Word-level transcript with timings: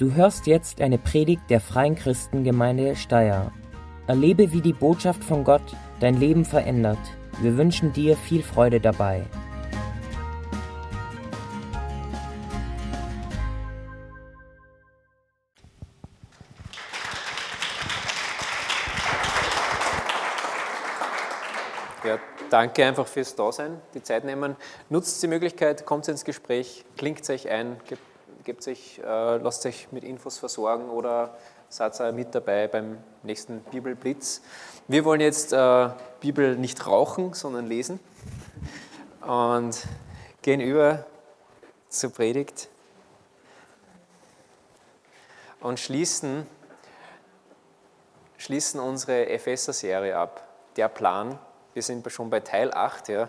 Du 0.00 0.14
hörst 0.14 0.46
jetzt 0.46 0.80
eine 0.80 0.96
Predigt 0.96 1.42
der 1.50 1.60
Freien 1.60 1.94
Christengemeinde 1.94 2.96
Steyr. 2.96 3.52
Erlebe, 4.06 4.50
wie 4.50 4.62
die 4.62 4.72
Botschaft 4.72 5.22
von 5.22 5.44
Gott 5.44 5.76
dein 6.00 6.18
Leben 6.18 6.46
verändert. 6.46 6.96
Wir 7.42 7.58
wünschen 7.58 7.92
dir 7.92 8.16
viel 8.16 8.42
Freude 8.42 8.80
dabei. 8.80 9.26
Ja, 22.04 22.18
danke 22.48 22.86
einfach 22.86 23.06
fürs 23.06 23.36
Dasein, 23.36 23.82
die 23.92 24.02
Zeit 24.02 24.24
nehmen. 24.24 24.56
Nutzt 24.88 25.22
die 25.22 25.28
Möglichkeit, 25.28 25.84
kommt 25.84 26.08
ins 26.08 26.24
Gespräch, 26.24 26.86
klingt 26.96 27.28
euch 27.28 27.50
ein, 27.50 27.76
gebt, 27.86 28.00
gebt 28.50 28.66
euch, 28.66 28.98
äh, 28.98 29.36
lasst 29.36 29.64
euch 29.64 29.92
mit 29.92 30.02
Infos 30.02 30.38
versorgen 30.38 30.90
oder 30.90 31.36
seid 31.68 32.12
mit 32.16 32.34
dabei 32.34 32.66
beim 32.66 32.98
nächsten 33.22 33.60
Bibelblitz. 33.60 34.42
Wir 34.88 35.04
wollen 35.04 35.20
jetzt 35.20 35.52
äh, 35.52 35.90
Bibel 36.18 36.56
nicht 36.56 36.84
rauchen, 36.84 37.32
sondern 37.32 37.68
lesen 37.68 38.00
und 39.20 39.86
gehen 40.42 40.60
über 40.60 41.06
zur 41.88 42.10
Predigt 42.10 42.68
und 45.60 45.78
schließen, 45.78 46.44
schließen 48.36 48.80
unsere 48.80 49.28
Epheser-Serie 49.28 50.16
ab. 50.16 50.42
Der 50.74 50.88
Plan, 50.88 51.38
wir 51.72 51.84
sind 51.84 52.10
schon 52.10 52.30
bei 52.30 52.40
Teil 52.40 52.74
8. 52.74 53.10
Ja. 53.10 53.28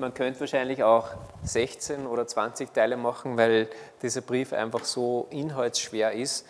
Man 0.00 0.14
könnte 0.14 0.38
wahrscheinlich 0.38 0.84
auch 0.84 1.08
16 1.42 2.06
oder 2.06 2.24
20 2.24 2.72
Teile 2.72 2.96
machen, 2.96 3.36
weil 3.36 3.68
dieser 4.00 4.20
Brief 4.20 4.52
einfach 4.52 4.84
so 4.84 5.26
inhaltsschwer 5.30 6.12
ist. 6.12 6.46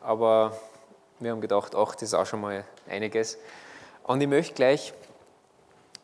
Aber 0.00 0.56
wir 1.18 1.32
haben 1.32 1.40
gedacht, 1.40 1.74
ach, 1.74 1.94
das 1.94 2.02
ist 2.04 2.14
auch 2.14 2.26
schon 2.26 2.40
mal 2.40 2.64
einiges. 2.88 3.38
Und 4.04 4.20
ich 4.20 4.28
möchte 4.28 4.54
gleich 4.54 4.94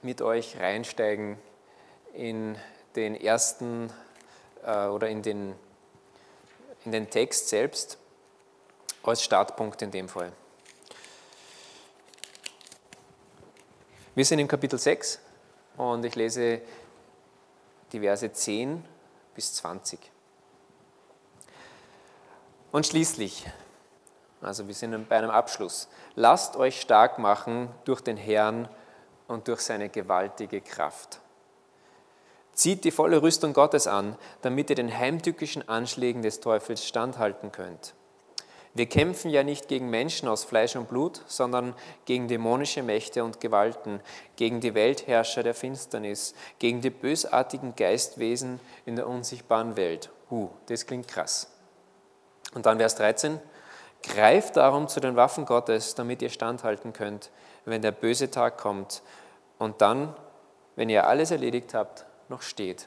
mit 0.02 0.20
euch 0.22 0.58
reinsteigen 0.58 1.38
in 2.14 2.56
den 2.96 3.14
ersten 3.14 3.92
äh, 4.64 4.86
oder 4.86 5.08
in 5.08 5.22
den, 5.22 5.55
in 6.84 6.90
den 6.90 7.08
Text 7.10 7.48
selbst 7.48 7.96
als 9.05 9.22
Startpunkt 9.22 9.83
in 9.83 9.92
dem 9.92 10.08
Fall. 10.08 10.33
Wir 14.16 14.24
sind 14.24 14.40
im 14.40 14.48
Kapitel 14.48 14.80
6 14.80 15.20
und 15.77 16.05
ich 16.05 16.16
lese 16.16 16.60
die 17.92 18.00
Verse 18.00 18.31
10 18.31 18.84
bis 19.34 19.55
20. 19.55 19.98
Und 22.70 22.86
schließlich, 22.86 23.47
also 24.41 24.67
wir 24.67 24.75
sind 24.75 25.08
bei 25.08 25.17
einem 25.17 25.30
Abschluss, 25.30 25.89
lasst 26.14 26.56
euch 26.56 26.80
stark 26.80 27.19
machen 27.19 27.69
durch 27.84 28.00
den 28.00 28.17
Herrn 28.17 28.69
und 29.27 29.48
durch 29.48 29.61
seine 29.61 29.89
gewaltige 29.89 30.61
Kraft. 30.61 31.20
Zieht 32.53 32.84
die 32.84 32.91
volle 32.91 33.22
Rüstung 33.22 33.53
Gottes 33.53 33.86
an, 33.86 34.17
damit 34.42 34.70
ihr 34.70 34.77
den 34.77 34.92
heimtückischen 34.92 35.69
Anschlägen 35.69 36.23
des 36.23 36.41
Teufels 36.41 36.84
standhalten 36.84 37.52
könnt. 37.52 37.95
Wir 38.74 38.86
kämpfen 38.86 39.30
ja 39.30 39.42
nicht 39.42 39.69
gegen 39.69 39.91
Menschen 39.91 40.28
aus 40.28 40.44
Fleisch 40.44 40.77
und 40.77 40.88
Blut, 40.88 41.22
sondern 41.27 41.74
gegen 42.05 42.28
dämonische 42.28 42.83
Mächte 42.83 43.24
und 43.24 43.41
Gewalten, 43.41 44.00
gegen 44.36 44.61
die 44.61 44.74
Weltherrscher 44.74 45.42
der 45.42 45.55
Finsternis, 45.55 46.34
gegen 46.58 46.80
die 46.80 46.91
bösartigen 46.91 47.74
Geistwesen 47.77 48.61
in 48.84 48.96
der 48.96 49.06
unsichtbaren 49.06 49.77
Welt. 49.77 50.11
Huh, 50.30 50.50
das 50.66 50.86
klingt 50.86 51.08
krass. 51.08 51.50
Und 52.55 52.66
dann 52.66 52.78
Vers 52.78 52.94
13. 52.96 53.41
Greift 54.02 54.56
darum 54.56 54.89
zu 54.89 55.00
den 55.00 55.16
Waffen 55.16 55.44
Gottes, 55.44 55.94
damit 55.94 56.22
ihr 56.22 56.30
standhalten 56.30 56.92
könnt, 56.92 57.30
wenn 57.64 57.83
der 57.83 57.92
böse 57.92 58.30
Tag 58.30 58.58
kommt 58.58 59.02
und 59.58 59.80
dann, 59.80 60.14
wenn 60.77 60.89
ihr 60.89 61.06
alles 61.06 61.30
erledigt 61.30 61.74
habt, 61.74 62.06
noch 62.29 62.42
steht. 62.42 62.86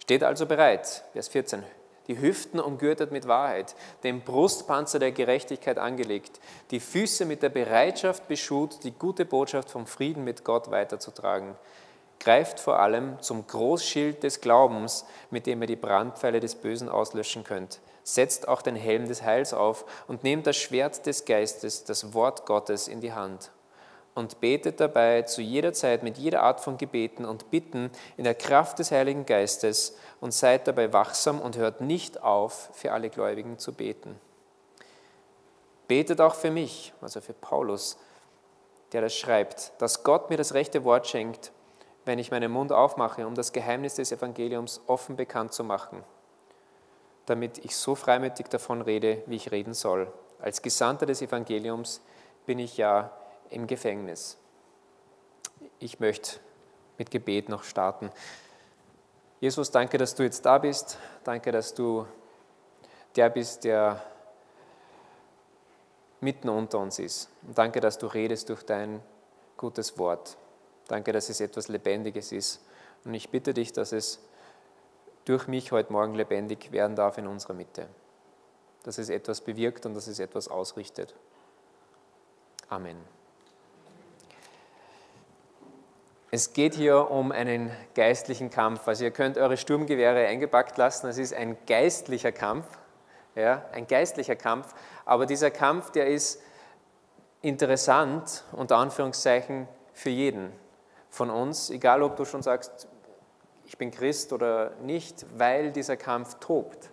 Steht 0.00 0.22
also 0.22 0.46
bereit. 0.46 1.04
Vers 1.12 1.28
14 1.28 1.62
die 2.08 2.18
Hüften 2.18 2.58
umgürtet 2.58 3.12
mit 3.12 3.28
Wahrheit, 3.28 3.76
den 4.02 4.22
Brustpanzer 4.22 4.98
der 4.98 5.12
Gerechtigkeit 5.12 5.78
angelegt, 5.78 6.40
die 6.70 6.80
Füße 6.80 7.26
mit 7.26 7.42
der 7.42 7.50
Bereitschaft 7.50 8.26
beschut, 8.26 8.82
die 8.82 8.92
gute 8.92 9.26
Botschaft 9.26 9.70
vom 9.70 9.86
Frieden 9.86 10.24
mit 10.24 10.44
Gott 10.44 10.70
weiterzutragen. 10.70 11.54
Greift 12.18 12.58
vor 12.58 12.80
allem 12.80 13.20
zum 13.20 13.46
Großschild 13.46 14.22
des 14.22 14.40
Glaubens, 14.40 15.04
mit 15.30 15.46
dem 15.46 15.60
ihr 15.62 15.68
die 15.68 15.76
Brandpfeile 15.76 16.40
des 16.40 16.56
Bösen 16.56 16.88
auslöschen 16.88 17.44
könnt. 17.44 17.78
Setzt 18.02 18.48
auch 18.48 18.62
den 18.62 18.74
Helm 18.74 19.06
des 19.06 19.22
Heils 19.22 19.52
auf 19.54 19.84
und 20.08 20.24
nehmt 20.24 20.46
das 20.46 20.56
Schwert 20.56 21.06
des 21.06 21.26
Geistes, 21.26 21.84
das 21.84 22.14
Wort 22.14 22.46
Gottes, 22.46 22.88
in 22.88 23.00
die 23.00 23.12
Hand 23.12 23.50
und 24.18 24.40
betet 24.40 24.80
dabei 24.80 25.22
zu 25.22 25.40
jeder 25.40 25.72
Zeit 25.72 26.02
mit 26.02 26.18
jeder 26.18 26.42
Art 26.42 26.60
von 26.60 26.76
Gebeten 26.76 27.24
und 27.24 27.50
Bitten 27.52 27.90
in 28.16 28.24
der 28.24 28.34
Kraft 28.34 28.80
des 28.80 28.90
Heiligen 28.90 29.24
Geistes 29.24 29.96
und 30.20 30.34
seid 30.34 30.66
dabei 30.66 30.92
wachsam 30.92 31.40
und 31.40 31.56
hört 31.56 31.80
nicht 31.80 32.20
auf, 32.20 32.70
für 32.72 32.92
alle 32.92 33.10
Gläubigen 33.10 33.58
zu 33.58 33.72
beten. 33.72 34.20
Betet 35.86 36.20
auch 36.20 36.34
für 36.34 36.50
mich, 36.50 36.92
also 37.00 37.20
für 37.20 37.32
Paulus, 37.32 37.96
der 38.90 39.02
das 39.02 39.14
schreibt, 39.14 39.72
dass 39.78 40.02
Gott 40.02 40.30
mir 40.30 40.36
das 40.36 40.52
rechte 40.52 40.82
Wort 40.82 41.06
schenkt, 41.06 41.52
wenn 42.04 42.18
ich 42.18 42.32
meinen 42.32 42.50
Mund 42.50 42.72
aufmache, 42.72 43.24
um 43.24 43.36
das 43.36 43.52
Geheimnis 43.52 43.94
des 43.94 44.10
Evangeliums 44.10 44.80
offen 44.88 45.14
bekannt 45.14 45.52
zu 45.52 45.62
machen, 45.62 46.02
damit 47.26 47.58
ich 47.58 47.76
so 47.76 47.94
freimütig 47.94 48.48
davon 48.48 48.82
rede, 48.82 49.22
wie 49.26 49.36
ich 49.36 49.52
reden 49.52 49.74
soll. 49.74 50.12
Als 50.40 50.60
Gesandter 50.60 51.06
des 51.06 51.22
Evangeliums 51.22 52.00
bin 52.46 52.58
ich 52.58 52.76
ja 52.76 53.12
im 53.50 53.66
Gefängnis. 53.66 54.38
Ich 55.78 56.00
möchte 56.00 56.40
mit 56.98 57.10
Gebet 57.10 57.48
noch 57.48 57.64
starten. 57.64 58.10
Jesus, 59.40 59.70
danke, 59.70 59.98
dass 59.98 60.14
du 60.14 60.24
jetzt 60.24 60.44
da 60.44 60.58
bist. 60.58 60.98
Danke, 61.24 61.52
dass 61.52 61.74
du 61.74 62.06
der 63.14 63.30
bist, 63.30 63.64
der 63.64 64.02
mitten 66.20 66.48
unter 66.48 66.78
uns 66.78 66.98
ist. 66.98 67.30
Und 67.46 67.56
danke, 67.56 67.80
dass 67.80 67.98
du 67.98 68.06
redest 68.06 68.48
durch 68.48 68.64
dein 68.64 69.02
gutes 69.56 69.98
Wort. 69.98 70.36
Danke, 70.88 71.12
dass 71.12 71.28
es 71.28 71.40
etwas 71.40 71.68
Lebendiges 71.68 72.32
ist. 72.32 72.60
Und 73.04 73.14
ich 73.14 73.30
bitte 73.30 73.54
dich, 73.54 73.72
dass 73.72 73.92
es 73.92 74.20
durch 75.24 75.46
mich 75.46 75.72
heute 75.72 75.92
Morgen 75.92 76.14
lebendig 76.14 76.72
werden 76.72 76.96
darf 76.96 77.18
in 77.18 77.26
unserer 77.26 77.54
Mitte. 77.54 77.88
Dass 78.82 78.98
es 78.98 79.08
etwas 79.08 79.40
bewirkt 79.40 79.86
und 79.86 79.94
dass 79.94 80.06
es 80.06 80.18
etwas 80.18 80.48
ausrichtet. 80.48 81.14
Amen. 82.68 83.17
Es 86.30 86.52
geht 86.52 86.74
hier 86.74 87.10
um 87.10 87.32
einen 87.32 87.70
geistlichen 87.94 88.50
Kampf. 88.50 88.86
Also 88.86 89.04
ihr 89.04 89.10
könnt 89.10 89.38
eure 89.38 89.56
Sturmgewehre 89.56 90.26
eingepackt 90.26 90.76
lassen. 90.76 91.06
Es 91.06 91.16
ist 91.16 91.32
ein 91.32 91.56
geistlicher 91.66 92.32
Kampf, 92.32 92.66
ja, 93.34 93.64
ein 93.72 93.86
geistlicher 93.86 94.36
Kampf. 94.36 94.74
Aber 95.06 95.24
dieser 95.24 95.50
Kampf, 95.50 95.90
der 95.90 96.08
ist 96.08 96.42
interessant, 97.40 98.44
unter 98.52 98.76
Anführungszeichen, 98.76 99.68
für 99.94 100.10
jeden 100.10 100.52
von 101.08 101.30
uns, 101.30 101.70
egal 101.70 102.02
ob 102.02 102.16
du 102.16 102.26
schon 102.26 102.42
sagst, 102.42 102.88
ich 103.64 103.78
bin 103.78 103.90
Christ 103.90 104.32
oder 104.34 104.72
nicht, 104.82 105.24
weil 105.36 105.72
dieser 105.72 105.96
Kampf 105.96 106.36
tobt 106.40 106.90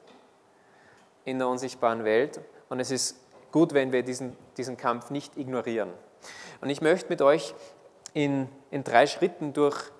in 1.26 1.40
der 1.40 1.50
unsichtbaren 1.50 2.06
Welt. 2.06 2.40
Und 2.70 2.80
es 2.80 2.90
ist 2.90 3.18
gut, 3.52 3.74
wenn 3.74 3.92
wir 3.92 4.04
diesen, 4.04 4.38
diesen 4.56 4.78
Kampf 4.78 5.10
nicht 5.10 5.36
ignorieren. 5.36 5.92
Und 6.62 6.70
ich 6.70 6.82
möchte 6.82 7.10
mit 7.10 7.22
euch 7.22 7.54
in, 8.16 8.48
in 8.72 8.84
drei 8.84 9.06
Schritten 9.06 9.54
durch, 9.54 9.92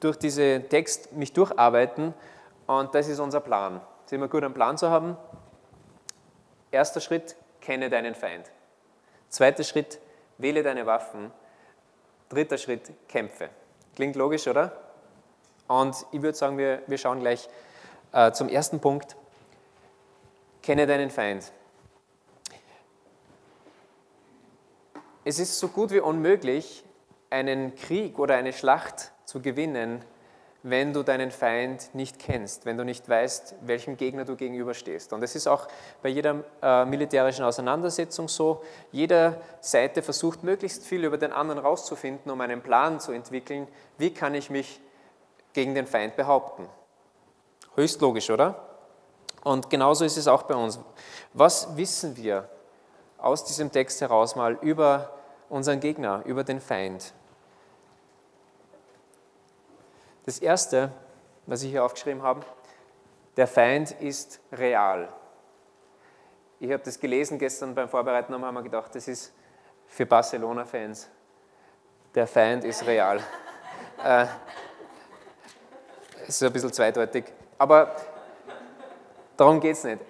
durch 0.00 0.18
diesen 0.18 0.68
Text 0.68 1.12
mich 1.12 1.32
durcharbeiten 1.32 2.12
und 2.66 2.94
das 2.94 3.08
ist 3.08 3.20
unser 3.20 3.40
Plan. 3.40 3.80
Es 4.00 4.06
ist 4.06 4.12
immer 4.14 4.28
gut, 4.28 4.42
einen 4.42 4.52
Plan 4.52 4.76
zu 4.76 4.90
haben. 4.90 5.16
Erster 6.72 7.00
Schritt, 7.00 7.36
kenne 7.60 7.88
deinen 7.88 8.16
Feind. 8.16 8.50
Zweiter 9.28 9.62
Schritt, 9.62 10.00
wähle 10.38 10.64
deine 10.64 10.86
Waffen. 10.86 11.30
Dritter 12.28 12.58
Schritt, 12.58 12.92
kämpfe. 13.08 13.48
Klingt 13.94 14.16
logisch, 14.16 14.48
oder? 14.48 14.72
Und 15.68 15.94
ich 16.10 16.20
würde 16.20 16.36
sagen, 16.36 16.58
wir, 16.58 16.82
wir 16.88 16.98
schauen 16.98 17.20
gleich 17.20 17.48
äh, 18.12 18.32
zum 18.32 18.48
ersten 18.48 18.80
Punkt. 18.80 19.14
Kenne 20.62 20.86
deinen 20.88 21.10
Feind. 21.10 21.52
Es 25.24 25.38
ist 25.38 25.60
so 25.60 25.68
gut 25.68 25.90
wie 25.92 26.00
unmöglich, 26.00 26.83
einen 27.34 27.74
Krieg 27.74 28.18
oder 28.18 28.36
eine 28.36 28.52
Schlacht 28.52 29.12
zu 29.24 29.42
gewinnen, 29.42 30.02
wenn 30.62 30.94
du 30.94 31.02
deinen 31.02 31.30
Feind 31.30 31.94
nicht 31.94 32.18
kennst, 32.18 32.64
wenn 32.64 32.78
du 32.78 32.84
nicht 32.84 33.06
weißt, 33.06 33.56
welchem 33.62 33.98
Gegner 33.98 34.24
du 34.24 34.34
gegenüberstehst. 34.34 35.12
Und 35.12 35.22
es 35.22 35.34
ist 35.34 35.46
auch 35.46 35.68
bei 36.02 36.08
jeder 36.08 36.42
äh, 36.62 36.86
militärischen 36.86 37.44
Auseinandersetzung 37.44 38.28
so, 38.28 38.62
jede 38.90 39.38
Seite 39.60 40.00
versucht 40.02 40.42
möglichst 40.42 40.86
viel 40.86 41.04
über 41.04 41.18
den 41.18 41.32
anderen 41.32 41.60
rauszufinden, 41.60 42.32
um 42.32 42.40
einen 42.40 42.62
Plan 42.62 42.98
zu 42.98 43.12
entwickeln, 43.12 43.68
wie 43.98 44.14
kann 44.14 44.34
ich 44.34 44.48
mich 44.48 44.80
gegen 45.52 45.74
den 45.74 45.86
Feind 45.86 46.16
behaupten. 46.16 46.66
Höchst 47.74 48.00
logisch, 48.00 48.30
oder? 48.30 48.58
Und 49.42 49.68
genauso 49.68 50.06
ist 50.06 50.16
es 50.16 50.28
auch 50.28 50.44
bei 50.44 50.54
uns. 50.54 50.78
Was 51.34 51.76
wissen 51.76 52.16
wir 52.16 52.48
aus 53.18 53.44
diesem 53.44 53.70
Text 53.70 54.00
heraus 54.00 54.34
mal 54.34 54.56
über 54.62 55.12
unseren 55.50 55.80
Gegner, 55.80 56.22
über 56.24 56.42
den 56.42 56.60
Feind? 56.60 57.12
Das 60.24 60.38
Erste, 60.38 60.90
was 61.46 61.62
ich 61.62 61.70
hier 61.70 61.84
aufgeschrieben 61.84 62.22
habe, 62.22 62.46
der 63.36 63.46
Feind 63.46 63.90
ist 64.00 64.40
real. 64.52 65.08
Ich 66.60 66.72
habe 66.72 66.82
das 66.82 66.98
gelesen 66.98 67.38
gestern 67.38 67.74
beim 67.74 67.88
Vorbereiten 67.88 68.32
und 68.32 68.42
habe 68.42 68.54
mir 68.54 68.62
gedacht, 68.62 68.94
das 68.94 69.06
ist 69.06 69.34
für 69.86 70.06
Barcelona-Fans. 70.06 71.10
Der 72.14 72.26
Feind 72.26 72.64
ist 72.64 72.86
real. 72.86 73.20
äh, 74.04 74.26
ist 76.26 76.42
ein 76.42 76.52
bisschen 76.52 76.72
zweideutig. 76.72 77.24
Aber 77.58 77.94
darum 79.36 79.60
geht 79.60 79.76
es 79.76 79.84
nicht. 79.84 80.00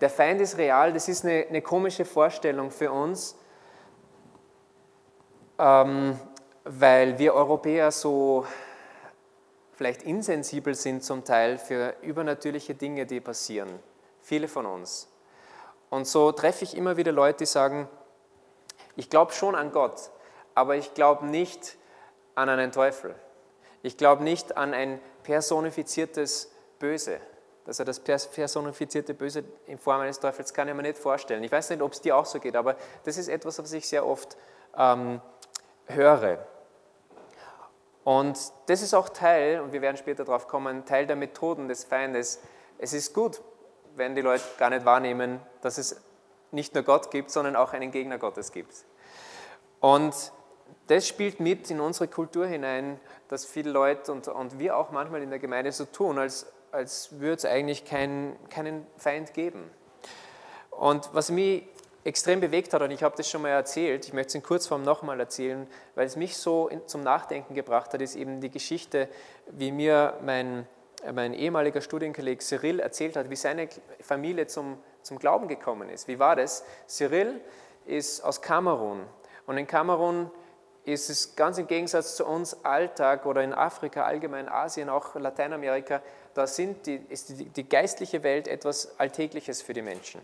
Der 0.00 0.08
Feind 0.08 0.40
ist 0.40 0.56
real, 0.56 0.92
das 0.92 1.08
ist 1.08 1.24
eine, 1.24 1.46
eine 1.48 1.60
komische 1.60 2.04
Vorstellung 2.04 2.70
für 2.70 2.90
uns, 2.90 3.36
ähm, 5.58 6.18
weil 6.64 7.18
wir 7.18 7.34
Europäer 7.34 7.90
so 7.90 8.46
vielleicht 9.76 10.02
insensibel 10.02 10.74
sind 10.74 11.04
zum 11.04 11.24
Teil 11.24 11.58
für 11.58 11.94
übernatürliche 12.02 12.74
Dinge, 12.74 13.06
die 13.06 13.20
passieren. 13.20 13.68
Viele 14.20 14.48
von 14.48 14.66
uns. 14.66 15.08
Und 15.90 16.06
so 16.06 16.32
treffe 16.32 16.64
ich 16.64 16.76
immer 16.76 16.96
wieder 16.96 17.12
Leute, 17.12 17.38
die 17.40 17.46
sagen, 17.46 17.88
ich 18.96 19.10
glaube 19.10 19.32
schon 19.32 19.54
an 19.54 19.72
Gott, 19.72 20.10
aber 20.54 20.76
ich 20.76 20.94
glaube 20.94 21.26
nicht 21.26 21.76
an 22.34 22.48
einen 22.48 22.72
Teufel. 22.72 23.14
Ich 23.82 23.96
glaube 23.96 24.24
nicht 24.24 24.56
an 24.56 24.72
ein 24.72 25.00
personifiziertes 25.22 26.50
Böse. 26.78 27.20
Also 27.66 27.84
das 27.84 28.00
personifizierte 28.00 29.14
Böse 29.14 29.44
in 29.66 29.78
Form 29.78 30.00
eines 30.00 30.20
Teufels 30.20 30.52
kann 30.52 30.68
ich 30.68 30.74
mir 30.74 30.82
nicht 30.82 30.98
vorstellen. 30.98 31.42
Ich 31.44 31.52
weiß 31.52 31.70
nicht, 31.70 31.82
ob 31.82 31.92
es 31.92 32.00
dir 32.00 32.16
auch 32.16 32.26
so 32.26 32.38
geht, 32.38 32.56
aber 32.56 32.76
das 33.04 33.16
ist 33.16 33.28
etwas, 33.28 33.58
was 33.58 33.72
ich 33.72 33.88
sehr 33.88 34.06
oft 34.06 34.36
ähm, 34.76 35.20
höre. 35.86 36.46
Und 38.04 38.38
das 38.66 38.82
ist 38.82 38.94
auch 38.94 39.08
Teil, 39.08 39.60
und 39.60 39.72
wir 39.72 39.80
werden 39.80 39.96
später 39.96 40.24
darauf 40.24 40.46
kommen, 40.46 40.84
Teil 40.84 41.06
der 41.06 41.16
Methoden 41.16 41.68
des 41.68 41.84
Feindes. 41.84 42.40
Es 42.78 42.92
ist 42.92 43.14
gut, 43.14 43.40
wenn 43.96 44.14
die 44.14 44.20
Leute 44.20 44.44
gar 44.58 44.70
nicht 44.70 44.84
wahrnehmen, 44.84 45.40
dass 45.62 45.78
es 45.78 46.00
nicht 46.50 46.74
nur 46.74 46.84
Gott 46.84 47.10
gibt, 47.10 47.30
sondern 47.30 47.56
auch 47.56 47.72
einen 47.72 47.90
Gegner 47.90 48.18
Gottes 48.18 48.52
gibt. 48.52 48.84
Und 49.80 50.14
das 50.86 51.08
spielt 51.08 51.40
mit 51.40 51.70
in 51.70 51.80
unsere 51.80 52.08
Kultur 52.08 52.46
hinein, 52.46 53.00
dass 53.28 53.46
viele 53.46 53.70
Leute 53.70 54.12
und, 54.12 54.28
und 54.28 54.58
wir 54.58 54.76
auch 54.76 54.90
manchmal 54.90 55.22
in 55.22 55.30
der 55.30 55.38
Gemeinde 55.38 55.72
so 55.72 55.86
tun, 55.86 56.18
als, 56.18 56.46
als 56.72 57.20
würde 57.20 57.36
es 57.36 57.44
eigentlich 57.46 57.84
kein, 57.84 58.36
keinen 58.50 58.86
Feind 58.98 59.32
geben. 59.32 59.70
Und 60.70 61.08
was 61.14 61.30
mich 61.30 61.64
extrem 62.04 62.40
bewegt 62.40 62.74
hat, 62.74 62.82
und 62.82 62.90
ich 62.90 63.02
habe 63.02 63.16
das 63.16 63.28
schon 63.28 63.42
mal 63.42 63.48
erzählt, 63.48 64.06
ich 64.06 64.12
möchte 64.12 64.28
es 64.28 64.34
in 64.34 64.42
Kurzform 64.42 64.82
nochmal 64.82 65.18
erzählen, 65.20 65.66
weil 65.94 66.06
es 66.06 66.16
mich 66.16 66.36
so 66.36 66.70
zum 66.86 67.02
Nachdenken 67.02 67.54
gebracht 67.54 67.92
hat, 67.92 68.02
ist 68.02 68.14
eben 68.14 68.40
die 68.40 68.50
Geschichte, 68.50 69.08
wie 69.46 69.72
mir 69.72 70.18
mein, 70.22 70.66
mein 71.12 71.32
ehemaliger 71.32 71.80
Studienkolleg 71.80 72.42
Cyril 72.42 72.78
erzählt 72.78 73.16
hat, 73.16 73.30
wie 73.30 73.36
seine 73.36 73.68
Familie 74.00 74.46
zum, 74.46 74.78
zum 75.02 75.18
Glauben 75.18 75.48
gekommen 75.48 75.88
ist. 75.88 76.06
Wie 76.06 76.18
war 76.18 76.36
das? 76.36 76.64
Cyril 76.86 77.40
ist 77.86 78.22
aus 78.22 78.42
Kamerun 78.42 79.00
und 79.46 79.56
in 79.56 79.66
Kamerun 79.66 80.30
ist 80.84 81.08
es 81.08 81.34
ganz 81.34 81.56
im 81.56 81.66
Gegensatz 81.66 82.16
zu 82.16 82.26
uns 82.26 82.62
Alltag 82.62 83.24
oder 83.24 83.42
in 83.42 83.54
Afrika, 83.54 84.04
allgemein 84.04 84.50
Asien, 84.50 84.90
auch 84.90 85.14
Lateinamerika, 85.14 86.02
da 86.34 86.46
sind 86.46 86.86
die, 86.86 86.96
ist 87.08 87.30
die, 87.30 87.46
die 87.46 87.66
geistliche 87.66 88.22
Welt 88.22 88.48
etwas 88.48 88.98
Alltägliches 89.00 89.62
für 89.62 89.72
die 89.72 89.80
Menschen. 89.80 90.20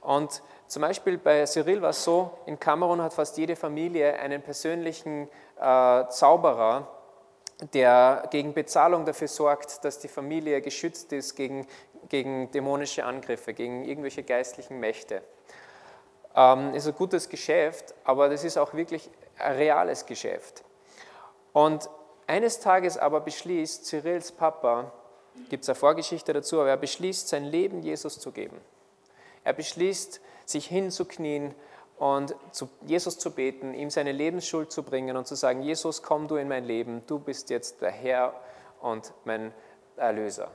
Und 0.00 0.40
zum 0.68 0.82
Beispiel 0.82 1.18
bei 1.18 1.44
Cyril 1.46 1.80
war 1.80 1.90
es 1.90 2.02
so, 2.02 2.30
in 2.46 2.58
Kamerun 2.58 3.00
hat 3.00 3.12
fast 3.12 3.36
jede 3.38 3.56
Familie 3.56 4.18
einen 4.18 4.42
persönlichen 4.42 5.28
äh, 5.60 6.08
Zauberer, 6.08 6.88
der 7.72 8.26
gegen 8.30 8.52
Bezahlung 8.52 9.04
dafür 9.04 9.28
sorgt, 9.28 9.84
dass 9.84 9.98
die 9.98 10.08
Familie 10.08 10.60
geschützt 10.60 11.12
ist 11.12 11.36
gegen, 11.36 11.66
gegen 12.08 12.50
dämonische 12.50 13.04
Angriffe, 13.04 13.54
gegen 13.54 13.84
irgendwelche 13.84 14.22
geistlichen 14.22 14.78
Mächte. 14.78 15.22
Ähm, 16.34 16.74
ist 16.74 16.86
ein 16.86 16.94
gutes 16.94 17.28
Geschäft, 17.28 17.94
aber 18.04 18.28
das 18.28 18.44
ist 18.44 18.58
auch 18.58 18.74
wirklich 18.74 19.08
ein 19.38 19.54
reales 19.54 20.04
Geschäft. 20.04 20.64
Und 21.52 21.88
eines 22.26 22.60
Tages 22.60 22.98
aber 22.98 23.20
beschließt 23.20 23.86
Cyrils 23.86 24.32
Papa, 24.32 24.92
gibt 25.48 25.62
es 25.62 25.68
eine 25.68 25.76
Vorgeschichte 25.76 26.32
dazu, 26.32 26.60
aber 26.60 26.70
er 26.70 26.76
beschließt, 26.76 27.28
sein 27.28 27.44
Leben 27.44 27.82
Jesus 27.82 28.18
zu 28.18 28.32
geben. 28.32 28.60
Er 29.44 29.52
beschließt, 29.52 30.20
sich 30.46 30.66
hinzuknien 30.66 31.54
und 31.98 32.34
zu 32.52 32.68
Jesus 32.82 33.18
zu 33.18 33.30
beten, 33.32 33.74
ihm 33.74 33.90
seine 33.90 34.12
Lebensschuld 34.12 34.72
zu 34.72 34.82
bringen 34.82 35.16
und 35.16 35.26
zu 35.26 35.34
sagen, 35.34 35.62
Jesus, 35.62 36.02
komm 36.02 36.28
du 36.28 36.36
in 36.36 36.48
mein 36.48 36.64
Leben, 36.64 37.02
du 37.06 37.18
bist 37.18 37.50
jetzt 37.50 37.82
der 37.82 37.90
Herr 37.90 38.32
und 38.80 39.12
mein 39.24 39.52
Erlöser. 39.96 40.50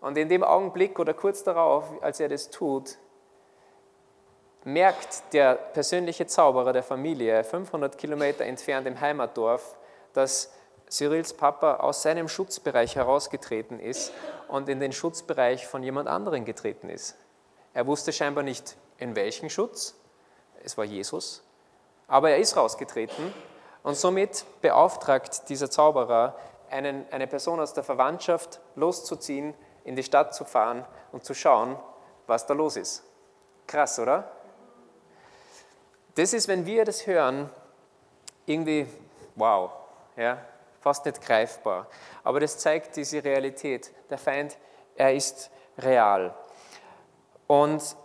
Und 0.00 0.18
in 0.18 0.28
dem 0.28 0.42
Augenblick 0.42 0.98
oder 0.98 1.14
kurz 1.14 1.44
darauf, 1.44 1.84
als 2.02 2.18
er 2.18 2.28
das 2.28 2.50
tut, 2.50 2.98
merkt 4.64 5.32
der 5.32 5.54
persönliche 5.54 6.26
Zauberer 6.26 6.72
der 6.72 6.82
Familie, 6.82 7.44
500 7.44 7.96
Kilometer 7.98 8.44
entfernt 8.44 8.86
im 8.86 9.00
Heimatdorf, 9.00 9.76
dass 10.12 10.52
Cyrils 10.88 11.34
Papa 11.34 11.76
aus 11.76 12.02
seinem 12.02 12.28
Schutzbereich 12.28 12.96
herausgetreten 12.96 13.80
ist 13.80 14.12
und 14.48 14.68
in 14.68 14.80
den 14.80 14.92
Schutzbereich 14.92 15.66
von 15.66 15.82
jemand 15.82 16.08
anderem 16.08 16.44
getreten 16.44 16.90
ist. 16.90 17.16
Er 17.74 17.86
wusste 17.86 18.12
scheinbar 18.12 18.44
nicht, 18.44 18.76
in 18.98 19.16
welchen 19.16 19.50
Schutz, 19.50 19.94
es 20.62 20.76
war 20.76 20.84
Jesus, 20.84 21.42
aber 22.06 22.30
er 22.30 22.38
ist 22.38 22.56
rausgetreten 22.56 23.32
und 23.82 23.96
somit 23.96 24.44
beauftragt 24.60 25.48
dieser 25.48 25.70
Zauberer 25.70 26.36
einen, 26.70 27.06
eine 27.10 27.26
Person 27.26 27.60
aus 27.60 27.74
der 27.74 27.84
Verwandtschaft 27.84 28.60
loszuziehen, 28.76 29.54
in 29.84 29.96
die 29.96 30.02
Stadt 30.02 30.34
zu 30.34 30.44
fahren 30.44 30.84
und 31.10 31.24
zu 31.24 31.34
schauen, 31.34 31.76
was 32.26 32.46
da 32.46 32.54
los 32.54 32.76
ist. 32.76 33.02
Krass, 33.66 33.98
oder? 33.98 34.30
Das 36.14 36.32
ist, 36.32 36.48
wenn 36.48 36.66
wir 36.66 36.84
das 36.84 37.06
hören, 37.06 37.50
irgendwie 38.46 38.86
wow, 39.34 39.70
ja, 40.16 40.38
fast 40.80 41.04
nicht 41.06 41.20
greifbar. 41.20 41.86
Aber 42.22 42.40
das 42.40 42.58
zeigt 42.58 42.96
diese 42.96 43.22
Realität. 43.24 43.90
Der 44.10 44.18
Feind, 44.18 44.58
er 44.96 45.14
ist 45.14 45.50
real. 45.78 46.34
Und 47.52 47.96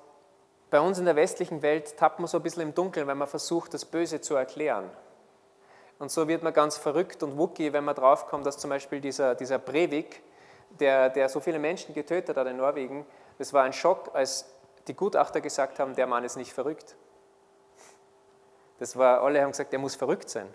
bei 0.69 0.81
uns 0.81 0.99
in 0.99 1.05
der 1.05 1.15
westlichen 1.15 1.61
Welt 1.61 1.95
tappt 1.95 2.19
man 2.19 2.27
so 2.27 2.35
ein 2.35 2.43
bisschen 2.43 2.63
im 2.63 2.73
Dunkeln, 2.73 3.07
wenn 3.07 3.17
man 3.17 3.29
versucht, 3.29 3.73
das 3.73 3.85
Böse 3.85 4.19
zu 4.19 4.35
erklären. 4.35 4.89
Und 5.99 6.11
so 6.11 6.27
wird 6.27 6.43
man 6.43 6.51
ganz 6.51 6.75
verrückt 6.75 7.23
und 7.23 7.37
wucki, 7.37 7.71
wenn 7.71 7.85
man 7.85 7.95
draufkommt, 7.95 8.45
dass 8.45 8.57
zum 8.57 8.71
Beispiel 8.71 8.99
dieser, 8.99 9.35
dieser 9.35 9.57
Breivik, 9.57 10.21
der, 10.81 11.09
der 11.09 11.29
so 11.29 11.39
viele 11.39 11.59
Menschen 11.59 11.95
getötet 11.95 12.35
hat 12.35 12.45
in 12.45 12.57
Norwegen, 12.57 13.05
das 13.37 13.53
war 13.53 13.63
ein 13.63 13.71
Schock, 13.71 14.11
als 14.13 14.53
die 14.89 14.93
Gutachter 14.93 15.39
gesagt 15.39 15.79
haben, 15.79 15.95
der 15.95 16.07
Mann 16.07 16.25
ist 16.25 16.35
nicht 16.35 16.51
verrückt. 16.51 16.97
Das 18.79 18.97
war, 18.97 19.21
alle 19.21 19.41
haben 19.41 19.51
gesagt, 19.51 19.71
er 19.71 19.79
muss 19.79 19.95
verrückt 19.95 20.29
sein. 20.29 20.53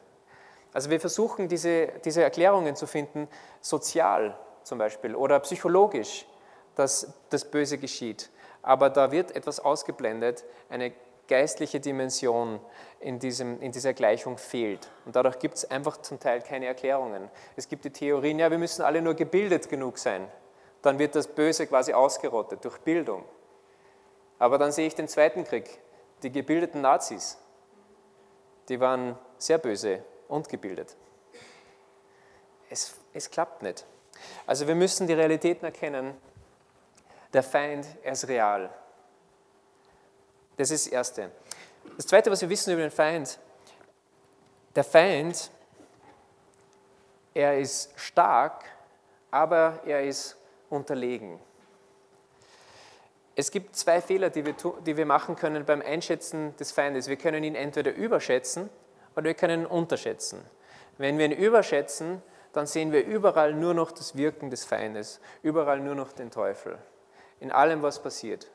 Also 0.75 0.91
wir 0.91 1.01
versuchen 1.01 1.49
diese, 1.49 1.87
diese 2.05 2.23
Erklärungen 2.23 2.77
zu 2.77 2.87
finden, 2.87 3.27
sozial 3.63 4.39
zum 4.65 4.77
Beispiel 4.77 5.15
oder 5.15 5.41
psychologisch, 5.41 6.27
dass 6.75 7.11
das 7.31 7.51
Böse 7.51 7.79
geschieht 7.79 8.29
aber 8.63 8.91
da 8.91 9.11
wird 9.11 9.35
etwas 9.35 9.61
ausgeblendet, 9.61 10.45
eine 10.69 10.93
geistliche 11.29 11.81
Dimension 11.81 12.61
in, 13.01 13.19
diesem, 13.19 13.61
in 13.61 13.73
dieser 13.73 13.93
Gleichung 13.93 14.39
fehlt. 14.39 14.89
Und 15.05 15.17
dadurch 15.17 15.39
gibt 15.39 15.57
es 15.57 15.71
einfach 15.71 15.97
zum 15.99 16.21
Teil 16.21 16.43
keine 16.43 16.67
Erklärungen. 16.67 17.31
Es 17.57 17.69
gibt 17.69 17.85
die 17.85 17.91
Theorien, 17.91 18.39
ja, 18.39 18.51
wir 18.51 18.59
müssen 18.59 18.83
alle 18.83 19.03
nur 19.03 19.15
gebildet 19.15 19.69
genug 19.69 19.99
sein. 19.99 20.29
Dann 20.83 20.99
wird 20.99 21.15
das 21.15 21.29
Böse 21.29 21.67
quasi 21.67 21.93
ausgerottet 21.93 22.65
durch 22.65 22.79
Bildung. 22.79 23.25
Aber 24.39 24.59
dann 24.59 24.73
sehe 24.73 24.87
ich 24.87 24.95
den 24.95 25.09
Zweiten 25.09 25.45
Krieg. 25.45 25.79
Die 26.23 26.31
gebildeten 26.31 26.81
Nazis, 26.81 27.39
die 28.69 28.79
waren 28.81 29.19
sehr 29.39 29.59
böse 29.59 30.05
und 30.29 30.49
gebildet. 30.49 30.97
Es, 32.69 32.95
es 33.13 33.31
klappt 33.31 33.63
nicht. 33.63 33.85
Also 34.47 34.67
wir 34.67 34.75
müssen 34.75 35.07
die 35.07 35.13
Realitäten 35.13 35.65
erkennen 35.65 36.15
der 37.33 37.43
Feind, 37.43 37.87
er 38.03 38.13
ist 38.13 38.29
real. 38.29 38.71
Das 40.57 40.71
ist 40.71 40.87
das 40.87 40.93
Erste. 40.93 41.31
Das 41.97 42.07
Zweite, 42.07 42.31
was 42.31 42.41
wir 42.41 42.49
wissen 42.49 42.73
über 42.73 42.83
den 42.83 42.91
Feind, 42.91 43.39
der 44.75 44.85
Feind, 44.85 45.51
er 47.35 47.59
ist 47.59 47.93
stark, 47.97 48.65
aber 49.31 49.81
er 49.87 50.05
ist 50.05 50.37
unterlegen. 50.69 51.39
Es 53.35 53.51
gibt 53.51 53.77
zwei 53.77 54.03
Fehler, 54.03 54.29
die 54.29 54.45
wir, 54.45 54.55
die 54.85 54.97
wir 54.97 55.07
machen 55.07 55.37
können 55.37 55.65
beim 55.65 55.81
Einschätzen 55.81 56.55
des 56.59 56.71
Feindes. 56.73 57.09
Wir 57.09 57.17
können 57.17 57.43
ihn 57.45 57.55
entweder 57.55 57.95
überschätzen 57.95 58.69
oder 59.17 59.25
wir 59.25 59.35
können 59.35 59.63
ihn 59.63 59.67
unterschätzen. 59.67 60.45
Wenn 60.99 61.17
wir 61.17 61.25
ihn 61.25 61.33
überschätzen, 61.33 62.23
dann 62.53 62.67
sehen 62.67 62.93
wir 62.93 63.07
überall 63.07 63.55
nur 63.55 63.73
noch 63.73 63.91
das 63.91 64.17
Wirken 64.17 64.51
des 64.51 64.67
Feindes, 64.67 65.21
überall 65.43 65.81
nur 65.81 65.95
noch 65.95 66.13
den 66.13 66.31
Teufel. 66.31 66.79
In 67.43 67.51
allem, 67.51 67.83
was 67.83 68.03
passiert. 68.03 68.49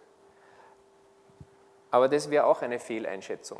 Aber 1.91 2.07
das 2.07 2.29
wäre 2.29 2.45
auch 2.45 2.61
eine 2.61 2.79
Fehleinschätzung. 2.79 3.59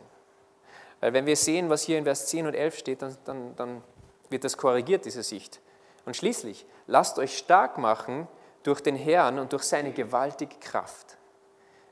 Weil 1.00 1.13
wenn 1.13 1.25
wir 1.25 1.36
sehen, 1.36 1.69
was 1.69 1.84
hier 1.84 1.98
in 1.98 2.05
Vers 2.05 2.27
10 2.27 2.48
und 2.48 2.55
11 2.55 2.77
steht, 2.77 3.01
dann, 3.01 3.17
dann, 3.25 3.55
dann 3.55 3.84
wird 4.29 4.43
das 4.43 4.57
korrigiert, 4.57 5.05
diese 5.05 5.24
Sicht. 5.24 5.62
Und 6.05 6.15
schließlich, 6.15 6.65
lasst 6.88 7.19
euch 7.19 7.38
stark 7.38 7.77
machen 7.77 8.27
durch 8.63 8.81
den 8.81 8.96
Herrn 8.96 9.38
und 9.38 9.53
durch 9.53 9.63
seine 9.63 9.91
gewaltige 9.91 10.55
Kraft. 10.60 11.17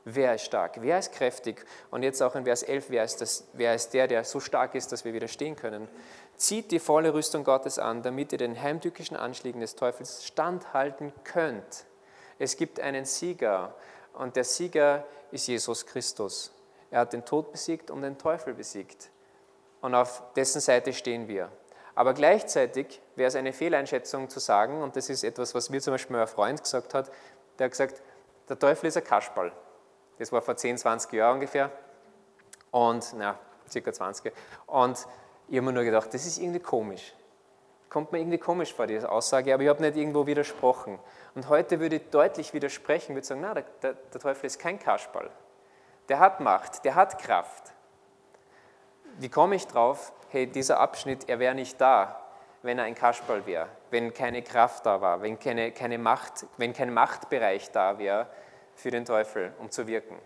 Wer 0.04 0.34
ist 0.34 0.44
stark? 0.44 0.80
Wer 0.80 0.98
ist 0.98 1.12
kräftig? 1.12 1.64
Und 1.90 2.02
jetzt 2.02 2.22
auch 2.22 2.36
in 2.36 2.44
Vers 2.44 2.62
11, 2.62 2.90
wer 2.90 3.04
ist, 3.04 3.20
das, 3.20 3.48
wer 3.52 3.74
ist 3.74 3.92
der, 3.92 4.06
der 4.06 4.24
so 4.24 4.40
stark 4.40 4.74
ist, 4.74 4.92
dass 4.92 5.04
wir 5.04 5.12
widerstehen 5.12 5.56
können? 5.56 5.88
Zieht 6.36 6.70
die 6.70 6.78
volle 6.78 7.12
Rüstung 7.12 7.44
Gottes 7.44 7.78
an, 7.78 8.02
damit 8.02 8.32
ihr 8.32 8.38
den 8.38 8.60
heimtückischen 8.60 9.16
Anschlägen 9.16 9.60
des 9.60 9.74
Teufels 9.74 10.24
standhalten 10.24 11.12
könnt. 11.24 11.86
Es 12.38 12.56
gibt 12.56 12.80
einen 12.80 13.04
Sieger 13.04 13.74
und 14.12 14.36
der 14.36 14.44
Sieger 14.44 15.04
ist 15.30 15.46
Jesus 15.46 15.86
Christus. 15.86 16.52
Er 16.90 17.00
hat 17.00 17.12
den 17.12 17.24
Tod 17.24 17.52
besiegt 17.52 17.90
und 17.90 18.02
den 18.02 18.18
Teufel 18.18 18.54
besiegt. 18.54 19.10
Und 19.80 19.94
auf 19.94 20.22
dessen 20.34 20.60
Seite 20.60 20.92
stehen 20.92 21.28
wir. 21.28 21.50
Aber 21.94 22.12
gleichzeitig 22.12 23.00
wäre 23.14 23.28
es 23.28 23.36
eine 23.36 23.52
Fehleinschätzung 23.52 24.28
zu 24.28 24.38
sagen, 24.38 24.82
und 24.82 24.96
das 24.96 25.08
ist 25.08 25.24
etwas, 25.24 25.54
was 25.54 25.70
mir 25.70 25.80
zum 25.80 25.94
Beispiel 25.94 26.16
mein 26.16 26.26
Freund 26.26 26.62
gesagt 26.62 26.92
hat, 26.94 27.10
der 27.58 27.64
hat 27.64 27.70
gesagt, 27.70 28.02
der 28.48 28.58
Teufel 28.58 28.86
ist 28.86 28.96
ein 28.96 29.04
Kasperl. 29.04 29.52
Das 30.18 30.30
war 30.30 30.42
vor 30.42 30.56
10, 30.56 30.78
20 30.78 31.12
Jahren 31.12 31.34
ungefähr. 31.34 31.70
Und, 32.70 33.14
na, 33.16 33.38
circa 33.70 33.92
20. 33.92 34.32
Und 34.66 35.06
ich 35.48 35.56
habe 35.56 35.66
mir 35.66 35.72
nur 35.72 35.84
gedacht, 35.84 36.12
das 36.12 36.26
ist 36.26 36.38
irgendwie 36.38 36.60
komisch. 36.60 37.14
Kommt 37.88 38.12
mir 38.12 38.18
irgendwie 38.18 38.38
komisch 38.38 38.74
vor, 38.74 38.86
diese 38.86 39.10
Aussage, 39.10 39.54
aber 39.54 39.62
ich 39.62 39.68
habe 39.68 39.82
nicht 39.82 39.96
irgendwo 39.96 40.26
widersprochen. 40.26 40.98
Und 41.34 41.48
heute 41.48 41.78
würde 41.80 41.96
ich 41.96 42.10
deutlich 42.10 42.52
widersprechen, 42.52 43.14
würde 43.14 43.26
sagen, 43.26 43.40
na, 43.42 43.54
der, 43.54 43.64
der, 43.82 43.92
der 43.94 44.20
Teufel 44.20 44.46
ist 44.46 44.58
kein 44.58 44.78
Kasperl. 44.78 45.30
Der 46.08 46.18
hat 46.18 46.40
Macht, 46.40 46.84
der 46.84 46.94
hat 46.94 47.18
Kraft. 47.22 47.72
Wie 49.18 49.28
komme 49.28 49.54
ich 49.54 49.66
drauf? 49.66 50.12
Hey, 50.30 50.46
dieser 50.46 50.80
Abschnitt, 50.80 51.28
er 51.28 51.38
wäre 51.38 51.54
nicht 51.54 51.80
da, 51.80 52.20
wenn 52.62 52.78
er 52.78 52.84
ein 52.84 52.94
Kasperl 52.94 53.46
wäre, 53.46 53.68
wenn 53.90 54.12
keine 54.12 54.42
Kraft 54.42 54.84
da 54.84 55.00
war, 55.00 55.22
wenn, 55.22 55.38
keine, 55.38 55.72
keine 55.72 55.98
Macht, 55.98 56.46
wenn 56.56 56.72
kein 56.72 56.92
Machtbereich 56.92 57.70
da 57.70 57.98
wäre 57.98 58.26
für 58.74 58.90
den 58.90 59.04
Teufel, 59.04 59.52
um 59.58 59.70
zu 59.70 59.86
wirken. 59.86 60.18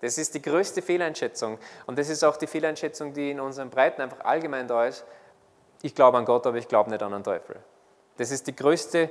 Das 0.00 0.18
ist 0.18 0.34
die 0.34 0.42
größte 0.42 0.82
Fehleinschätzung. 0.82 1.58
Und 1.86 1.98
das 1.98 2.10
ist 2.10 2.22
auch 2.24 2.36
die 2.36 2.46
Fehleinschätzung, 2.46 3.14
die 3.14 3.30
in 3.30 3.40
unseren 3.40 3.70
Breiten 3.70 4.02
einfach 4.02 4.24
allgemein 4.24 4.68
da 4.68 4.84
ist. 4.84 5.04
Ich 5.84 5.94
glaube 5.94 6.16
an 6.16 6.24
Gott, 6.24 6.46
aber 6.46 6.56
ich 6.56 6.66
glaube 6.66 6.88
nicht 6.88 7.02
an 7.02 7.12
den 7.12 7.22
Teufel. 7.22 7.56
Das 8.16 8.30
ist 8.30 8.46
die 8.46 8.56
größte 8.56 9.10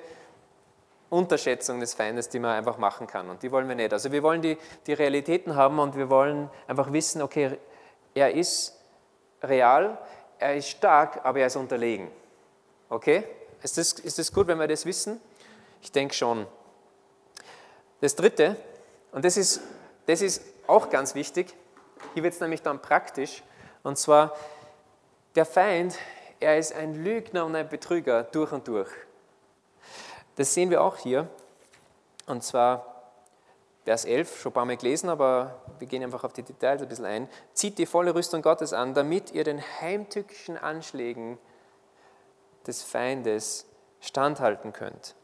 Unterschätzung 1.12 1.80
des 1.80 1.94
Feindes, 1.94 2.30
die 2.30 2.40
man 2.40 2.50
einfach 2.58 2.80
machen 2.80 3.06
kann. 3.06 3.30
Und 3.30 3.44
die 3.44 3.52
wollen 3.52 3.68
wir 3.68 3.76
nicht. 3.76 3.94
Also 3.94 4.12
wir 4.12 4.24
wollen 4.24 4.42
die, 4.42 4.58
die 4.88 4.94
Realitäten 4.94 5.56
haben 5.56 5.78
und 5.78 5.96
wir 5.96 6.10
wollen 6.10 6.50
einfach 6.66 6.92
wissen, 6.92 7.22
okay, 7.22 7.60
er 8.16 8.34
ist 8.34 8.76
real, 9.44 10.00
er 10.40 10.56
ist 10.56 10.70
stark, 10.70 11.24
aber 11.24 11.42
er 11.42 11.46
ist 11.46 11.58
unterlegen. 11.58 12.10
Okay? 12.90 13.24
Ist 13.62 13.78
das, 13.78 13.94
ist 13.94 14.18
das 14.18 14.34
gut, 14.34 14.48
wenn 14.48 14.58
wir 14.58 14.68
das 14.68 14.84
wissen? 14.88 15.22
Ich 15.80 15.92
denke 15.92 16.16
schon. 16.16 16.48
Das 18.02 18.16
Dritte, 18.16 18.56
und 19.12 19.24
das 19.24 19.38
ist, 19.38 19.62
das 20.08 20.24
ist 20.24 20.42
auch 20.66 20.90
ganz 20.90 21.14
wichtig. 21.14 21.54
Hier 22.16 22.24
wird 22.24 22.34
es 22.34 22.40
nämlich 22.40 22.64
dann 22.64 22.82
praktisch. 22.82 23.44
Und 23.84 24.00
zwar, 24.00 24.36
der 25.36 25.46
Feind, 25.46 26.00
er 26.44 26.58
ist 26.58 26.74
ein 26.74 27.04
Lügner 27.04 27.46
und 27.46 27.56
ein 27.56 27.68
Betrüger 27.68 28.24
durch 28.24 28.52
und 28.52 28.68
durch. 28.68 28.90
Das 30.36 30.54
sehen 30.54 30.70
wir 30.70 30.82
auch 30.82 30.98
hier. 30.98 31.28
Und 32.28 32.44
zwar 32.44 32.94
Vers 33.86 34.06
11, 34.06 34.40
schon 34.40 34.52
ein 34.52 34.54
paar 34.54 34.66
Mal 34.66 34.78
gelesen, 34.78 35.10
aber 35.10 35.62
wir 35.80 35.88
gehen 35.88 36.04
einfach 36.04 36.24
auf 36.24 36.34
die 36.34 36.44
Details 36.44 36.82
ein 36.82 36.88
bisschen 36.88 37.06
ein. 37.06 37.30
Zieht 37.54 37.78
die 37.78 37.86
volle 37.86 38.16
Rüstung 38.16 38.42
Gottes 38.42 38.72
an, 38.72 38.94
damit 38.94 39.32
ihr 39.32 39.44
den 39.44 39.62
heimtückischen 39.62 40.58
Anschlägen 40.58 41.38
des 42.66 42.82
Feindes 42.82 43.66
standhalten 44.00 44.72
könnt. 44.72 45.16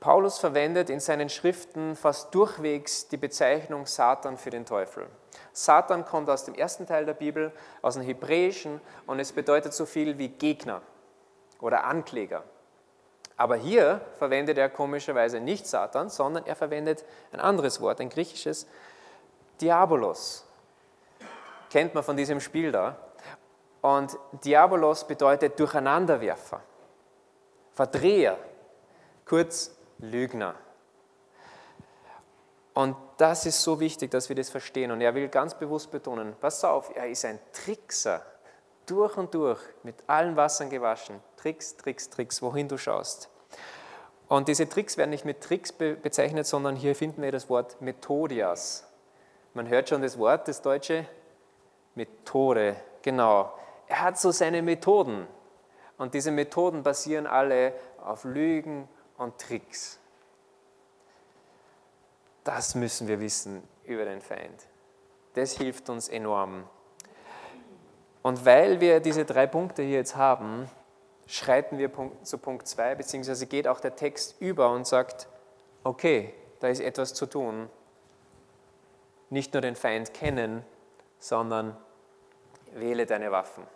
Paulus 0.00 0.38
verwendet 0.38 0.90
in 0.90 1.00
seinen 1.00 1.28
Schriften 1.28 1.96
fast 1.96 2.34
durchwegs 2.34 3.08
die 3.08 3.16
Bezeichnung 3.16 3.86
Satan 3.86 4.36
für 4.36 4.50
den 4.50 4.66
Teufel. 4.66 5.06
Satan 5.52 6.04
kommt 6.04 6.28
aus 6.30 6.44
dem 6.44 6.54
ersten 6.54 6.86
Teil 6.86 7.04
der 7.06 7.14
Bibel, 7.14 7.52
aus 7.82 7.94
dem 7.94 8.02
Hebräischen 8.02 8.80
und 9.06 9.20
es 9.20 9.32
bedeutet 9.32 9.72
so 9.72 9.86
viel 9.86 10.18
wie 10.18 10.28
Gegner 10.28 10.82
oder 11.60 11.84
Ankläger. 11.84 12.44
Aber 13.36 13.56
hier 13.56 14.00
verwendet 14.18 14.58
er 14.58 14.68
komischerweise 14.68 15.40
nicht 15.40 15.66
Satan, 15.66 16.08
sondern 16.08 16.46
er 16.46 16.54
verwendet 16.54 17.04
ein 17.32 17.40
anderes 17.40 17.80
Wort, 17.80 18.00
ein 18.00 18.08
griechisches 18.08 18.66
Diabolos. 19.60 20.46
Kennt 21.70 21.94
man 21.94 22.04
von 22.04 22.16
diesem 22.16 22.40
Spiel 22.40 22.70
da. 22.70 22.96
Und 23.80 24.16
Diabolos 24.44 25.06
bedeutet 25.06 25.58
Durcheinanderwerfer, 25.58 26.60
Verdreher, 27.74 28.38
kurz 29.26 29.74
Lügner. 29.98 30.54
Und 32.72 32.96
das 33.16 33.46
ist 33.46 33.62
so 33.62 33.80
wichtig, 33.80 34.10
dass 34.10 34.28
wir 34.28 34.36
das 34.36 34.50
verstehen. 34.50 34.90
Und 34.90 35.00
er 35.00 35.14
will 35.14 35.28
ganz 35.28 35.54
bewusst 35.54 35.90
betonen, 35.90 36.34
pass 36.40 36.64
auf, 36.64 36.94
er 36.94 37.08
ist 37.08 37.24
ein 37.24 37.38
Trickser, 37.52 38.22
durch 38.86 39.16
und 39.16 39.34
durch, 39.34 39.60
mit 39.82 39.96
allen 40.06 40.36
Wassern 40.36 40.70
gewaschen. 40.70 41.20
Tricks, 41.36 41.76
Tricks, 41.76 42.10
Tricks, 42.10 42.42
wohin 42.42 42.68
du 42.68 42.76
schaust. 42.76 43.28
Und 44.28 44.48
diese 44.48 44.68
Tricks 44.68 44.96
werden 44.96 45.10
nicht 45.10 45.24
mit 45.24 45.42
Tricks 45.42 45.72
be 45.72 45.94
bezeichnet, 45.94 46.46
sondern 46.46 46.76
hier 46.76 46.94
finden 46.94 47.22
wir 47.22 47.32
das 47.32 47.48
Wort 47.48 47.80
Methodias. 47.80 48.86
Man 49.52 49.68
hört 49.68 49.88
schon 49.88 50.02
das 50.02 50.18
Wort, 50.18 50.48
das 50.48 50.62
deutsche 50.62 51.06
Methode, 51.94 52.76
genau. 53.02 53.52
Er 53.86 54.02
hat 54.02 54.18
so 54.18 54.30
seine 54.30 54.62
Methoden. 54.62 55.26
Und 55.96 56.14
diese 56.14 56.30
Methoden 56.30 56.82
basieren 56.82 57.26
alle 57.26 57.74
auf 58.02 58.24
Lügen 58.24 58.88
und 59.16 59.38
Tricks. 59.38 60.00
Das 62.44 62.74
müssen 62.74 63.08
wir 63.08 63.20
wissen 63.20 63.62
über 63.84 64.04
den 64.04 64.20
Feind. 64.20 64.68
Das 65.34 65.56
hilft 65.56 65.88
uns 65.88 66.08
enorm. 66.08 66.68
Und 68.22 68.44
weil 68.44 68.80
wir 68.80 69.00
diese 69.00 69.24
drei 69.24 69.46
Punkte 69.46 69.82
hier 69.82 69.96
jetzt 69.96 70.16
haben, 70.16 70.70
schreiten 71.26 71.78
wir 71.78 71.90
zu 72.22 72.38
Punkt 72.38 72.68
2, 72.68 72.94
beziehungsweise 72.94 73.46
geht 73.46 73.66
auch 73.66 73.80
der 73.80 73.96
Text 73.96 74.40
über 74.40 74.70
und 74.70 74.86
sagt, 74.86 75.26
okay, 75.82 76.34
da 76.60 76.68
ist 76.68 76.80
etwas 76.80 77.14
zu 77.14 77.26
tun. 77.26 77.68
Nicht 79.30 79.52
nur 79.52 79.62
den 79.62 79.76
Feind 79.76 80.14
kennen, 80.14 80.64
sondern 81.18 81.76
wähle 82.72 83.06
deine 83.06 83.32
Waffen. 83.32 83.66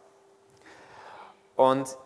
Und 1.57 1.97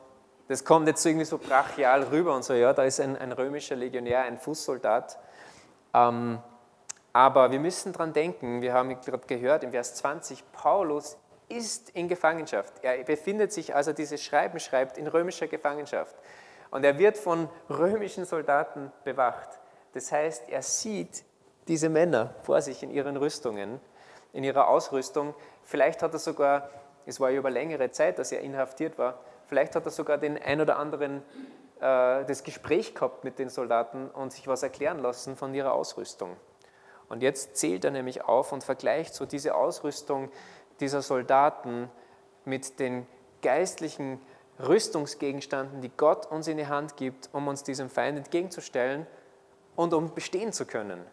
das 0.49 0.64
kommt 0.64 0.87
jetzt 0.88 1.04
irgendwie 1.04 1.25
so 1.25 1.38
brachial 1.38 2.04
rüber 2.04 2.35
und 2.35 2.45
so, 2.45 2.54
ja, 2.54 2.73
da 2.73 2.85
ist 2.85 3.00
ein, 3.00 3.16
ein 3.16 3.33
römischer 3.33 3.76
Legionär, 3.76 4.23
ein 4.23 4.38
Fußsoldat. 4.38 5.19
Ähm, 5.95 6.40
aber 7.12 7.50
wir 7.50 7.61
müssen 7.61 7.92
daran 7.92 8.12
denken, 8.12 8.62
wir 8.62 8.73
haben 8.73 9.00
gerade 9.00 9.26
gehört 9.26 9.64
im 9.64 9.71
Vers 9.71 9.95
20, 9.97 10.45
Paulus 10.52 11.19
ist 11.49 11.90
in 11.90 12.09
Gefangenschaft. 12.09 12.73
Er 12.83 13.04
befindet 13.04 13.52
sich, 13.52 13.75
als 13.75 13.87
er 13.87 13.92
dieses 13.92 14.23
Schreiben 14.23 14.59
schreibt, 14.59 14.97
in 14.97 15.07
römischer 15.07 15.47
Gefangenschaft. 15.47 16.16
Und 16.71 16.85
er 16.85 16.99
wird 16.99 17.19
von 17.19 17.49
römischen 17.69 18.25
Soldaten 18.25 18.90
bewacht. 19.04 19.61
Das 19.92 20.11
heißt, 20.11 20.49
er 20.49 20.62
sieht 20.62 21.25
diese 21.69 21.90
Männer 21.90 22.35
vor 22.42 22.62
sich 22.62 22.83
in 22.83 22.90
ihren 22.90 23.16
Rüstungen, 23.19 23.78
in 24.33 24.45
ihrer 24.45 24.69
Ausrüstung. 24.69 25.35
Vielleicht 25.64 26.02
hat 26.02 26.14
er 26.14 26.19
sogar, 26.19 26.71
es 27.04 27.21
war 27.21 27.31
ja 27.31 27.38
über 27.38 27.50
längere 27.50 27.90
Zeit, 27.90 28.19
dass 28.19 28.33
er 28.33 28.40
inhaftiert 28.40 28.97
war, 28.97 29.19
Vielleicht 29.52 29.76
hat 29.76 29.85
er 29.85 29.90
sogar 29.90 30.16
den 30.16 30.42
ein 30.42 30.62
oder 30.62 30.78
anderen 30.78 31.19
äh, 31.78 32.25
das 32.25 32.42
Gespräch 32.42 32.95
gehabt 32.95 33.23
mit 33.23 33.38
den 33.38 33.50
Soldaten 33.50 34.09
und 34.09 34.33
sich 34.33 34.49
was 34.49 34.62
erklären 34.62 34.99
lassen 34.99 35.37
von 35.37 35.52
ihrer 35.52 35.75
Ausrüstung. 35.75 36.38
Und 37.12 37.23
jetzt 37.23 37.57
zählt 37.59 37.85
er 37.85 37.90
nämlich 37.90 38.25
auf 38.25 38.52
und 38.52 38.64
vergleicht 38.64 39.14
so 39.14 39.26
diese 39.26 39.54
Ausrüstung 39.54 40.33
dieser 40.81 41.02
Soldaten 41.02 41.90
mit 42.47 42.81
den 42.81 43.07
geistlichen 43.42 44.19
Rüstungsgegenständen, 44.59 45.83
die 45.83 45.90
Gott 45.95 46.25
uns 46.25 46.49
in 46.49 46.57
die 46.57 46.69
Hand 46.69 46.97
gibt, 46.97 47.28
um 47.35 47.49
uns 47.49 47.64
diesem 47.64 47.90
Feind 47.90 48.16
entgegenzustellen 48.16 49.07
und 49.76 49.92
um 49.92 50.14
bestehen 50.14 50.54
zu 50.54 50.64
können. 50.64 51.04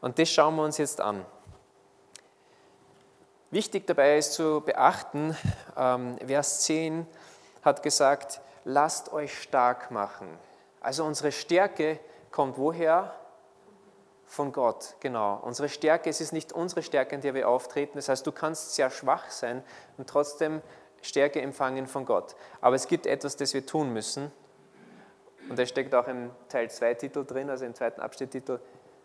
Und 0.00 0.18
das 0.18 0.28
schauen 0.28 0.56
wir 0.56 0.64
uns 0.64 0.78
jetzt 0.78 1.00
an. 1.00 1.24
Wichtig 3.52 3.86
dabei 3.86 4.18
ist 4.18 4.32
zu 4.32 4.60
beachten, 4.60 5.36
ähm, 5.76 6.18
Vers 6.26 6.62
10, 6.62 7.06
hat 7.62 7.84
gesagt, 7.84 8.40
lasst 8.64 9.12
euch 9.12 9.40
stark 9.40 9.92
machen. 9.92 10.26
Also 10.80 11.04
unsere 11.04 11.30
Stärke 11.30 12.00
kommt 12.32 12.58
woher? 12.58 13.14
Von 14.32 14.50
Gott, 14.50 14.94
genau. 15.00 15.40
Unsere 15.42 15.68
Stärke, 15.68 16.08
es 16.08 16.22
ist 16.22 16.32
nicht 16.32 16.54
unsere 16.54 16.82
Stärke, 16.82 17.14
in 17.14 17.20
der 17.20 17.34
wir 17.34 17.46
auftreten. 17.50 17.92
Das 17.96 18.08
heißt, 18.08 18.26
du 18.26 18.32
kannst 18.32 18.74
sehr 18.74 18.88
schwach 18.88 19.30
sein 19.30 19.62
und 19.98 20.08
trotzdem 20.08 20.62
Stärke 21.02 21.42
empfangen 21.42 21.86
von 21.86 22.06
Gott. 22.06 22.34
Aber 22.62 22.74
es 22.74 22.88
gibt 22.88 23.04
etwas, 23.04 23.36
das 23.36 23.52
wir 23.52 23.66
tun 23.66 23.92
müssen. 23.92 24.32
Und 25.50 25.58
das 25.58 25.68
steckt 25.68 25.94
auch 25.94 26.08
im 26.08 26.30
Teil 26.48 26.70
2 26.70 26.94
Titel 26.94 27.26
drin, 27.26 27.50
also 27.50 27.66
im 27.66 27.74
zweiten 27.74 28.00
Abschnitttitel. 28.00 28.58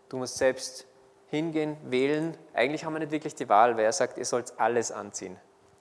Du 0.08 0.16
musst 0.16 0.38
selbst 0.38 0.86
hingehen, 1.26 1.76
wählen. 1.84 2.34
Eigentlich 2.54 2.86
haben 2.86 2.94
wir 2.94 3.00
nicht 3.00 3.12
wirklich 3.12 3.34
die 3.34 3.50
Wahl, 3.50 3.76
weil 3.76 3.84
er 3.84 3.92
sagt, 3.92 4.16
ihr 4.16 4.24
sollt 4.24 4.58
alles 4.58 4.90
anziehen. 4.90 5.36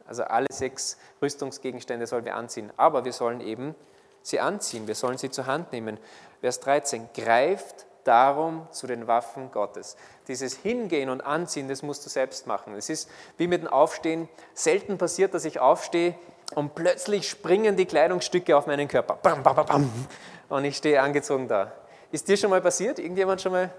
Also 0.05 0.25
alle 0.25 0.47
sechs 0.51 0.97
Rüstungsgegenstände 1.21 2.05
sollen 2.05 2.25
wir 2.25 2.35
anziehen. 2.35 2.69
Aber 2.75 3.05
wir 3.05 3.13
sollen 3.13 3.39
eben 3.39 3.75
sie 4.23 4.41
anziehen, 4.41 4.87
wir 4.87 4.95
sollen 4.95 5.17
sie 5.17 5.31
zur 5.31 5.45
Hand 5.45 5.71
nehmen. 5.71 5.97
Vers 6.41 6.59
13, 6.59 7.07
greift 7.13 7.87
darum 8.07 8.67
zu 8.71 8.87
den 8.87 9.07
Waffen 9.07 9.51
Gottes. 9.51 9.97
Dieses 10.27 10.55
Hingehen 10.55 11.09
und 11.09 11.21
Anziehen, 11.21 11.67
das 11.67 11.83
musst 11.83 12.05
du 12.05 12.09
selbst 12.09 12.47
machen. 12.47 12.75
Es 12.75 12.89
ist 12.89 13.09
wie 13.37 13.47
mit 13.47 13.61
dem 13.61 13.67
Aufstehen. 13.67 14.29
Selten 14.53 14.97
passiert, 14.97 15.33
dass 15.33 15.45
ich 15.45 15.59
aufstehe 15.59 16.15
und 16.55 16.75
plötzlich 16.75 17.29
springen 17.29 17.75
die 17.75 17.85
Kleidungsstücke 17.85 18.55
auf 18.55 18.67
meinen 18.67 18.87
Körper. 18.87 19.19
Bam, 19.21 19.43
bam, 19.43 19.55
bam, 19.55 20.07
und 20.49 20.65
ich 20.65 20.77
stehe 20.77 21.01
angezogen 21.01 21.47
da. 21.47 21.71
Ist 22.11 22.27
dir 22.27 22.37
schon 22.37 22.49
mal 22.49 22.61
passiert? 22.61 22.99
Irgendjemand 22.99 23.41
schon 23.41 23.51
mal? 23.51 23.69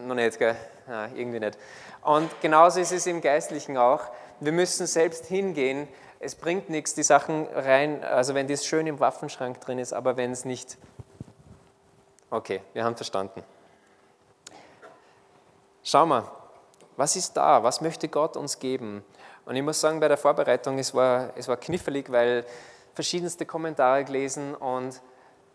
Noch 0.00 0.14
nicht, 0.14 0.38
gell? 0.38 0.56
Nein, 0.88 1.16
irgendwie 1.16 1.40
nicht. 1.40 1.56
Und 2.02 2.28
genauso 2.40 2.80
ist 2.80 2.92
es 2.92 3.06
im 3.06 3.20
Geistlichen 3.20 3.76
auch. 3.76 4.02
Wir 4.40 4.52
müssen 4.52 4.86
selbst 4.86 5.26
hingehen. 5.26 5.86
Es 6.18 6.34
bringt 6.34 6.70
nichts, 6.70 6.94
die 6.94 7.02
Sachen 7.02 7.46
rein, 7.54 8.04
also 8.04 8.34
wenn 8.34 8.46
das 8.48 8.66
schön 8.66 8.86
im 8.86 9.00
Waffenschrank 9.00 9.60
drin 9.60 9.78
ist, 9.78 9.92
aber 9.92 10.16
wenn 10.16 10.32
es 10.32 10.44
nicht. 10.44 10.76
Okay, 12.30 12.62
wir 12.72 12.84
haben 12.84 12.96
verstanden. 12.96 13.42
Schau 15.82 16.06
mal, 16.06 16.24
was 16.96 17.16
ist 17.16 17.36
da? 17.36 17.62
Was 17.62 17.80
möchte 17.80 18.08
Gott 18.08 18.36
uns 18.36 18.58
geben? 18.58 19.04
Und 19.44 19.56
ich 19.56 19.62
muss 19.62 19.80
sagen, 19.80 20.00
bei 20.00 20.08
der 20.08 20.16
Vorbereitung, 20.16 20.78
es 20.78 20.94
war, 20.94 21.30
es 21.36 21.48
war 21.48 21.56
knifflig, 21.56 22.10
weil 22.12 22.44
verschiedenste 22.94 23.46
Kommentare 23.46 24.04
gelesen 24.04 24.54
und 24.54 25.00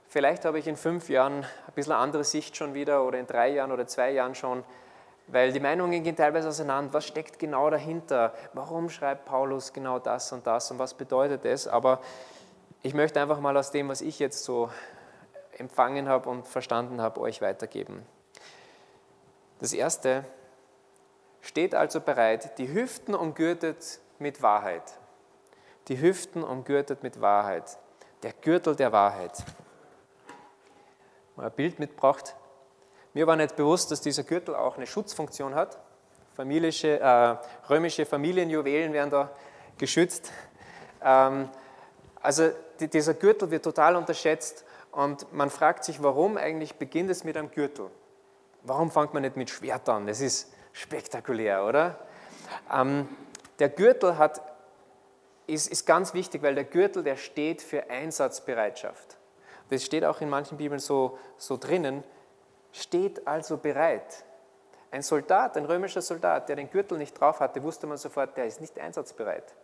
Vielleicht 0.07 0.45
habe 0.45 0.59
ich 0.59 0.67
in 0.67 0.77
fünf 0.77 1.09
Jahren 1.09 1.43
ein 1.43 1.73
bisschen 1.73 1.91
andere 1.91 2.23
Sicht 2.23 2.55
schon 2.55 2.73
wieder 2.73 3.03
oder 3.03 3.19
in 3.19 3.27
drei 3.27 3.49
Jahren 3.49 3.71
oder 3.71 3.85
zwei 3.85 4.11
Jahren 4.11 4.33
schon, 4.33 4.63
weil 5.27 5.51
die 5.51 5.59
Meinungen 5.59 6.03
gehen 6.03 6.15
teilweise 6.15 6.47
auseinander. 6.47 6.93
Was 6.93 7.05
steckt 7.05 7.37
genau 7.39 7.69
dahinter? 7.69 8.33
Warum 8.53 8.89
schreibt 8.89 9.25
Paulus 9.25 9.73
genau 9.73 9.99
das 9.99 10.31
und 10.31 10.47
das 10.47 10.71
und 10.71 10.79
was 10.79 10.93
bedeutet 10.93 11.43
es? 11.43 11.67
Aber 11.67 11.99
ich 12.81 12.93
möchte 12.93 13.19
einfach 13.19 13.39
mal 13.39 13.57
aus 13.57 13.71
dem, 13.71 13.89
was 13.89 14.01
ich 14.01 14.19
jetzt 14.19 14.45
so 14.45 14.69
empfangen 15.55 16.07
habe 16.07 16.29
und 16.29 16.47
verstanden 16.47 17.01
habe, 17.01 17.19
euch 17.21 17.41
weitergeben. 17.41 18.05
Das 19.59 19.73
erste, 19.73 20.25
steht 21.41 21.75
also 21.75 22.01
bereit, 22.01 22.57
die 22.57 22.73
Hüften 22.73 23.15
umgürtet 23.15 23.99
mit 24.19 24.41
Wahrheit. 24.41 24.99
Die 25.87 25.99
Hüften 26.01 26.43
umgürtet 26.43 27.03
mit 27.03 27.21
Wahrheit. 27.21 27.77
Der 28.23 28.33
Gürtel 28.33 28.75
der 28.75 28.91
Wahrheit 28.91 29.43
mal 31.35 31.47
ein 31.47 31.51
Bild 31.51 31.79
mitgebracht. 31.79 32.35
Mir 33.13 33.27
war 33.27 33.35
nicht 33.35 33.55
bewusst, 33.55 33.91
dass 33.91 34.01
dieser 34.01 34.23
Gürtel 34.23 34.55
auch 34.55 34.77
eine 34.77 34.87
Schutzfunktion 34.87 35.55
hat. 35.55 35.77
Familische, 36.35 36.99
äh, 36.99 37.37
römische 37.69 38.05
Familienjuwelen 38.05 38.93
werden 38.93 39.09
da 39.09 39.31
geschützt. 39.77 40.31
Ähm, 41.01 41.49
also 42.21 42.49
die, 42.79 42.87
dieser 42.87 43.13
Gürtel 43.13 43.51
wird 43.51 43.63
total 43.63 43.95
unterschätzt 43.95 44.64
und 44.95 45.31
man 45.33 45.49
fragt 45.49 45.83
sich, 45.83 46.01
warum 46.01 46.37
eigentlich 46.37 46.75
beginnt 46.75 47.09
es 47.09 47.23
mit 47.23 47.37
einem 47.37 47.51
Gürtel? 47.51 47.89
Warum 48.63 48.89
fängt 48.89 49.13
man 49.13 49.21
nicht 49.21 49.37
mit 49.37 49.49
Schwert 49.49 49.87
an? 49.89 50.07
Das 50.07 50.21
ist 50.21 50.51
spektakulär, 50.71 51.65
oder? 51.65 51.99
Ähm, 52.73 53.07
der 53.59 53.69
Gürtel 53.69 54.17
hat, 54.17 54.41
ist, 55.47 55.67
ist 55.67 55.85
ganz 55.85 56.13
wichtig, 56.13 56.41
weil 56.41 56.55
der 56.55 56.63
Gürtel, 56.65 57.03
der 57.03 57.15
steht 57.15 57.61
für 57.61 57.89
Einsatzbereitschaft 57.89 59.17
das 59.69 59.83
steht 59.83 60.05
auch 60.05 60.21
in 60.21 60.29
manchen 60.29 60.57
Bibeln 60.57 60.79
so, 60.79 61.17
so 61.37 61.57
drinnen, 61.57 62.03
steht 62.71 63.25
also 63.27 63.57
bereit. 63.57 64.23
Ein 64.91 65.01
Soldat, 65.01 65.57
ein 65.57 65.65
römischer 65.65 66.01
Soldat, 66.01 66.47
der 66.49 66.55
den 66.55 66.69
Gürtel 66.69 66.97
nicht 66.97 67.19
drauf 67.19 67.39
hatte, 67.39 67.61
wusste 67.63 67.87
man 67.87 67.97
sofort, 67.97 68.37
der 68.37 68.45
ist 68.45 68.61
nicht 68.61 68.79
einsatzbereit. 68.79 69.55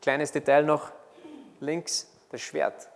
Kleines 0.00 0.32
Detail 0.32 0.62
noch, 0.62 0.92
links 1.60 2.12
das 2.30 2.40
Schwert. 2.40 2.90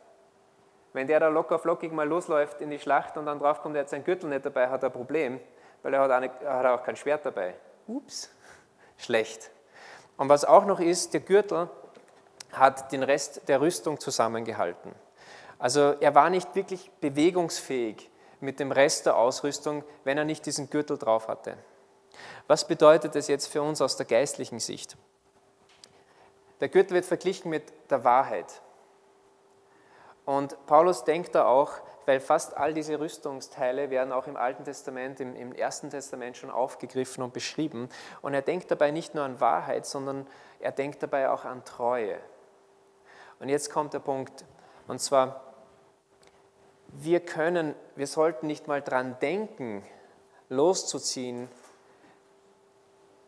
Wenn 0.93 1.07
der 1.07 1.21
da 1.21 1.29
locker 1.29 1.59
flockig 1.59 1.93
mal 1.93 2.09
losläuft 2.09 2.61
in 2.61 2.71
die 2.71 2.79
Schlacht 2.79 3.17
und 3.17 3.27
dann 3.27 3.39
draufkommt, 3.39 3.77
er 3.77 3.83
hat 3.83 3.91
seinen 3.91 4.05
Gürtel 4.05 4.31
nicht 4.31 4.45
dabei, 4.45 4.69
hat 4.69 4.83
er 4.83 4.89
ein 4.89 4.93
Problem, 4.93 5.41
weil 5.83 5.95
er 5.95 6.01
hat, 6.01 6.43
er 6.43 6.55
hat 6.55 6.67
auch 6.67 6.85
kein 6.85 6.97
Schwert 6.97 7.25
dabei. 7.27 7.55
Ups, 7.87 8.31
schlecht. 8.97 9.51
Und 10.17 10.29
was 10.29 10.45
auch 10.45 10.65
noch 10.65 10.81
ist, 10.81 11.15
der 11.15 11.21
Gürtel 11.21 11.69
hat 12.53 12.93
den 12.93 13.03
Rest 13.03 13.49
der 13.49 13.61
Rüstung 13.61 14.01
zusammengehalten. 14.01 14.93
Also 15.59 15.95
er 16.01 16.15
war 16.15 16.31
nicht 16.31 16.55
wirklich 16.55 16.91
bewegungsfähig 17.01 18.11
mit 18.41 18.61
dem 18.61 18.73
Rest 18.73 19.07
der 19.07 19.17
Ausrüstung, 19.17 19.85
wenn 20.05 20.17
er 20.17 20.25
nicht 20.25 20.47
diesen 20.47 20.71
Gürtel 20.71 20.99
drauf 20.99 21.29
hatte. 21.29 21.57
Was 22.47 22.67
bedeutet 22.67 23.15
das 23.15 23.29
jetzt 23.29 23.47
für 23.47 23.63
uns 23.63 23.81
aus 23.81 23.97
der 23.97 24.07
geistlichen 24.07 24.61
Sicht? 24.61 24.97
Der 26.61 26.69
Gürtel 26.69 26.95
wird 26.95 27.05
verglichen 27.05 27.51
mit 27.51 27.65
der 27.91 28.05
Wahrheit. 28.05 28.61
Und 30.29 30.67
Paulus 30.67 31.05
denkt 31.05 31.35
da 31.35 31.47
auch, 31.47 31.73
weil 32.05 32.21
fast 32.21 32.55
all 32.55 32.75
diese 32.75 33.01
Rüstungsteile 33.01 33.89
werden 33.89 34.13
auch 34.13 34.27
im 34.27 34.37
Alten 34.37 34.63
Testament, 34.63 35.21
im, 35.21 35.35
im, 35.35 35.55
Ersten 35.55 35.89
Testament 35.89 36.37
schon 36.37 36.51
aufgegriffen 36.51 37.25
und 37.25 37.33
beschrieben. 37.33 37.89
Und 38.21 38.35
er 38.35 38.43
denkt 38.43 38.71
dabei 38.71 38.91
nicht 38.91 39.15
nur 39.15 39.25
an 39.25 39.41
Wahrheit, 39.41 39.87
sondern 39.87 40.27
er 40.61 40.73
denkt 40.73 41.03
dabei 41.03 41.31
auch 41.31 41.47
an 41.47 41.65
Treue. 41.65 42.19
Und 43.41 43.49
jetzt 43.49 43.73
kommt 43.73 43.95
der 43.95 44.01
Punkt, 44.01 44.45
und 44.87 45.01
zwar, 45.01 45.45
wir 46.89 47.21
können, 47.21 47.75
wir 47.97 48.07
sollten 48.07 48.49
nicht 48.49 48.69
mal 48.69 48.83
dran 48.83 49.17
denken, 49.23 49.83
loszuziehen, 50.51 51.49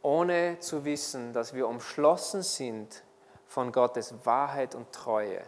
ohne 0.03 0.59
zu 0.59 0.85
wissen, 0.85 1.33
dass 1.33 1.55
wir 1.55 1.67
umschlossen 1.67 2.43
sind 2.43 3.05
von 3.47 3.73
Gottes 3.73 4.27
Wahrheit 4.27 4.75
und 4.75 4.93
Treue. 4.93 5.41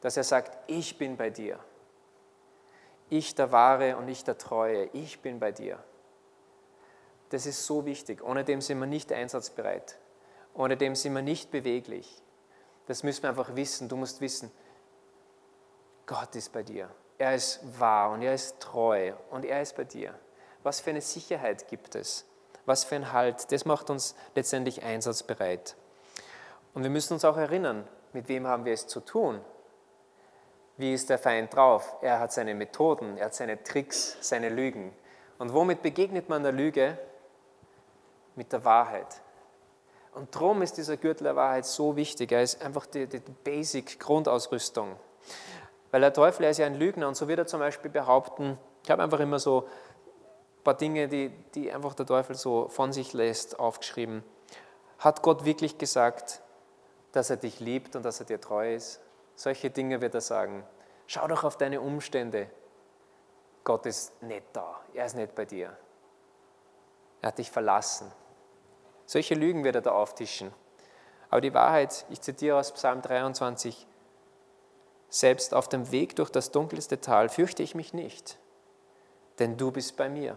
Dass 0.00 0.16
er 0.16 0.24
sagt, 0.24 0.56
ich 0.66 0.98
bin 0.98 1.16
bei 1.16 1.30
dir. 1.30 1.58
Ich 3.10 3.34
der 3.34 3.52
Wahre 3.52 3.96
und 3.96 4.08
ich 4.08 4.24
der 4.24 4.38
Treue. 4.38 4.90
Ich 4.92 5.20
bin 5.20 5.40
bei 5.40 5.52
dir. 5.52 5.82
Das 7.30 7.46
ist 7.46 7.66
so 7.66 7.84
wichtig. 7.84 8.22
Ohne 8.22 8.44
dem 8.44 8.60
sind 8.60 8.78
wir 8.78 8.86
nicht 8.86 9.12
einsatzbereit. 9.12 9.98
Ohne 10.54 10.76
dem 10.76 10.94
sind 10.94 11.14
wir 11.14 11.22
nicht 11.22 11.50
beweglich. 11.50 12.22
Das 12.86 13.02
müssen 13.02 13.22
wir 13.22 13.30
einfach 13.30 13.54
wissen. 13.54 13.88
Du 13.88 13.96
musst 13.96 14.20
wissen, 14.20 14.50
Gott 16.06 16.34
ist 16.36 16.52
bei 16.52 16.62
dir. 16.62 16.90
Er 17.18 17.34
ist 17.34 17.60
wahr 17.78 18.12
und 18.12 18.22
er 18.22 18.34
ist 18.34 18.60
treu 18.60 19.12
und 19.30 19.44
er 19.44 19.60
ist 19.60 19.76
bei 19.76 19.84
dir. 19.84 20.14
Was 20.62 20.80
für 20.80 20.90
eine 20.90 21.00
Sicherheit 21.00 21.68
gibt 21.68 21.94
es? 21.94 22.24
Was 22.64 22.84
für 22.84 22.96
ein 22.96 23.12
Halt? 23.12 23.50
Das 23.52 23.64
macht 23.64 23.90
uns 23.90 24.14
letztendlich 24.34 24.82
einsatzbereit. 24.82 25.76
Und 26.74 26.82
wir 26.82 26.90
müssen 26.90 27.14
uns 27.14 27.24
auch 27.24 27.36
erinnern, 27.36 27.88
mit 28.12 28.28
wem 28.28 28.46
haben 28.46 28.64
wir 28.64 28.72
es 28.72 28.86
zu 28.86 29.00
tun? 29.00 29.40
Wie 30.78 30.94
ist 30.94 31.10
der 31.10 31.18
Feind 31.18 31.54
drauf? 31.54 31.96
Er 32.02 32.20
hat 32.20 32.32
seine 32.32 32.54
Methoden, 32.54 33.18
er 33.18 33.26
hat 33.26 33.34
seine 33.34 33.62
Tricks, 33.64 34.16
seine 34.20 34.48
Lügen. 34.48 34.94
Und 35.38 35.52
womit 35.52 35.82
begegnet 35.82 36.28
man 36.28 36.44
der 36.44 36.52
Lüge? 36.52 36.96
Mit 38.36 38.52
der 38.52 38.64
Wahrheit. 38.64 39.20
Und 40.14 40.32
darum 40.32 40.62
ist 40.62 40.76
dieser 40.76 40.96
Gürtel 40.96 41.24
der 41.24 41.34
Wahrheit 41.34 41.66
so 41.66 41.96
wichtig. 41.96 42.30
Er 42.30 42.42
ist 42.42 42.62
einfach 42.62 42.86
die, 42.86 43.08
die 43.08 43.18
Basic-Grundausrüstung. 43.18 44.94
Weil 45.90 46.00
der 46.00 46.12
Teufel, 46.12 46.44
er 46.44 46.50
ist 46.50 46.58
ja 46.58 46.66
ein 46.66 46.76
Lügner 46.76 47.08
und 47.08 47.16
so 47.16 47.26
wird 47.26 47.40
er 47.40 47.46
zum 47.48 47.58
Beispiel 47.58 47.90
behaupten, 47.90 48.56
ich 48.84 48.90
habe 48.90 49.02
einfach 49.02 49.18
immer 49.18 49.40
so 49.40 49.62
ein 49.62 50.62
paar 50.62 50.74
Dinge, 50.74 51.08
die, 51.08 51.30
die 51.56 51.72
einfach 51.72 51.94
der 51.94 52.06
Teufel 52.06 52.36
so 52.36 52.68
von 52.68 52.92
sich 52.92 53.12
lässt, 53.14 53.58
aufgeschrieben. 53.58 54.22
Hat 55.00 55.22
Gott 55.22 55.44
wirklich 55.44 55.76
gesagt, 55.76 56.40
dass 57.10 57.30
er 57.30 57.36
dich 57.36 57.58
liebt 57.58 57.96
und 57.96 58.04
dass 58.04 58.20
er 58.20 58.26
dir 58.26 58.40
treu 58.40 58.74
ist? 58.74 59.00
Solche 59.38 59.70
Dinge 59.70 60.00
wird 60.00 60.16
er 60.16 60.20
sagen. 60.20 60.64
Schau 61.06 61.28
doch 61.28 61.44
auf 61.44 61.56
deine 61.56 61.80
Umstände. 61.80 62.50
Gott 63.62 63.86
ist 63.86 64.20
nicht 64.20 64.46
da. 64.52 64.80
Er 64.92 65.06
ist 65.06 65.14
nicht 65.14 65.36
bei 65.36 65.44
dir. 65.44 65.76
Er 67.22 67.28
hat 67.28 67.38
dich 67.38 67.48
verlassen. 67.48 68.10
Solche 69.06 69.36
Lügen 69.36 69.62
wird 69.62 69.76
er 69.76 69.80
da 69.80 69.92
auftischen. 69.92 70.52
Aber 71.30 71.40
die 71.40 71.54
Wahrheit, 71.54 72.04
ich 72.10 72.20
zitiere 72.20 72.58
aus 72.58 72.72
Psalm 72.72 73.00
23, 73.00 73.86
selbst 75.08 75.54
auf 75.54 75.68
dem 75.68 75.92
Weg 75.92 76.16
durch 76.16 76.30
das 76.30 76.50
dunkelste 76.50 77.00
Tal 77.00 77.28
fürchte 77.28 77.62
ich 77.62 77.76
mich 77.76 77.94
nicht, 77.94 78.38
denn 79.38 79.56
du 79.56 79.70
bist 79.70 79.96
bei 79.96 80.08
mir. 80.08 80.36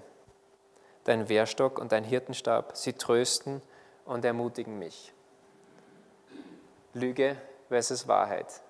Dein 1.05 1.27
Wehrstock 1.27 1.79
und 1.79 1.91
dein 1.91 2.03
Hirtenstab, 2.03 2.77
sie 2.77 2.93
trösten 2.93 3.63
und 4.05 4.23
ermutigen 4.25 4.77
mich. 4.77 5.11
Lüge 6.93 7.35
versus 7.67 8.07
Wahrheit. 8.07 8.61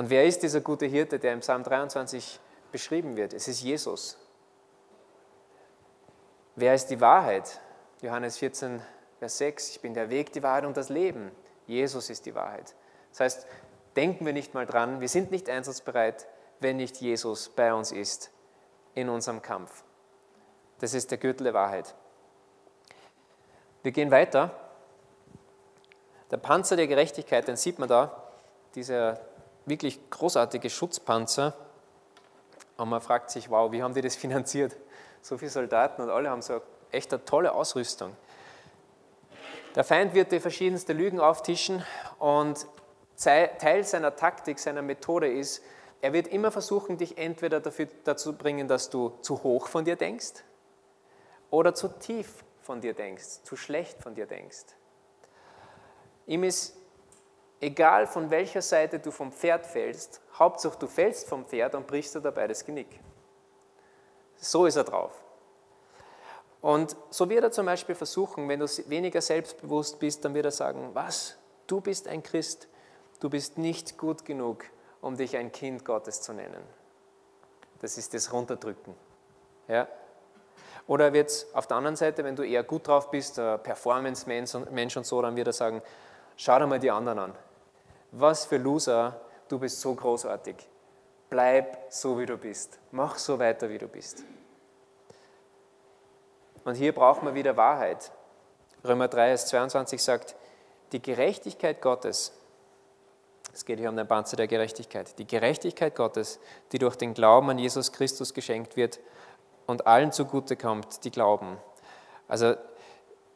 Und 0.00 0.08
wer 0.08 0.24
ist 0.24 0.42
dieser 0.42 0.62
gute 0.62 0.86
Hirte, 0.86 1.18
der 1.18 1.34
im 1.34 1.40
Psalm 1.40 1.62
23 1.62 2.40
beschrieben 2.72 3.16
wird? 3.16 3.34
Es 3.34 3.48
ist 3.48 3.60
Jesus. 3.60 4.16
Wer 6.56 6.74
ist 6.74 6.86
die 6.86 7.02
Wahrheit? 7.02 7.60
Johannes 8.00 8.38
14, 8.38 8.80
Vers 9.18 9.36
6. 9.36 9.72
Ich 9.72 9.80
bin 9.82 9.92
der 9.92 10.08
Weg, 10.08 10.32
die 10.32 10.42
Wahrheit 10.42 10.64
und 10.64 10.78
das 10.78 10.88
Leben. 10.88 11.30
Jesus 11.66 12.08
ist 12.08 12.24
die 12.24 12.34
Wahrheit. 12.34 12.74
Das 13.10 13.20
heißt, 13.20 13.46
denken 13.94 14.24
wir 14.24 14.32
nicht 14.32 14.54
mal 14.54 14.64
dran, 14.64 15.02
wir 15.02 15.08
sind 15.10 15.30
nicht 15.30 15.50
einsatzbereit, 15.50 16.26
wenn 16.60 16.78
nicht 16.78 16.96
Jesus 17.02 17.50
bei 17.50 17.74
uns 17.74 17.92
ist 17.92 18.30
in 18.94 19.10
unserem 19.10 19.42
Kampf. 19.42 19.84
Das 20.78 20.94
ist 20.94 21.10
der 21.10 21.18
Gürtel 21.18 21.44
der 21.44 21.52
Wahrheit. 21.52 21.94
Wir 23.82 23.92
gehen 23.92 24.10
weiter. 24.10 24.50
Der 26.30 26.38
Panzer 26.38 26.76
der 26.76 26.86
Gerechtigkeit, 26.86 27.46
den 27.46 27.56
sieht 27.56 27.78
man 27.78 27.90
da, 27.90 28.30
dieser 28.74 29.20
wirklich 29.70 30.10
großartige 30.10 30.68
Schutzpanzer. 30.68 31.56
Und 32.76 32.90
man 32.90 33.00
fragt 33.00 33.30
sich, 33.30 33.48
wow, 33.48 33.72
wie 33.72 33.82
haben 33.82 33.94
die 33.94 34.02
das 34.02 34.16
finanziert? 34.24 34.76
So 35.22 35.38
viele 35.38 35.50
Soldaten 35.50 36.02
und 36.02 36.10
alle 36.10 36.28
haben 36.28 36.42
so 36.42 36.60
echt 36.90 37.12
eine 37.14 37.24
tolle 37.24 37.52
Ausrüstung. 37.52 38.14
Der 39.74 39.84
Feind 39.84 40.12
wird 40.12 40.32
dir 40.32 40.40
verschiedenste 40.40 40.92
Lügen 40.92 41.20
auftischen 41.20 41.84
und 42.18 42.66
Teil 43.16 43.84
seiner 43.84 44.16
Taktik, 44.16 44.58
seiner 44.58 44.82
Methode 44.82 45.30
ist, 45.32 45.62
er 46.00 46.12
wird 46.12 46.28
immer 46.28 46.50
versuchen, 46.50 46.96
dich 46.96 47.18
entweder 47.18 47.60
dafür, 47.60 47.88
dazu 48.04 48.32
bringen, 48.32 48.68
dass 48.68 48.88
du 48.88 49.12
zu 49.20 49.42
hoch 49.42 49.68
von 49.68 49.84
dir 49.84 49.96
denkst 49.96 50.44
oder 51.50 51.74
zu 51.74 51.88
tief 51.88 52.44
von 52.62 52.80
dir 52.80 52.94
denkst, 52.94 53.42
zu 53.44 53.56
schlecht 53.56 54.02
von 54.02 54.14
dir 54.14 54.26
denkst. 54.26 54.64
Ihm 56.26 56.44
ist 56.44 56.76
egal, 57.60 58.06
von 58.06 58.30
welcher 58.30 58.62
Seite 58.62 58.98
du 58.98 59.10
vom 59.10 59.32
Pferd 59.32 59.66
fällst, 59.66 60.20
Hauptsache 60.34 60.78
du 60.78 60.86
fällst 60.86 61.28
vom 61.28 61.44
Pferd 61.44 61.74
und 61.74 61.86
brichst 61.86 62.14
dir 62.14 62.20
dabei 62.20 62.48
das 62.48 62.64
Genick. 62.64 63.00
So 64.36 64.66
ist 64.66 64.76
er 64.76 64.84
drauf. 64.84 65.12
Und 66.62 66.96
so 67.10 67.28
wird 67.28 67.44
er 67.44 67.52
zum 67.52 67.66
Beispiel 67.66 67.94
versuchen, 67.94 68.48
wenn 68.48 68.60
du 68.60 68.66
weniger 68.86 69.20
selbstbewusst 69.20 69.98
bist, 69.98 70.24
dann 70.24 70.34
wird 70.34 70.46
er 70.46 70.50
sagen, 70.50 70.90
was, 70.92 71.36
du 71.66 71.80
bist 71.80 72.08
ein 72.08 72.22
Christ, 72.22 72.68
du 73.20 73.30
bist 73.30 73.58
nicht 73.58 73.96
gut 73.96 74.24
genug, 74.24 74.64
um 75.00 75.16
dich 75.16 75.36
ein 75.36 75.52
Kind 75.52 75.84
Gottes 75.84 76.20
zu 76.20 76.32
nennen. 76.32 76.62
Das 77.80 77.96
ist 77.96 78.12
das 78.12 78.32
Runterdrücken. 78.32 78.94
Ja? 79.68 79.88
Oder 80.86 81.12
wird 81.12 81.28
es 81.28 81.54
auf 81.54 81.66
der 81.66 81.78
anderen 81.78 81.96
Seite, 81.96 82.24
wenn 82.24 82.36
du 82.36 82.42
eher 82.42 82.62
gut 82.62 82.88
drauf 82.88 83.10
bist, 83.10 83.36
Performance-Mensch 83.36 84.96
und 84.96 85.06
so, 85.06 85.22
dann 85.22 85.36
wird 85.36 85.46
er 85.46 85.52
sagen, 85.54 85.80
schau 86.36 86.58
dir 86.58 86.66
mal 86.66 86.78
die 86.78 86.90
anderen 86.90 87.18
an. 87.18 87.34
Was 88.12 88.44
für 88.44 88.56
Loser, 88.56 89.20
du 89.48 89.58
bist 89.58 89.80
so 89.80 89.94
großartig. 89.94 90.56
Bleib 91.28 91.86
so, 91.88 92.18
wie 92.18 92.26
du 92.26 92.36
bist. 92.36 92.78
Mach 92.90 93.16
so 93.18 93.38
weiter, 93.38 93.70
wie 93.70 93.78
du 93.78 93.86
bist. 93.86 94.24
Und 96.64 96.74
hier 96.74 96.92
braucht 96.92 97.22
man 97.22 97.34
wieder 97.34 97.56
Wahrheit. 97.56 98.10
Römer 98.84 99.08
3, 99.08 99.28
Vers 99.28 99.46
22 99.46 100.02
sagt, 100.02 100.34
die 100.92 101.00
Gerechtigkeit 101.00 101.80
Gottes, 101.80 102.32
es 103.52 103.64
geht 103.64 103.78
hier 103.78 103.88
um 103.88 103.96
den 103.96 104.08
Panzer 104.08 104.36
der 104.36 104.48
Gerechtigkeit, 104.48 105.18
die 105.18 105.26
Gerechtigkeit 105.26 105.94
Gottes, 105.94 106.40
die 106.72 106.78
durch 106.78 106.96
den 106.96 107.14
Glauben 107.14 107.50
an 107.50 107.58
Jesus 107.58 107.92
Christus 107.92 108.34
geschenkt 108.34 108.76
wird 108.76 108.98
und 109.66 109.86
allen 109.86 110.12
zugute 110.12 110.56
kommt, 110.56 111.04
die 111.04 111.10
glauben. 111.10 111.58
Also 112.26 112.54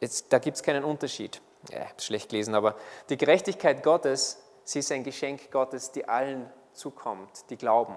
jetzt, 0.00 0.32
da 0.32 0.38
gibt 0.38 0.56
es 0.56 0.62
keinen 0.62 0.84
Unterschied. 0.84 1.40
Ja, 1.70 1.78
ich 1.78 1.84
habe 1.84 1.94
es 1.98 2.04
schlecht 2.04 2.30
gelesen, 2.30 2.54
aber 2.54 2.76
die 3.08 3.16
Gerechtigkeit 3.16 3.82
Gottes, 3.82 4.43
sie 4.64 4.80
ist 4.80 4.90
ein 4.92 5.04
Geschenk 5.04 5.50
Gottes, 5.50 5.92
die 5.92 6.08
allen 6.08 6.50
zukommt, 6.72 7.50
die 7.50 7.56
glauben. 7.56 7.96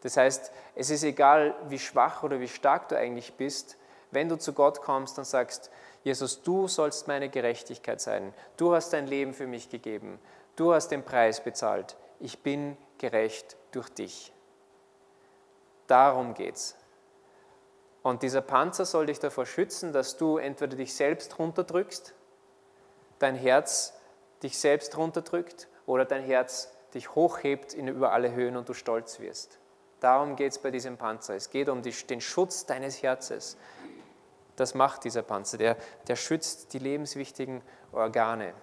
Das 0.00 0.16
heißt, 0.16 0.52
es 0.74 0.90
ist 0.90 1.02
egal, 1.02 1.54
wie 1.68 1.78
schwach 1.78 2.22
oder 2.22 2.40
wie 2.40 2.48
stark 2.48 2.88
du 2.88 2.96
eigentlich 2.96 3.34
bist, 3.34 3.76
wenn 4.10 4.28
du 4.28 4.38
zu 4.38 4.52
Gott 4.52 4.80
kommst 4.80 5.18
und 5.18 5.24
sagst, 5.24 5.70
Jesus, 6.04 6.42
du 6.42 6.68
sollst 6.68 7.08
meine 7.08 7.28
Gerechtigkeit 7.28 8.00
sein, 8.00 8.32
du 8.56 8.74
hast 8.74 8.92
dein 8.92 9.06
Leben 9.06 9.34
für 9.34 9.46
mich 9.46 9.68
gegeben, 9.68 10.18
du 10.56 10.72
hast 10.72 10.88
den 10.88 11.04
Preis 11.04 11.42
bezahlt, 11.42 11.96
ich 12.20 12.42
bin 12.42 12.76
gerecht 12.98 13.56
durch 13.72 13.88
dich. 13.90 14.32
Darum 15.86 16.34
geht's. 16.34 16.76
Und 18.02 18.22
dieser 18.22 18.40
Panzer 18.40 18.84
soll 18.84 19.06
dich 19.06 19.18
davor 19.18 19.46
schützen, 19.46 19.92
dass 19.92 20.16
du 20.16 20.38
entweder 20.38 20.76
dich 20.76 20.94
selbst 20.94 21.38
runterdrückst, 21.38 22.14
dein 23.18 23.34
Herz 23.34 23.97
dich 24.42 24.58
selbst 24.58 24.96
runterdrückt 24.96 25.68
oder 25.86 26.04
dein 26.04 26.22
Herz 26.22 26.72
dich 26.94 27.14
hochhebt 27.14 27.74
in 27.74 27.88
über 27.88 28.12
alle 28.12 28.32
Höhen 28.32 28.56
und 28.56 28.68
du 28.68 28.74
stolz 28.74 29.20
wirst. 29.20 29.58
Darum 30.00 30.36
geht 30.36 30.52
es 30.52 30.58
bei 30.58 30.70
diesem 30.70 30.96
Panzer. 30.96 31.34
Es 31.34 31.50
geht 31.50 31.68
um 31.68 31.82
die, 31.82 31.90
den 31.90 32.20
Schutz 32.20 32.66
deines 32.66 33.02
Herzens. 33.02 33.56
Das 34.56 34.74
macht 34.74 35.04
dieser 35.04 35.22
Panzer. 35.22 35.58
Der, 35.58 35.76
der 36.06 36.16
schützt 36.16 36.72
die 36.72 36.78
lebenswichtigen 36.78 37.62
Organe. 37.92 38.54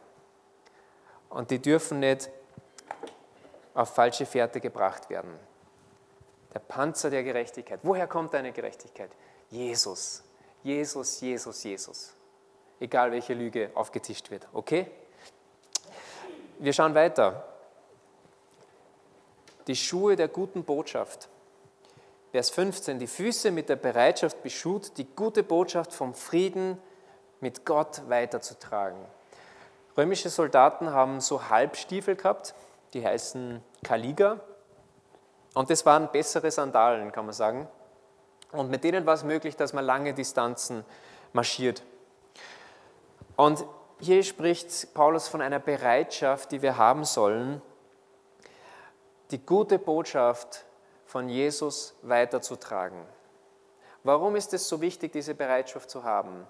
Und 1.30 1.52
die 1.52 1.62
dürfen 1.62 2.00
nicht 2.00 2.30
auf 3.74 3.94
falsche 3.94 4.26
Fährte 4.26 4.62
gebracht 4.62 5.10
werden. 5.10 5.38
Der 6.54 6.60
Panzer 6.60 7.10
der 7.10 7.24
Gerechtigkeit. 7.24 7.82
Woher 7.84 8.08
kommt 8.08 8.34
deine 8.34 8.54
Gerechtigkeit? 8.54 9.12
Jesus. 9.50 10.24
Jesus, 10.64 11.20
Jesus, 11.20 11.64
Jesus. 11.64 12.14
Egal 12.80 13.12
welche 13.12 13.34
Lüge 13.34 13.72
aufgetischt 13.74 14.32
wird. 14.32 14.48
Okay? 14.54 14.90
Wir 16.60 16.74
schauen 16.74 16.96
weiter 16.96 17.44
die 19.68 19.76
Schuhe 19.76 20.16
der 20.16 20.28
guten 20.28 20.64
Botschaft. 20.64 21.28
Vers 22.32 22.50
15, 22.50 23.00
die 23.00 23.08
Füße 23.08 23.52
mit 23.52 23.70
der 23.70 23.78
Bereitschaft 23.78 24.44
beschut, 24.44 24.98
die 24.98 25.06
gute 25.06 25.44
Botschaft 25.44 25.94
vom 25.94 26.14
Frieden 26.14 26.78
mit 27.40 27.66
Gott 27.66 28.04
weiterzutragen. 28.08 29.00
Römische 29.98 30.30
Soldaten 30.30 30.92
haben 30.92 31.22
so 31.22 31.50
Halbstiefel 31.50 32.16
gehabt, 32.16 32.54
die 32.94 33.06
heißen 33.06 33.64
Kaliga. 33.84 34.40
Und 35.54 35.70
das 35.70 35.86
waren 35.86 36.12
bessere 36.12 36.52
Sandalen, 36.52 37.12
kann 37.12 37.26
man 37.26 37.34
sagen. 37.34 37.68
Und 38.52 38.70
mit 38.70 38.84
denen 38.84 39.06
war 39.06 39.14
es 39.14 39.24
möglich, 39.24 39.56
dass 39.56 39.74
man 39.74 39.86
lange 39.86 40.14
Distanzen 40.14 40.86
marschiert. 41.34 41.84
Und 43.38 43.66
hier 44.00 44.24
spricht 44.24 44.94
Paulus 44.94 45.28
von 45.28 45.42
einer 45.42 45.60
Bereitschaft, 45.60 46.52
die 46.52 46.62
wir 46.62 46.78
haben 46.78 47.06
sollen, 47.06 47.62
die 49.32 49.44
gute 49.44 49.80
Botschaft 49.80 50.66
von 51.06 51.30
Jesus 51.30 51.96
weiterzutragen. 52.02 53.00
Warum 54.04 54.36
ist 54.36 54.54
es 54.54 54.68
so 54.68 54.82
wichtig, 54.82 55.14
diese 55.14 55.34
Bereitschaft 55.34 55.90
zu 55.90 56.04
haben? 56.04 56.46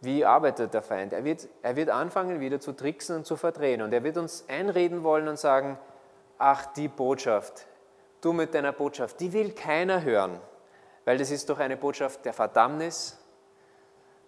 Wie 0.00 0.24
arbeitet 0.24 0.72
der 0.72 0.82
Feind? 0.82 1.12
Er 1.12 1.24
wird, 1.24 1.48
er 1.62 1.76
wird 1.76 1.90
anfangen, 1.90 2.40
wieder 2.40 2.60
zu 2.60 2.72
tricksen 2.72 3.16
und 3.16 3.26
zu 3.26 3.36
verdrehen. 3.36 3.82
Und 3.82 3.92
er 3.92 4.04
wird 4.04 4.16
uns 4.16 4.44
einreden 4.48 5.02
wollen 5.02 5.28
und 5.28 5.38
sagen, 5.38 5.78
ach, 6.38 6.66
die 6.74 6.88
Botschaft, 6.88 7.66
du 8.20 8.32
mit 8.32 8.54
deiner 8.54 8.72
Botschaft, 8.72 9.20
die 9.20 9.32
will 9.32 9.52
keiner 9.52 10.02
hören, 10.02 10.40
weil 11.04 11.18
das 11.18 11.30
ist 11.30 11.48
doch 11.48 11.58
eine 11.58 11.76
Botschaft 11.76 12.24
der 12.24 12.32
Verdammnis. 12.32 13.18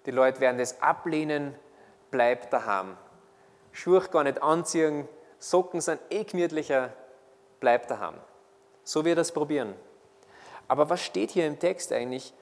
Die 0.07 0.11
Leute 0.11 0.41
werden 0.41 0.59
das 0.59 0.81
ablehnen, 0.83 1.55
bleib 2.11 2.51
daheim. 2.51 2.97
Schuhe 3.73 4.01
gar 4.11 4.25
nicht 4.25 4.43
anziehen, 4.43 5.09
Socken 5.39 5.81
sind 5.81 6.01
eh 6.11 6.25
gemütlicher, 6.25 6.93
bleib 7.61 7.87
daheim. 7.89 8.15
So 8.83 9.05
wird 9.05 9.19
es 9.19 9.33
probieren. 9.33 9.75
Aber 10.67 10.91
was 10.91 11.01
steht 11.01 11.31
hier 11.31 11.47
im 11.47 11.59
Text 11.59 11.93
eigentlich? 11.93 12.35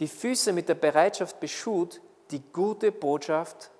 Die 0.00 0.08
Füße 0.08 0.52
mit 0.52 0.68
der 0.68 0.74
Bereitschaft 0.74 1.40
beschut, 1.40 2.00
die 2.30 2.42
gute 2.52 2.92
Botschaft 2.92 3.70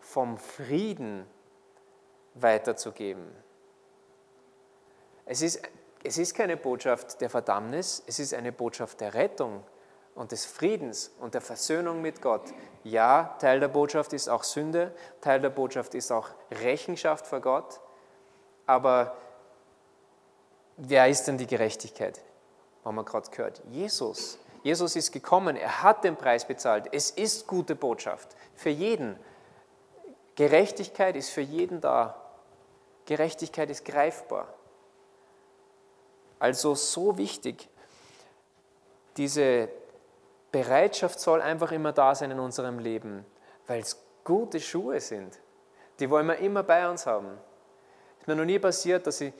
vom 0.00 0.38
Frieden 0.38 1.26
weiterzugeben. 2.34 3.30
Es 5.24 5.42
ist, 5.42 5.62
es 6.02 6.18
ist 6.18 6.34
keine 6.34 6.56
Botschaft 6.56 7.20
der 7.20 7.30
Verdammnis, 7.30 8.02
es 8.06 8.18
ist 8.18 8.34
eine 8.34 8.50
Botschaft 8.50 9.00
der 9.00 9.14
Rettung 9.14 9.62
und 10.14 10.32
des 10.32 10.44
Friedens 10.44 11.10
und 11.20 11.34
der 11.34 11.40
Versöhnung 11.40 12.02
mit 12.02 12.20
Gott. 12.20 12.52
Ja, 12.84 13.36
Teil 13.38 13.60
der 13.60 13.68
Botschaft 13.68 14.12
ist 14.12 14.28
auch 14.28 14.44
Sünde, 14.44 14.94
Teil 15.20 15.40
der 15.40 15.50
Botschaft 15.50 15.94
ist 15.94 16.10
auch 16.10 16.28
Rechenschaft 16.50 17.26
vor 17.26 17.40
Gott, 17.40 17.80
aber 18.66 19.16
wer 20.76 21.08
ist 21.08 21.24
denn 21.24 21.38
die 21.38 21.46
Gerechtigkeit? 21.46 22.20
Haben 22.84 22.96
wir 22.96 23.04
gerade 23.04 23.30
gehört. 23.30 23.62
Jesus. 23.70 24.38
Jesus 24.62 24.96
ist 24.96 25.12
gekommen, 25.12 25.56
er 25.56 25.82
hat 25.82 26.04
den 26.04 26.16
Preis 26.16 26.46
bezahlt. 26.46 26.88
Es 26.92 27.10
ist 27.10 27.46
gute 27.46 27.74
Botschaft 27.74 28.36
für 28.54 28.70
jeden. 28.70 29.18
Gerechtigkeit 30.36 31.16
ist 31.16 31.30
für 31.30 31.40
jeden 31.40 31.80
da. 31.80 32.20
Gerechtigkeit 33.06 33.70
ist 33.70 33.84
greifbar. 33.84 34.52
Also 36.38 36.74
so 36.74 37.18
wichtig, 37.18 37.68
diese 39.16 39.68
Bereitschaft 40.52 41.18
soll 41.18 41.40
einfach 41.40 41.72
immer 41.72 41.92
da 41.92 42.14
sein 42.14 42.30
in 42.30 42.38
unserem 42.38 42.78
Leben, 42.78 43.24
weil 43.66 43.80
es 43.80 44.00
gute 44.22 44.60
Schuhe 44.60 45.00
sind. 45.00 45.38
Die 45.98 46.10
wollen 46.10 46.26
wir 46.26 46.36
immer 46.38 46.62
bei 46.62 46.88
uns 46.88 47.06
haben. 47.06 47.38
Es 48.16 48.22
ist 48.22 48.28
mir 48.28 48.36
noch 48.36 48.44
nie 48.44 48.58
passiert, 48.58 49.06
dass 49.06 49.20
ich 49.20 49.32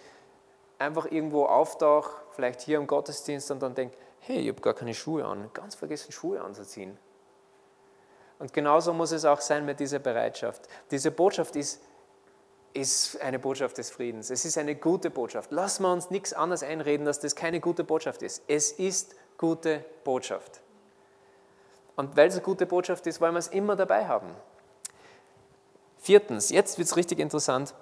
einfach 0.79 1.07
irgendwo 1.11 1.44
auftauche, 1.44 2.11
vielleicht 2.31 2.62
hier 2.62 2.79
im 2.79 2.87
Gottesdienst 2.87 3.51
und 3.51 3.62
dann 3.62 3.75
denke, 3.75 3.96
hey, 4.20 4.38
ich 4.38 4.48
habe 4.48 4.61
gar 4.61 4.75
keine 4.75 4.94
Schuhe 4.94 5.25
an, 5.25 5.51
ganz 5.53 5.75
vergessen 5.75 6.12
Schuhe 6.12 6.40
anzuziehen. 6.40 6.98
Und 8.38 8.53
genauso 8.53 8.92
muss 8.92 9.12
es 9.12 9.25
auch 9.25 9.40
sein 9.40 9.64
mit 9.64 9.79
dieser 9.79 10.01
Bereitschaft. 10.01 10.68
Diese 10.90 11.11
Botschaft 11.11 11.55
ist 11.55 11.81
ist 12.75 13.20
eine 13.20 13.38
Botschaft 13.38 13.77
des 13.79 13.90
Friedens. 13.90 14.31
Es 14.31 14.46
ist 14.46 14.57
eine 14.57 14.75
gute 14.75 15.11
Botschaft. 15.11 15.53
Lassen 15.53 15.83
wir 15.83 15.92
uns 15.92 16.11
nichts 16.11 16.33
anderes 16.33 16.62
einreden, 16.62 17.05
dass 17.05 17.20
das 17.20 17.37
keine 17.37 17.61
gute 17.61 17.85
Botschaft 17.85 18.22
ist. 18.22 18.42
Es 18.48 18.72
ist 18.72 19.14
gute 19.37 19.85
Botschaft. 20.05 20.62
Und 21.96 22.16
weil 22.16 22.28
es 22.28 22.35
eine 22.35 22.42
gute 22.42 22.66
Botschaft 22.66 23.07
ist, 23.07 23.20
wollen 23.20 23.35
wir 23.35 23.38
es 23.38 23.48
immer 23.48 23.76
dabei 23.76 24.07
haben. 24.07 24.28
Viertens, 25.98 26.50
jetzt 26.50 26.78
wird 26.78 26.88
es 26.88 26.96
richtig 26.96 27.18
interessant. 27.18 27.74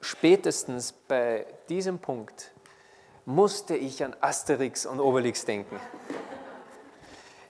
Spätestens 0.00 0.92
bei 0.92 1.46
diesem 1.68 1.98
Punkt 1.98 2.52
musste 3.24 3.76
ich 3.76 4.02
an 4.04 4.16
Asterix 4.20 4.86
und 4.86 5.00
Obelix 5.00 5.44
denken. 5.44 5.78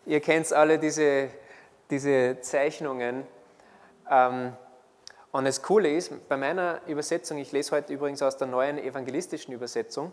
Ihr 0.06 0.20
kennt 0.20 0.52
alle 0.52 0.78
diese, 0.78 1.30
diese 1.90 2.40
Zeichnungen. 2.40 3.26
Ähm, 4.10 4.52
und 5.32 5.44
das 5.44 5.62
Coole 5.62 5.92
ist, 5.92 6.28
bei 6.28 6.36
meiner 6.36 6.80
Übersetzung, 6.86 7.38
ich 7.38 7.52
lese 7.52 7.76
heute 7.76 7.92
übrigens 7.92 8.20
aus 8.20 8.36
der 8.36 8.48
neuen 8.48 8.78
evangelistischen 8.78 9.54
Übersetzung, 9.54 10.12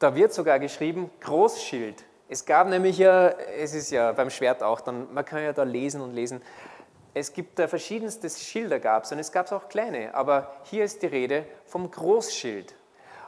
da 0.00 0.14
wird 0.14 0.32
sogar 0.32 0.58
geschrieben 0.58 1.10
Großschild. 1.20 2.04
Es 2.32 2.44
gab 2.44 2.68
nämlich 2.68 2.96
ja, 2.96 3.30
es 3.58 3.74
ist 3.74 3.90
ja 3.90 4.12
beim 4.12 4.30
Schwert 4.30 4.62
auch, 4.62 4.80
dann, 4.80 5.12
man 5.12 5.24
kann 5.24 5.42
ja 5.42 5.52
da 5.52 5.64
lesen 5.64 6.00
und 6.00 6.14
lesen. 6.14 6.40
Es 7.12 7.32
gibt 7.32 7.58
da 7.58 7.66
verschiedenste 7.66 8.30
Schilder 8.30 8.78
gab 8.78 9.02
es 9.02 9.10
und 9.10 9.18
es 9.18 9.32
gab 9.32 9.50
auch 9.50 9.68
kleine, 9.68 10.14
aber 10.14 10.54
hier 10.62 10.84
ist 10.84 11.02
die 11.02 11.08
Rede 11.08 11.44
vom 11.66 11.90
Großschild. 11.90 12.72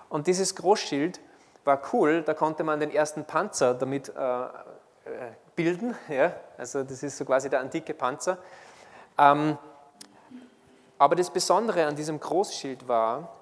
Und 0.08 0.28
dieses 0.28 0.54
Großschild 0.54 1.18
war 1.64 1.82
cool, 1.92 2.22
da 2.22 2.32
konnte 2.32 2.62
man 2.62 2.78
den 2.78 2.92
ersten 2.92 3.24
Panzer 3.24 3.74
damit 3.74 4.08
äh, 4.10 4.44
äh 4.44 4.48
bilden, 5.56 5.96
ja? 6.08 6.32
also 6.56 6.84
das 6.84 7.02
ist 7.02 7.18
so 7.18 7.24
quasi 7.24 7.50
der 7.50 7.58
antike 7.58 7.94
Panzer. 7.94 8.38
Ähm, 9.18 9.58
aber 10.96 11.16
das 11.16 11.28
Besondere 11.28 11.84
an 11.86 11.96
diesem 11.96 12.20
Großschild 12.20 12.86
war, 12.86 13.34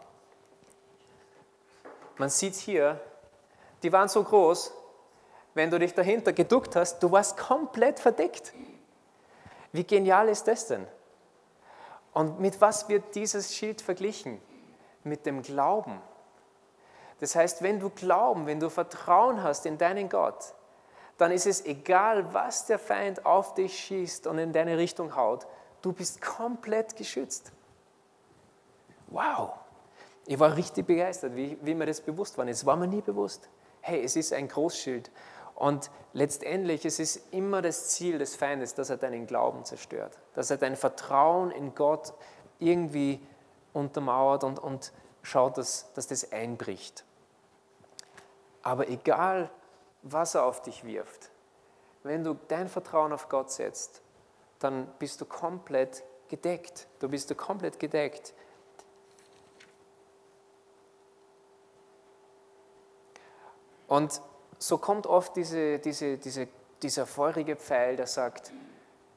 man 2.17 2.31
sieht 2.31 2.55
hier, 2.55 2.99
die 3.83 3.93
waren 3.93 4.09
so 4.09 4.25
groß, 4.25 4.80
wenn 5.55 5.71
du 5.71 5.79
dich 5.79 5.95
dahinter 5.95 6.33
geduckt 6.33 6.77
hast, 6.77 7.03
du 7.03 7.11
warst 7.11 7.37
komplett 7.37 8.01
verdeckt. 8.01 8.53
Wie 9.73 9.85
genial 9.85 10.29
ist 10.29 10.47
das 10.49 10.67
denn? 10.67 10.87
Und 12.13 12.41
mit 12.41 12.61
was 12.61 12.89
wird 12.89 13.15
dieses 13.15 13.55
Schild 13.55 13.81
verglichen? 13.81 14.41
Mit 15.05 15.27
dem 15.27 15.43
Glauben. 15.43 16.01
Das 17.21 17.37
heißt, 17.37 17.63
wenn 17.63 17.79
du 17.79 17.91
Glauben, 17.91 18.47
wenn 18.47 18.61
du 18.61 18.71
Vertrauen 18.71 19.43
hast 19.43 19.67
in 19.67 19.79
deinen 19.79 20.09
Gott, 20.09 20.55
dann 21.19 21.31
ist 21.33 21.47
es 21.47 21.65
egal, 21.67 22.33
was 22.33 22.67
der 22.67 22.79
Feind 22.79 23.27
auf 23.27 23.55
dich 23.55 23.79
schießt 23.79 24.27
und 24.27 24.39
in 24.39 24.53
deine 24.53 24.79
Richtung 24.79 25.15
haut, 25.15 25.47
du 25.83 25.93
bist 25.93 26.23
komplett 26.23 26.97
geschützt. 26.97 27.53
Wow! 29.09 29.51
Ich 30.27 30.39
war 30.39 30.57
richtig 30.57 30.87
begeistert, 30.87 31.35
wie, 31.35 31.59
wie 31.61 31.75
mir 31.75 31.87
das 31.87 32.01
bewusst 32.01 32.39
war. 32.39 32.47
Es 32.47 32.65
war 32.65 32.77
mir 32.77 32.87
nie 32.87 33.03
bewusst. 33.03 33.49
Hey, 33.81 34.03
es 34.03 34.17
ist 34.17 34.33
ein 34.33 34.49
Großschild. 34.49 35.11
Und 35.61 35.91
letztendlich 36.15 36.87
es 36.87 36.99
ist 36.99 37.17
es 37.17 37.23
immer 37.33 37.61
das 37.61 37.91
Ziel 37.91 38.17
des 38.17 38.35
Feindes, 38.35 38.73
dass 38.75 38.89
er 38.89 38.97
deinen 38.97 39.27
Glauben 39.27 39.67
zerstört, 39.67 40.19
dass 40.33 40.51
er 40.51 40.57
dein 40.57 40.75
Vertrauen 40.75 41.51
in 41.51 41.75
Gott 41.75 42.15
irgendwie 42.59 43.21
untermauert 43.75 44.43
und, 44.43 44.59
und 44.59 44.91
schaut, 45.23 45.59
dass, 45.59 45.93
dass 45.93 46.07
das 46.07 46.33
einbricht. 46.33 47.05
Aber 48.63 48.89
egal, 48.89 49.51
was 50.01 50.35
er 50.35 50.47
auf 50.47 50.63
dich 50.63 50.83
wirft, 50.83 51.31
wenn 52.05 52.25
du 52.25 52.39
dein 52.49 52.71
Vertrauen 52.71 53.13
auf 53.13 53.29
Gott 53.29 53.51
setzt, 53.51 54.01
dann 54.61 54.87
bist 54.99 55.21
du 55.21 55.27
komplett 55.27 56.03
gedeckt. 56.29 56.87
Du 57.01 57.11
bist 57.11 57.29
du 57.31 57.35
komplett 57.35 57.79
gedeckt. 57.79 58.33
Und 63.89 64.23
so 64.61 64.79
kommt 64.79 65.09
oft 65.09 65.35
diese, 65.35 65.81
diese, 65.81 66.19
diese, 66.19 66.47
dieser 66.83 67.07
feurige 67.07 67.57
Pfeil, 67.57 67.97
der 67.97 68.07
sagt, 68.07 68.53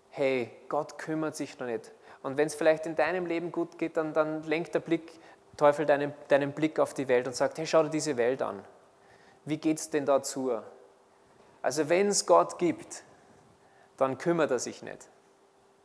hey, 0.10 0.50
Gott 0.70 0.98
kümmert 0.98 1.36
sich 1.36 1.60
noch 1.60 1.68
nicht. 1.68 1.92
Und 2.24 2.38
wenn 2.38 2.48
es 2.48 2.56
vielleicht 2.56 2.88
in 2.88 2.96
deinem 2.96 3.28
Leben 3.28 3.52
gut 3.52 3.78
geht, 3.78 3.98
dann, 3.98 4.14
dann 4.14 4.42
lenkt 4.44 4.74
der 4.74 4.80
Blick, 4.80 5.12
Teufel 5.58 5.86
deinen, 5.86 6.14
deinen 6.30 6.54
Blick 6.54 6.80
auf 6.80 6.96
die 6.96 7.08
Welt 7.08 7.28
und 7.28 7.36
sagt, 7.36 7.60
hey, 7.60 7.68
schau 7.68 7.84
dir 7.84 7.90
diese 7.90 8.18
Welt 8.18 8.42
an. 8.42 8.64
Wie 9.46 9.58
geht 9.58 9.78
es 9.78 9.92
denn 9.92 10.08
dazu? 10.08 10.52
Also 11.62 11.90
wenn 11.90 12.08
es 12.08 12.26
Gott 12.26 12.58
gibt, 12.58 13.04
dann 13.98 14.18
kümmert 14.18 14.50
er 14.50 14.60
sich 14.60 14.82
nicht 14.82 15.08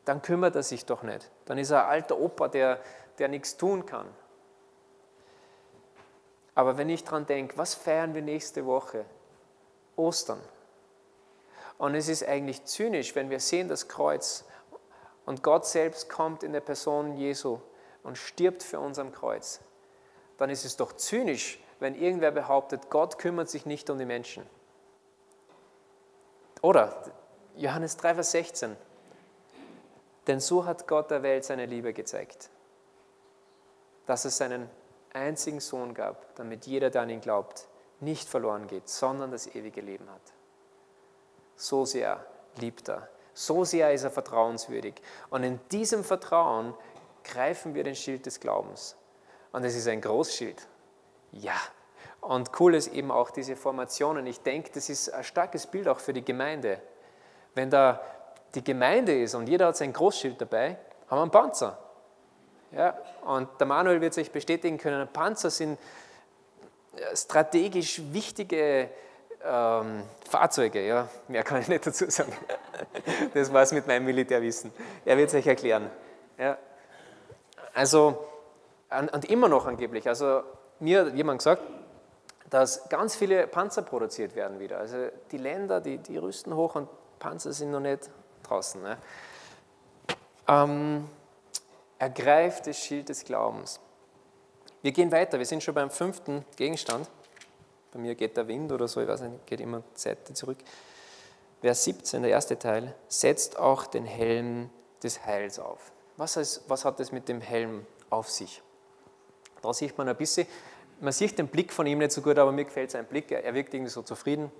dann 0.08 0.22
kümmert 0.22 0.56
er 0.56 0.62
sich 0.62 0.86
doch 0.86 1.02
nicht. 1.02 1.30
Dann 1.44 1.58
ist 1.58 1.70
er 1.70 1.84
ein 1.84 1.90
alter 1.90 2.18
Opa, 2.18 2.48
der, 2.48 2.80
der 3.18 3.28
nichts 3.28 3.58
tun 3.58 3.84
kann. 3.84 4.06
Aber 6.54 6.78
wenn 6.78 6.88
ich 6.88 7.04
daran 7.04 7.26
denke, 7.26 7.58
was 7.58 7.74
feiern 7.74 8.14
wir 8.14 8.22
nächste 8.22 8.64
Woche? 8.64 9.04
Ostern. 9.98 10.40
Und 11.76 11.94
es 11.94 12.08
ist 12.08 12.26
eigentlich 12.26 12.64
zynisch, 12.64 13.14
wenn 13.14 13.30
wir 13.30 13.40
sehen 13.40 13.68
das 13.68 13.88
Kreuz 13.88 14.44
und 15.26 15.42
Gott 15.42 15.66
selbst 15.66 16.08
kommt 16.08 16.42
in 16.42 16.52
der 16.52 16.60
Person 16.60 17.16
Jesu 17.16 17.60
und 18.02 18.16
stirbt 18.16 18.62
für 18.62 18.80
uns 18.80 18.98
am 18.98 19.12
Kreuz. 19.12 19.60
Dann 20.38 20.50
ist 20.50 20.64
es 20.64 20.76
doch 20.76 20.92
zynisch, 20.94 21.62
wenn 21.80 21.94
irgendwer 21.94 22.30
behauptet, 22.30 22.90
Gott 22.90 23.18
kümmert 23.18 23.48
sich 23.48 23.66
nicht 23.66 23.90
um 23.90 23.98
die 23.98 24.04
Menschen. 24.04 24.44
Oder 26.62 27.12
Johannes 27.56 27.96
3, 27.96 28.14
Vers 28.14 28.30
16. 28.32 28.76
Denn 30.26 30.40
so 30.40 30.64
hat 30.64 30.86
Gott 30.88 31.10
der 31.10 31.22
Welt 31.22 31.44
seine 31.44 31.66
Liebe 31.66 31.92
gezeigt, 31.92 32.50
dass 34.06 34.24
es 34.24 34.36
seinen 34.36 34.68
einzigen 35.12 35.60
Sohn 35.60 35.94
gab, 35.94 36.34
damit 36.36 36.66
jeder, 36.66 36.90
der 36.90 37.02
an 37.02 37.10
ihn 37.10 37.20
glaubt, 37.20 37.68
nicht 38.00 38.28
verloren 38.28 38.66
geht, 38.66 38.88
sondern 38.88 39.30
das 39.30 39.46
ewige 39.54 39.80
Leben 39.80 40.08
hat. 40.10 40.32
So 41.56 41.84
sehr 41.84 42.24
liebt 42.56 42.88
er, 42.88 43.08
so 43.34 43.64
sehr 43.64 43.92
ist 43.92 44.04
er 44.04 44.10
vertrauenswürdig. 44.10 44.94
Und 45.30 45.44
in 45.44 45.60
diesem 45.70 46.04
Vertrauen 46.04 46.74
greifen 47.24 47.74
wir 47.74 47.84
den 47.84 47.94
Schild 47.94 48.26
des 48.26 48.40
Glaubens. 48.40 48.96
Und 49.52 49.64
es 49.64 49.76
ist 49.76 49.88
ein 49.88 50.00
Großschild. 50.00 50.66
Ja. 51.32 51.56
Und 52.20 52.50
cool 52.58 52.74
ist 52.74 52.88
eben 52.88 53.10
auch 53.10 53.30
diese 53.30 53.56
Formationen. 53.56 54.26
Ich 54.26 54.40
denke, 54.40 54.70
das 54.74 54.88
ist 54.88 55.12
ein 55.12 55.24
starkes 55.24 55.66
Bild 55.66 55.88
auch 55.88 56.00
für 56.00 56.12
die 56.12 56.24
Gemeinde. 56.24 56.80
Wenn 57.54 57.70
da 57.70 58.00
die 58.54 58.64
Gemeinde 58.64 59.20
ist 59.20 59.34
und 59.34 59.48
jeder 59.48 59.68
hat 59.68 59.76
sein 59.76 59.92
Großschild 59.92 60.40
dabei, 60.40 60.78
haben 61.08 61.18
wir 61.18 61.22
einen 61.22 61.30
Panzer. 61.30 61.78
Ja, 62.72 62.98
und 63.24 63.48
der 63.58 63.66
Manuel 63.66 64.00
wird 64.00 64.14
sich 64.14 64.30
bestätigen 64.30 64.76
können, 64.78 65.08
Panzer 65.08 65.50
sind 65.50 65.78
strategisch 67.14 68.00
wichtige 68.12 68.88
ähm, 69.44 70.02
Fahrzeuge. 70.28 70.86
Ja, 70.86 71.08
mehr 71.28 71.42
kann 71.42 71.60
ich 71.60 71.68
nicht 71.68 71.86
dazu 71.86 72.10
sagen. 72.10 72.32
Das 73.34 73.52
war 73.52 73.62
es 73.62 73.72
mit 73.72 73.88
meinem 73.88 74.04
Militärwissen. 74.04 74.70
Er 75.04 75.16
wird 75.16 75.28
es 75.28 75.34
euch 75.34 75.46
erklären. 75.46 75.90
Ja. 76.38 76.56
Also, 77.74 78.24
und 79.12 79.24
immer 79.24 79.48
noch 79.48 79.66
angeblich, 79.66 80.06
also 80.06 80.42
mir 80.78 81.06
hat 81.06 81.14
jemand 81.14 81.38
gesagt, 81.38 81.62
dass 82.50 82.88
ganz 82.88 83.16
viele 83.16 83.46
Panzer 83.46 83.82
produziert 83.82 84.34
werden 84.36 84.58
wieder. 84.58 84.78
Also 84.78 85.08
die 85.30 85.38
Länder, 85.38 85.80
die, 85.80 85.98
die 85.98 86.16
rüsten 86.16 86.54
hoch 86.54 86.76
und 86.76 86.88
Panzer 87.18 87.52
sind 87.52 87.70
noch 87.70 87.80
nicht 87.80 88.08
draußen. 88.44 88.82
Ne? 88.82 88.96
Ähm, 90.46 91.08
ergreift 91.98 92.66
das 92.66 92.78
Schild 92.78 93.08
des 93.08 93.24
Glaubens. 93.24 93.80
Wir 94.82 94.92
gehen 94.92 95.10
weiter, 95.10 95.38
wir 95.38 95.46
sind 95.46 95.62
schon 95.62 95.74
beim 95.74 95.90
fünften 95.90 96.44
Gegenstand. 96.56 97.08
Bei 97.92 97.98
mir 97.98 98.14
geht 98.14 98.36
der 98.36 98.46
Wind 98.48 98.70
oder 98.70 98.86
so, 98.86 99.00
ich 99.00 99.08
weiß 99.08 99.22
nicht, 99.22 99.46
geht 99.46 99.60
immer 99.60 99.82
Seite 99.94 100.34
zurück. 100.34 100.58
Vers 101.60 101.84
17, 101.84 102.22
der 102.22 102.30
erste 102.30 102.58
Teil, 102.58 102.94
setzt 103.08 103.58
auch 103.58 103.86
den 103.86 104.04
Helm 104.04 104.70
des 105.02 105.24
Heils 105.24 105.58
auf. 105.58 105.92
Was, 106.16 106.36
heißt, 106.36 106.62
was 106.68 106.84
hat 106.84 107.00
es 107.00 107.12
mit 107.12 107.28
dem 107.28 107.40
Helm 107.40 107.86
auf 108.10 108.30
sich? 108.30 108.62
Da 109.62 109.72
sieht 109.72 109.98
man 109.98 110.08
ein 110.08 110.16
bisschen, 110.16 110.46
man 111.00 111.12
sieht 111.12 111.38
den 111.38 111.48
Blick 111.48 111.72
von 111.72 111.86
ihm 111.86 111.98
nicht 111.98 112.12
so 112.12 112.22
gut, 112.22 112.38
aber 112.38 112.52
mir 112.52 112.64
gefällt 112.64 112.90
sein 112.90 113.06
Blick, 113.06 113.30
er 113.30 113.54
wirkt 113.54 113.74
irgendwie 113.74 113.90
so 113.90 114.02
zufrieden 114.02 114.52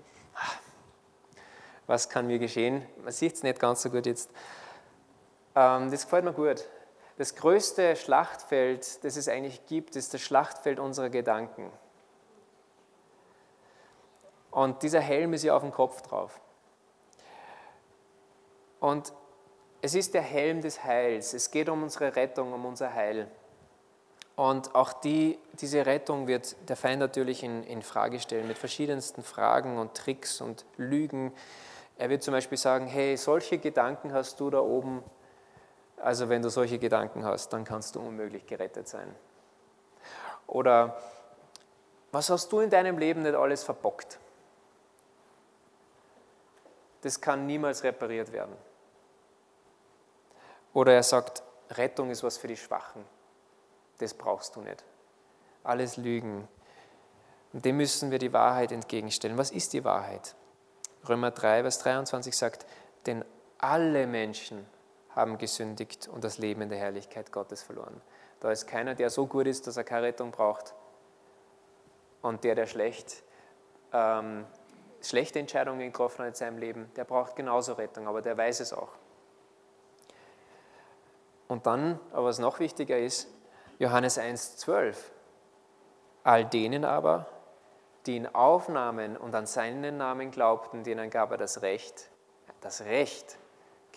was 1.89 2.07
kann 2.07 2.27
mir 2.27 2.37
geschehen. 2.37 2.85
Man 3.03 3.11
sieht 3.11 3.33
es 3.33 3.41
nicht 3.41 3.59
ganz 3.59 3.81
so 3.81 3.89
gut 3.89 4.05
jetzt. 4.05 4.29
Ähm, 5.55 5.89
das 5.89 6.03
gefällt 6.03 6.23
mir 6.23 6.33
gut. 6.33 6.65
Das 7.19 7.35
größte 7.35 7.97
Schlachtfeld, 7.97 9.03
das 9.03 9.17
es 9.17 9.27
eigentlich 9.27 9.65
gibt, 9.65 9.97
ist 9.97 10.13
das 10.13 10.21
Schlachtfeld 10.21 10.79
unserer 10.79 11.09
Gedanken. 11.09 11.69
Und 14.51 14.81
dieser 14.83 15.01
Helm 15.01 15.33
ist 15.33 15.43
ja 15.43 15.53
auf 15.53 15.61
dem 15.61 15.73
Kopf 15.73 16.01
drauf. 16.01 16.39
Und 18.79 19.11
es 19.81 19.95
ist 19.95 20.13
der 20.13 20.21
Helm 20.21 20.61
des 20.61 20.85
Heils. 20.85 21.33
Es 21.33 21.51
geht 21.51 21.67
um 21.67 21.83
unsere 21.83 22.15
Rettung, 22.15 22.53
um 22.53 22.63
unser 22.63 22.93
Heil. 22.93 23.29
Und 24.37 24.73
auch 24.73 24.93
die, 24.93 25.37
diese 25.59 25.85
Rettung 25.85 26.25
wird 26.25 26.55
der 26.69 26.77
Feind 26.77 27.01
natürlich 27.01 27.43
in, 27.43 27.65
in 27.65 27.81
Frage 27.81 28.21
stellen 28.21 28.47
mit 28.47 28.57
verschiedensten 28.57 29.23
Fragen 29.23 29.77
und 29.77 29.93
Tricks 29.93 30.39
und 30.39 30.63
Lügen, 30.77 31.33
er 31.97 32.09
wird 32.09 32.23
zum 32.23 32.31
Beispiel 32.33 32.57
sagen, 32.57 32.87
hey, 32.87 33.17
solche 33.17 33.57
Gedanken 33.57 34.13
hast 34.13 34.39
du 34.39 34.49
da 34.49 34.61
oben 34.61 35.03
Also 36.01 36.29
wenn 36.29 36.41
du 36.41 36.49
solche 36.49 36.79
Gedanken 36.79 37.25
hast, 37.25 37.51
dann 37.51 37.63
kannst 37.63 37.95
du 37.95 37.99
unmöglich 37.99 38.45
gerettet 38.45 38.87
sein. 38.87 39.13
Oder 40.47 40.97
was 42.11 42.29
hast 42.29 42.51
du 42.51 42.59
in 42.61 42.69
deinem 42.69 42.97
Leben 42.97 43.21
nicht 43.21 43.35
alles 43.35 43.63
verbockt? 43.63 44.19
Das 47.01 47.21
kann 47.21 47.45
niemals 47.45 47.83
repariert 47.83 48.31
werden. 48.31 48.55
Oder 50.73 50.93
er 50.93 51.03
sagt, 51.03 51.43
Rettung 51.71 52.09
ist 52.09 52.23
was 52.23 52.37
für 52.37 52.47
die 52.47 52.57
Schwachen. 52.57 53.05
Das 53.99 54.13
brauchst 54.13 54.55
du 54.55 54.61
nicht. 54.61 54.83
Alles 55.63 55.97
Lügen. 55.97 56.47
Und 57.53 57.65
dem 57.65 57.77
müssen 57.77 58.11
wir 58.11 58.19
die 58.19 58.33
Wahrheit 58.33 58.71
entgegenstellen. 58.71 59.37
Was 59.37 59.51
ist 59.51 59.73
die 59.73 59.83
Wahrheit? 59.83 60.35
Römer 61.07 61.31
3, 61.31 61.61
Vers 61.61 61.79
23 61.79 62.35
sagt, 62.35 62.65
denn 63.05 63.23
alle 63.57 64.07
Menschen 64.07 64.65
haben 65.15 65.37
gesündigt 65.37 66.07
und 66.07 66.23
das 66.23 66.37
Leben 66.37 66.61
in 66.61 66.69
der 66.69 66.77
Herrlichkeit 66.77 67.31
Gottes 67.31 67.63
verloren. 67.63 68.01
Da 68.39 68.51
ist 68.51 68.67
keiner, 68.67 68.95
der 68.95 69.09
so 69.09 69.27
gut 69.27 69.47
ist, 69.47 69.67
dass 69.67 69.77
er 69.77 69.83
keine 69.83 70.07
Rettung 70.07 70.31
braucht. 70.31 70.73
Und 72.21 72.43
der, 72.43 72.55
der 72.55 72.67
schlecht, 72.67 73.23
ähm, 73.93 74.45
schlechte 75.01 75.39
Entscheidungen 75.39 75.79
getroffen 75.79 76.19
hat 76.19 76.27
in 76.29 76.35
seinem 76.35 76.57
Leben, 76.57 76.91
der 76.95 77.05
braucht 77.05 77.35
genauso 77.35 77.73
Rettung, 77.73 78.07
aber 78.07 78.21
der 78.21 78.37
weiß 78.37 78.59
es 78.59 78.73
auch. 78.73 78.91
Und 81.47 81.65
dann, 81.65 81.99
aber 82.11 82.25
was 82.25 82.39
noch 82.39 82.59
wichtiger 82.59 82.97
ist, 82.97 83.27
Johannes 83.79 84.19
1,12. 84.19 84.95
All 86.23 86.45
denen 86.45 86.85
aber, 86.85 87.25
die 88.05 88.17
ihn 88.17 88.27
aufnahmen 88.27 89.17
und 89.17 89.33
an 89.33 89.45
seinen 89.45 89.97
Namen 89.97 90.31
glaubten, 90.31 90.83
denen 90.83 91.09
gab 91.09 91.31
er 91.31 91.37
das 91.37 91.61
Recht, 91.61 92.09
das 92.61 92.81
Recht, 92.81 93.37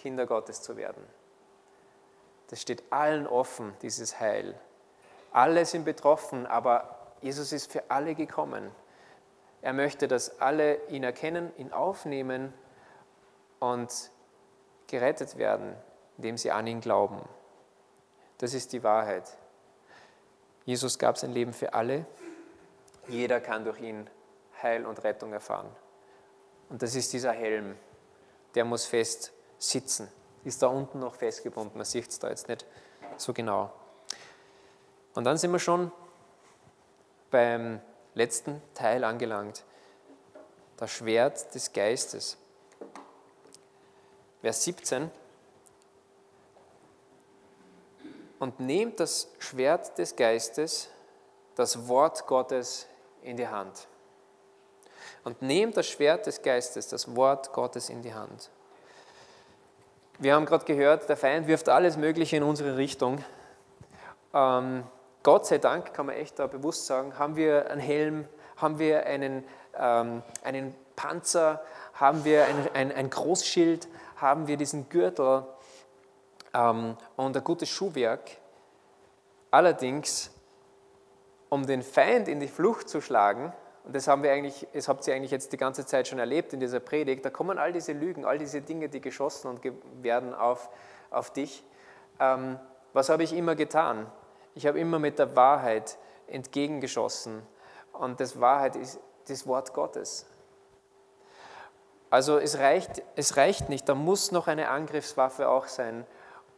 Kinder 0.03 0.27
Gottes 0.27 0.61
zu 0.63 0.77
werden. 0.77 1.07
Das 2.49 2.61
steht 2.61 2.83
allen 2.91 3.29
offen, 3.29 3.73
dieses 3.83 4.19
Heil. 4.19 4.59
Alle 5.31 5.65
sind 5.65 5.85
betroffen, 5.85 6.45
aber 6.45 7.15
Jesus 7.21 7.53
ist 7.53 7.71
für 7.71 7.89
alle 7.89 8.17
gekommen. 8.17 8.73
Er 9.63 9.73
möchte, 9.73 10.09
dass 10.09 10.41
alle 10.41 10.85
ihn 10.89 11.05
erkennen, 11.05 11.53
ihn 11.57 11.73
aufnehmen 11.73 12.53
und 13.61 14.11
gerettet 14.89 15.39
werden, 15.39 15.77
indem 16.17 16.37
sie 16.37 16.51
an 16.51 16.67
ihn 16.67 16.81
glauben. 16.81 17.23
Das 18.39 18.55
ist 18.55 18.73
die 18.73 18.83
Wahrheit. 18.83 19.39
Jesus 20.65 20.99
gab 20.99 21.17
sein 21.17 21.31
Leben 21.31 21.53
für 21.53 21.75
alle. 21.75 22.07
Jeder 23.07 23.41
kann 23.41 23.65
durch 23.65 23.81
ihn 23.81 24.11
Heil 24.61 24.85
und 24.85 25.05
Rettung 25.05 25.33
erfahren. 25.33 25.71
Und 26.69 26.83
das 26.83 26.97
ist 26.97 27.13
dieser 27.13 27.33
Helm. 27.33 27.77
Der 28.57 28.65
muss 28.65 28.85
fest 28.85 29.33
sitzen. 29.63 30.09
Ist 30.45 30.63
da 30.63 30.67
unten 30.67 30.99
noch 30.99 31.15
festgebunden. 31.15 31.77
Man 31.77 31.85
sieht 31.85 32.09
es 32.09 32.19
da 32.19 32.29
jetzt 32.29 32.49
nicht 32.49 32.67
so 33.17 33.33
genau. 33.33 33.73
Und 35.15 35.25
dann 35.25 35.37
sind 35.37 35.53
wir 35.53 35.59
schon 35.59 35.93
beim 37.31 37.81
letzten 38.15 38.61
Teil 38.75 39.05
angelangt. 39.05 39.65
Das 40.77 40.91
Schwert 40.91 41.55
des 41.55 41.73
Geistes. 41.73 42.37
Vers 44.41 44.65
17. 44.65 45.11
Und 48.41 48.59
nehmt 48.59 48.99
das 48.99 49.29
Schwert 49.39 49.97
des 49.99 50.17
Geistes, 50.17 50.89
das 51.55 51.87
Wort 51.87 52.27
Gottes, 52.27 52.89
in 53.23 53.37
die 53.37 53.47
Hand. 53.47 53.87
Und 55.23 55.43
nehmt 55.43 55.77
das 55.77 55.87
Schwert 55.87 56.27
des 56.27 56.43
Geistes, 56.43 56.89
das 56.89 57.15
Wort 57.15 57.53
Gottes 57.53 57.89
in 57.89 58.03
die 58.03 58.13
Hand. 58.13 58.51
Wir 60.23 60.37
haben 60.37 60.47
gerade 60.47 60.65
gehört, 60.65 61.09
der 61.09 61.17
Feind 61.17 61.49
wirft 61.49 61.69
alles 61.69 61.97
Mögliche 61.97 62.37
in 62.37 62.45
unsere 62.45 62.77
Richtung. 62.77 63.25
Ähm, 64.33 64.85
Gott 65.25 65.47
sei 65.47 65.59
Dank, 65.59 65.93
kann 65.95 66.07
man 66.07 66.15
echt 66.15 66.39
da 66.39 66.47
bewusst 66.47 66.87
sagen, 66.87 67.19
haben 67.19 67.35
wir 67.35 67.69
einen 67.69 67.81
Helm, 67.81 68.29
haben 68.57 68.79
wir 68.79 69.05
einen, 69.05 69.43
ähm, 69.77 70.23
einen 70.45 70.77
Panzer, 70.95 71.61
haben 71.95 72.25
wir 72.25 72.45
ein, 72.45 72.69
ein, 72.73 72.93
ein 72.93 73.11
Großschild, 73.11 73.89
haben 74.15 74.47
wir 74.47 74.57
diesen 74.57 74.89
Gürtel 74.89 75.43
ähm, 76.55 76.97
und 77.17 77.37
ein 77.37 77.43
gutes 77.43 77.69
Schuhwerk. 77.69 78.31
Allerdings 79.51 80.31
um 81.49 81.67
den 81.67 81.83
Feind 81.83 82.29
in 82.29 82.39
die 82.39 82.47
Flucht 82.47 82.89
zu 82.89 83.01
schlagen, 83.01 83.53
und 83.85 83.97
das 83.97 84.07
haben 84.07 84.23
wir 84.23 84.33
eigentlich, 84.33 84.67
das 84.73 84.89
habt 84.89 85.07
ihr 85.09 85.15
eigentlich 85.15 85.33
jetzt 85.33 85.53
die 85.53 85.57
ganze 85.57 85.85
Zeit 85.85 86.07
schon 86.07 86.19
erlebt 86.19 86.53
in 86.53 86.61
dieser 86.61 86.81
Predigt, 86.81 87.25
da 87.25 87.31
kommen 87.31 87.59
all 87.59 87.73
diese 87.73 87.93
Lügen, 87.93 88.25
all 88.25 88.39
diese 88.39 88.61
Dinge, 88.61 88.89
die 88.89 89.01
geschossen 89.01 89.49
und 89.49 89.61
werden 90.03 90.35
auf, 90.35 90.71
auf 91.11 91.33
dich. 91.33 91.65
Ähm, 92.21 92.59
was 92.93 93.09
habe 93.09 93.25
ich 93.25 93.33
immer 93.33 93.55
getan? 93.57 94.07
Ich 94.55 94.67
habe 94.67 94.79
immer 94.79 94.99
mit 94.99 95.19
der 95.19 95.35
Wahrheit 95.35 95.99
entgegengeschossen. 96.29 97.43
Und 97.93 98.21
das 98.21 98.41
Wahrheit 98.41 98.77
ist 98.77 99.01
das 99.29 99.47
Wort 99.47 99.73
Gottes. 99.73 100.27
Also 102.11 102.39
es 102.39 102.59
reicht, 102.59 103.03
es 103.17 103.37
reicht 103.37 103.69
nicht, 103.69 103.89
da 103.89 103.95
muss 103.95 104.33
noch 104.33 104.47
eine 104.47 104.69
Angriffswaffe 104.69 105.49
auch 105.49 105.67
sein, 105.67 106.07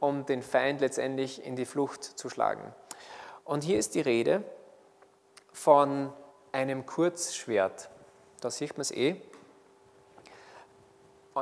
um 0.00 0.26
den 0.26 0.42
Feind 0.42 0.80
letztendlich 0.80 1.44
in 1.44 1.56
die 1.56 1.64
Flucht 1.64 2.02
zu 2.02 2.28
schlagen. 2.28 2.74
Und 3.44 3.62
hier 3.62 3.78
ist 3.78 3.94
die 3.94 4.00
Rede 4.00 4.42
von 5.52 6.12
einem 6.54 6.86
Kurzschwert. 6.86 7.90
Da 8.40 8.50
sieht 8.50 8.72
man 8.74 8.82
es 8.82 8.92
eh. 8.92 9.20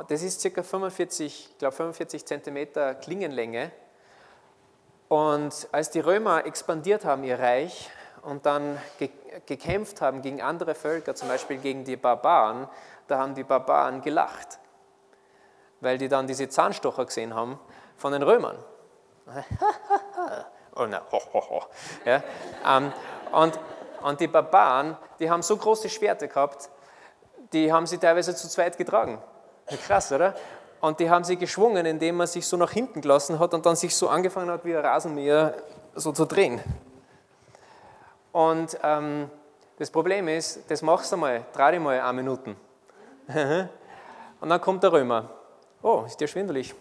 Das 0.07 0.23
ist 0.23 0.43
ca. 0.43 0.63
45, 0.63 1.51
ich 1.51 1.57
glaube 1.59 1.75
45 1.75 2.25
cm 2.25 2.67
Klingenlänge. 2.99 3.71
Und 5.07 5.67
als 5.71 5.91
die 5.91 5.99
Römer 5.99 6.47
expandiert 6.47 7.05
haben 7.05 7.23
ihr 7.23 7.37
Reich 7.37 7.91
und 8.23 8.47
dann 8.47 8.79
gekämpft 9.45 10.01
haben 10.01 10.23
gegen 10.23 10.41
andere 10.41 10.73
Völker, 10.73 11.13
zum 11.13 11.27
Beispiel 11.27 11.57
gegen 11.57 11.83
die 11.83 11.95
Barbaren, 11.95 12.67
da 13.07 13.19
haben 13.19 13.35
die 13.35 13.43
Barbaren 13.43 14.01
gelacht, 14.01 14.57
weil 15.81 15.99
die 15.99 16.07
dann 16.07 16.25
diese 16.25 16.49
Zahnstocher 16.49 17.05
gesehen 17.05 17.35
haben 17.35 17.59
von 17.97 18.13
den 18.13 18.23
Römern. 18.23 18.57
oh, 20.75 20.85
na, 20.87 21.03
ho, 21.11 21.21
ho, 21.33 21.49
ho. 21.49 21.63
Ja, 22.05 22.23
ähm, 22.65 22.91
und 23.31 23.59
und 24.03 24.19
die 24.19 24.27
Barbaren, 24.27 24.97
die 25.19 25.29
haben 25.29 25.41
so 25.41 25.57
große 25.57 25.89
Schwerter 25.89 26.27
gehabt, 26.27 26.69
die 27.51 27.71
haben 27.71 27.85
sie 27.85 27.97
teilweise 27.97 28.35
zu 28.35 28.47
zweit 28.49 28.77
getragen. 28.77 29.21
Krass, 29.85 30.11
oder? 30.11 30.35
Und 30.81 30.99
die 30.99 31.09
haben 31.09 31.23
sie 31.23 31.37
geschwungen, 31.37 31.85
indem 31.85 32.17
man 32.17 32.27
sich 32.27 32.45
so 32.45 32.57
nach 32.57 32.71
hinten 32.71 33.01
gelassen 33.01 33.39
hat 33.39 33.53
und 33.53 33.65
dann 33.65 33.75
sich 33.75 33.95
so 33.95 34.09
angefangen 34.09 34.49
hat, 34.49 34.65
wie 34.65 34.75
ein 34.75 34.85
Rasenmäher 34.85 35.53
so 35.95 36.11
zu 36.11 36.25
drehen. 36.25 36.59
Und 38.33 38.77
ähm, 38.83 39.29
das 39.77 39.89
Problem 39.89 40.27
ist, 40.27 40.69
das 40.69 40.81
machst 40.81 41.11
du 41.11 41.17
mal, 41.17 41.39
dich 41.39 41.79
mal 41.79 41.99
eine 41.99 42.13
Minute. 42.13 42.55
und 44.41 44.49
dann 44.49 44.59
kommt 44.59 44.83
der 44.83 44.91
Römer. 44.91 45.29
Oh, 45.81 46.03
ist 46.05 46.19
dir 46.19 46.27
schwindelig? 46.27 46.75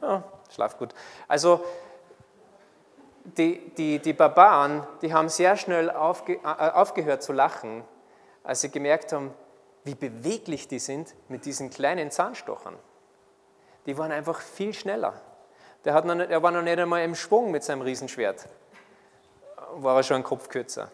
Oh, 0.00 0.20
schlaf 0.52 0.76
gut. 0.78 0.94
Also 1.28 1.64
die, 3.24 3.70
die, 3.76 3.98
die 3.98 4.12
Barbaren, 4.12 4.86
die 5.00 5.12
haben 5.12 5.28
sehr 5.28 5.56
schnell 5.56 5.90
aufge, 5.90 6.34
äh, 6.34 6.44
aufgehört 6.44 7.22
zu 7.22 7.32
lachen, 7.32 7.84
als 8.42 8.62
sie 8.62 8.70
gemerkt 8.70 9.12
haben, 9.12 9.32
wie 9.84 9.94
beweglich 9.94 10.68
die 10.68 10.78
sind 10.78 11.14
mit 11.28 11.44
diesen 11.44 11.70
kleinen 11.70 12.10
Zahnstochern. 12.10 12.76
Die 13.86 13.98
waren 13.98 14.12
einfach 14.12 14.40
viel 14.40 14.74
schneller. 14.74 15.20
Der, 15.84 15.94
hat 15.94 16.04
noch 16.04 16.14
nicht, 16.14 16.30
war 16.30 16.50
noch 16.50 16.62
nicht 16.62 16.78
einmal 16.78 17.02
im 17.02 17.14
Schwung 17.14 17.50
mit 17.50 17.64
seinem 17.64 17.82
Riesenschwert. 17.82 18.48
War 19.74 19.96
er 19.96 20.02
schon 20.02 20.18
ein 20.18 20.22
Kopf 20.22 20.48
kürzer. 20.48 20.90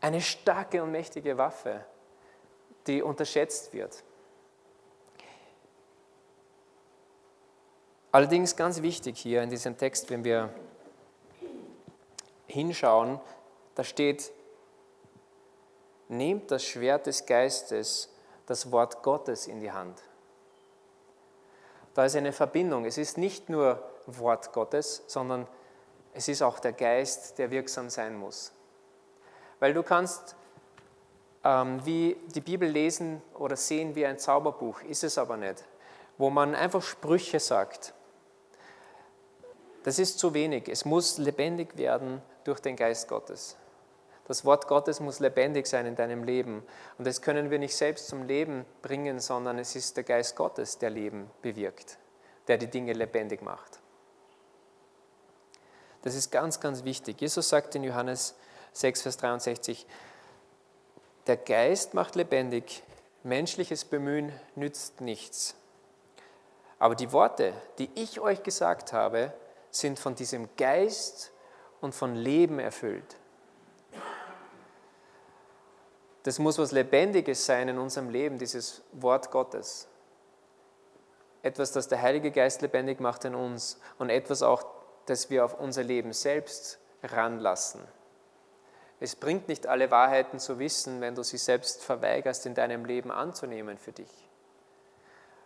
Eine 0.00 0.20
starke 0.20 0.82
und 0.82 0.90
mächtige 0.90 1.36
Waffe, 1.36 1.84
die 2.86 3.02
unterschätzt 3.02 3.72
wird. 3.72 4.02
Allerdings 8.14 8.56
ganz 8.56 8.82
wichtig 8.82 9.18
hier 9.18 9.42
in 9.42 9.48
diesem 9.48 9.78
Text, 9.78 10.10
wenn 10.10 10.22
wir 10.22 10.50
hinschauen, 12.46 13.18
da 13.74 13.84
steht, 13.84 14.30
nehmt 16.08 16.50
das 16.50 16.62
Schwert 16.62 17.06
des 17.06 17.24
Geistes, 17.24 18.10
das 18.44 18.70
Wort 18.70 19.02
Gottes 19.02 19.46
in 19.46 19.60
die 19.60 19.72
Hand. 19.72 20.02
Da 21.94 22.04
ist 22.04 22.14
eine 22.14 22.32
Verbindung. 22.32 22.84
Es 22.84 22.98
ist 22.98 23.16
nicht 23.16 23.48
nur 23.48 23.82
Wort 24.06 24.52
Gottes, 24.52 25.04
sondern 25.06 25.48
es 26.12 26.28
ist 26.28 26.42
auch 26.42 26.58
der 26.58 26.74
Geist, 26.74 27.38
der 27.38 27.50
wirksam 27.50 27.88
sein 27.88 28.14
muss. 28.14 28.52
Weil 29.58 29.72
du 29.72 29.82
kannst 29.82 30.36
ähm, 31.44 31.80
wie 31.86 32.18
die 32.34 32.42
Bibel 32.42 32.68
lesen 32.68 33.22
oder 33.38 33.56
sehen 33.56 33.94
wie 33.94 34.04
ein 34.04 34.18
Zauberbuch, 34.18 34.82
ist 34.82 35.02
es 35.02 35.16
aber 35.16 35.38
nicht, 35.38 35.64
wo 36.18 36.28
man 36.28 36.54
einfach 36.54 36.82
Sprüche 36.82 37.40
sagt 37.40 37.94
das 39.84 39.98
ist 39.98 40.18
zu 40.18 40.34
wenig. 40.34 40.68
Es 40.68 40.84
muss 40.84 41.18
lebendig 41.18 41.76
werden 41.76 42.22
durch 42.44 42.60
den 42.60 42.76
Geist 42.76 43.08
Gottes. 43.08 43.56
Das 44.26 44.44
Wort 44.44 44.68
Gottes 44.68 45.00
muss 45.00 45.18
lebendig 45.18 45.66
sein 45.66 45.86
in 45.86 45.96
deinem 45.96 46.24
Leben. 46.24 46.62
Und 46.96 47.06
das 47.06 47.22
können 47.22 47.50
wir 47.50 47.58
nicht 47.58 47.76
selbst 47.76 48.08
zum 48.08 48.22
Leben 48.22 48.64
bringen, 48.80 49.18
sondern 49.18 49.58
es 49.58 49.74
ist 49.74 49.96
der 49.96 50.04
Geist 50.04 50.36
Gottes, 50.36 50.78
der 50.78 50.90
Leben 50.90 51.30
bewirkt. 51.42 51.98
der 52.48 52.58
die 52.58 52.66
Dinge 52.66 52.92
lebendig 52.92 53.40
macht. 53.40 53.78
Das 56.02 56.16
ist 56.16 56.32
ganz, 56.32 56.58
ganz 56.58 56.82
wichtig. 56.82 57.20
Jesus 57.20 57.48
sagt 57.48 57.74
in 57.76 57.84
Johannes 57.84 58.34
6, 58.72 59.02
Vers 59.02 59.16
63, 59.18 59.86
der 61.28 61.36
Geist 61.36 61.94
macht 61.94 62.16
lebendig, 62.16 62.82
menschliches 63.22 63.84
Bemühen 63.84 64.32
nützt 64.56 65.00
nichts. 65.00 65.54
Aber 66.80 66.96
die 66.96 67.12
Worte, 67.12 67.52
die 67.78 67.88
ich 67.94 68.18
euch 68.18 68.42
gesagt 68.42 68.92
habe, 68.92 69.32
sind 69.72 69.98
von 69.98 70.14
diesem 70.14 70.48
Geist 70.56 71.32
und 71.80 71.94
von 71.94 72.14
Leben 72.14 72.60
erfüllt. 72.60 73.16
Das 76.22 76.38
muss 76.38 76.58
was 76.58 76.70
Lebendiges 76.70 77.44
sein 77.44 77.68
in 77.68 77.78
unserem 77.78 78.08
Leben, 78.08 78.38
dieses 78.38 78.82
Wort 78.92 79.32
Gottes. 79.32 79.88
Etwas, 81.42 81.72
das 81.72 81.88
der 81.88 82.00
Heilige 82.00 82.30
Geist 82.30 82.62
lebendig 82.62 83.00
macht 83.00 83.24
in 83.24 83.34
uns 83.34 83.80
und 83.98 84.10
etwas 84.10 84.42
auch, 84.42 84.64
das 85.06 85.30
wir 85.30 85.44
auf 85.44 85.58
unser 85.58 85.82
Leben 85.82 86.12
selbst 86.12 86.78
ranlassen. 87.02 87.80
Es 89.00 89.16
bringt 89.16 89.48
nicht 89.48 89.66
alle 89.66 89.90
Wahrheiten 89.90 90.38
zu 90.38 90.60
wissen, 90.60 91.00
wenn 91.00 91.16
du 91.16 91.24
sie 91.24 91.38
selbst 91.38 91.82
verweigerst, 91.82 92.46
in 92.46 92.54
deinem 92.54 92.84
Leben 92.84 93.10
anzunehmen 93.10 93.76
für 93.76 93.90
dich. 93.90 94.28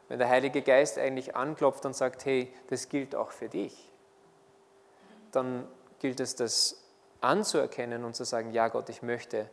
Wenn 0.09 0.19
der 0.19 0.29
Heilige 0.29 0.61
Geist 0.61 0.99
eigentlich 0.99 1.35
anklopft 1.35 1.87
und 1.87 1.97
sagt, 1.97 2.27
hey, 2.27 2.53
das 2.69 2.91
gilt 2.91 3.15
auch 3.15 3.31
für 3.31 3.49
dich, 3.49 3.91
dann 5.37 5.69
gilt 5.99 6.21
es, 6.21 6.35
das 6.35 6.83
anzuerkennen 7.21 8.05
und 8.05 8.15
zu 8.15 8.25
sagen, 8.25 8.53
ja 8.53 8.69
Gott, 8.69 8.89
ich 8.89 9.03
möchte 9.03 9.49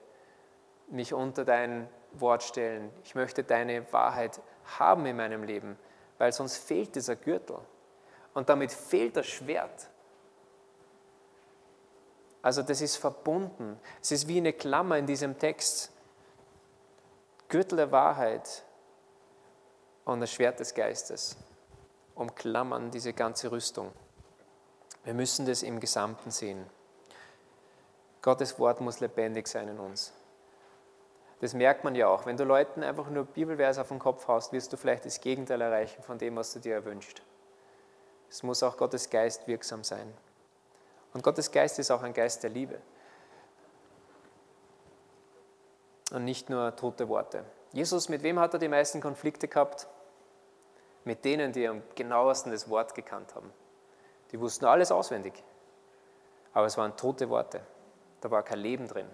mich 0.87 1.13
unter 1.13 1.45
dein 1.45 1.87
Wort 2.13 2.43
stellen. 2.43 2.91
Ich 3.03 3.15
möchte 3.15 3.43
deine 3.43 3.91
Wahrheit 3.91 4.41
haben 4.77 5.05
in 5.05 5.17
meinem 5.17 5.43
Leben, 5.43 5.77
weil 6.17 6.31
sonst 6.31 6.57
fehlt 6.57 6.95
dieser 6.95 7.15
Gürtel. 7.15 7.57
Und 8.33 8.49
damit 8.49 8.71
fehlt 8.71 9.15
das 9.17 9.27
Schwert. 9.27 9.89
Also 12.41 12.61
das 12.61 12.81
ist 12.81 12.97
verbunden. 12.97 13.79
Es 14.01 14.11
ist 14.11 14.27
wie 14.27 14.37
eine 14.37 14.53
Klammer 14.53 14.97
in 14.97 15.05
diesem 15.05 15.37
Text. 15.37 15.91
Gürtel 17.47 17.77
der 17.77 17.91
Wahrheit 17.91 18.63
und 20.05 20.19
das 20.19 20.31
Schwert 20.31 20.59
des 20.59 20.73
Geistes 20.73 21.37
umklammern 22.15 22.91
diese 22.91 23.13
ganze 23.13 23.51
Rüstung. 23.51 23.91
Wir 25.03 25.13
müssen 25.13 25.45
das 25.45 25.63
im 25.63 25.79
Gesamten 25.79 26.31
sehen. 26.31 26.65
Gottes 28.21 28.57
Wort 28.57 28.79
muss 28.79 29.01
lebendig 29.01 29.47
sein 29.47 29.67
in 29.67 29.79
uns. 29.79 30.13
Das 31.41 31.53
merkt 31.53 31.83
man 31.83 31.93
ja 31.93 32.07
auch. 32.07 32.25
Wenn 32.25 32.37
du 32.37 32.45
Leuten 32.45 32.83
einfach 32.83 33.09
nur 33.09 33.25
Bibelverse 33.25 33.81
auf 33.81 33.89
den 33.89 33.99
Kopf 33.99 34.29
haust, 34.29 34.53
wirst 34.53 34.71
du 34.71 34.77
vielleicht 34.77 35.03
das 35.03 35.19
Gegenteil 35.19 35.59
erreichen 35.59 36.01
von 36.01 36.17
dem, 36.17 36.37
was 36.37 36.53
du 36.53 36.59
dir 36.59 36.75
erwünscht. 36.75 37.21
Es 38.29 38.43
muss 38.43 38.63
auch 38.63 38.77
Gottes 38.77 39.09
Geist 39.09 39.45
wirksam 39.45 39.83
sein. 39.83 40.13
Und 41.13 41.21
Gottes 41.21 41.51
Geist 41.51 41.79
ist 41.79 41.91
auch 41.91 42.01
ein 42.01 42.13
Geist 42.13 42.43
der 42.43 42.49
Liebe. 42.49 42.79
Und 46.11 46.23
nicht 46.23 46.49
nur 46.49 46.75
tote 46.77 47.09
Worte. 47.09 47.43
Jesus, 47.73 48.07
mit 48.07 48.23
wem 48.23 48.39
hat 48.39 48.53
er 48.53 48.59
die 48.59 48.69
meisten 48.69 49.01
Konflikte 49.01 49.49
gehabt? 49.49 49.87
Mit 51.03 51.25
denen, 51.25 51.51
die 51.51 51.67
am 51.67 51.83
genauesten 51.95 52.53
das 52.53 52.69
Wort 52.69 52.95
gekannt 52.95 53.35
haben. 53.35 53.51
Die 54.33 54.39
wussten 54.39 54.65
alles 54.65 54.91
auswendig. 54.91 55.41
Aber 56.53 56.65
es 56.65 56.77
waren 56.77 56.97
tote 56.97 57.29
Worte. 57.29 57.61
Da 58.19 58.29
war 58.29 58.43
kein 58.43 58.59
Leben 58.59 58.87
drin. 58.87 59.07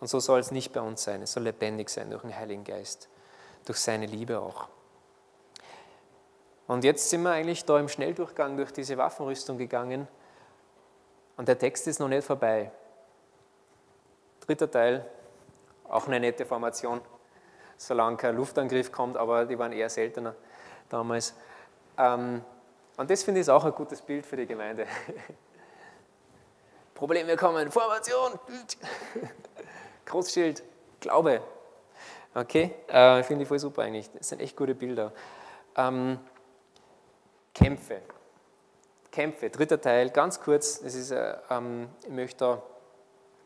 Und 0.00 0.08
so 0.08 0.18
soll 0.18 0.40
es 0.40 0.50
nicht 0.50 0.72
bei 0.72 0.80
uns 0.80 1.04
sein. 1.04 1.20
Es 1.20 1.32
soll 1.32 1.42
lebendig 1.42 1.90
sein 1.90 2.10
durch 2.10 2.22
den 2.22 2.34
Heiligen 2.34 2.64
Geist, 2.64 3.08
durch 3.66 3.78
seine 3.78 4.06
Liebe 4.06 4.40
auch. 4.40 4.68
Und 6.66 6.84
jetzt 6.84 7.10
sind 7.10 7.22
wir 7.22 7.32
eigentlich 7.32 7.64
da 7.64 7.78
im 7.78 7.88
Schnelldurchgang 7.88 8.56
durch 8.56 8.72
diese 8.72 8.96
Waffenrüstung 8.96 9.58
gegangen 9.58 10.08
und 11.36 11.48
der 11.48 11.58
Text 11.58 11.86
ist 11.88 11.98
noch 11.98 12.08
nicht 12.08 12.24
vorbei. 12.24 12.70
Dritter 14.40 14.70
Teil, 14.70 15.04
auch 15.88 16.06
eine 16.06 16.20
nette 16.20 16.46
Formation, 16.46 17.00
solange 17.76 18.16
kein 18.16 18.36
Luftangriff 18.36 18.92
kommt, 18.92 19.16
aber 19.16 19.44
die 19.44 19.58
waren 19.58 19.72
eher 19.72 19.90
seltener 19.90 20.34
damals. 20.88 21.34
Ähm, 21.98 22.44
und 22.96 23.10
das 23.10 23.22
finde 23.22 23.40
ich 23.40 23.50
auch 23.50 23.64
ein 23.64 23.72
gutes 23.72 24.02
Bild 24.02 24.26
für 24.26 24.36
die 24.36 24.46
Gemeinde. 24.46 24.86
Probleme 26.94 27.36
kommen, 27.36 27.70
Formation, 27.70 28.38
Großschild, 30.04 30.62
Glaube. 31.00 31.42
Okay, 32.34 32.74
äh, 32.88 33.22
finde 33.22 33.42
ich 33.42 33.48
voll 33.48 33.58
super 33.58 33.82
eigentlich. 33.82 34.10
Das 34.12 34.28
sind 34.28 34.40
echt 34.40 34.56
gute 34.56 34.74
Bilder. 34.74 35.12
Ähm, 35.76 36.18
Kämpfe. 37.54 38.02
Kämpfe, 39.10 39.50
dritter 39.50 39.80
Teil, 39.80 40.10
ganz 40.10 40.40
kurz, 40.40 40.80
das 40.80 40.94
ist, 40.94 41.10
äh, 41.10 41.34
ähm, 41.50 41.88
ich 42.02 42.08
möchte 42.08 42.38
da, 42.38 42.62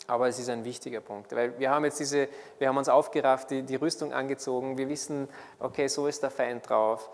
aber 0.07 0.29
es 0.29 0.39
ist 0.39 0.49
ein 0.49 0.65
wichtiger 0.65 1.01
Punkt, 1.01 1.35
weil 1.35 1.59
wir 1.59 1.71
haben 1.71 1.85
jetzt 1.85 1.99
diese, 1.99 2.29
wir 2.59 2.69
haben 2.69 2.77
uns 2.77 2.89
aufgerafft, 2.89 3.51
die, 3.51 3.65
die 3.65 3.75
Rüstung 3.75 4.13
angezogen, 4.13 4.79
wir 4.79 4.89
wissen, 4.89 5.29
okay, 5.59 5.89
so 5.89 6.07
ist 6.07 6.23
der 6.23 6.31
Feind 6.31 6.69
drauf 6.69 7.11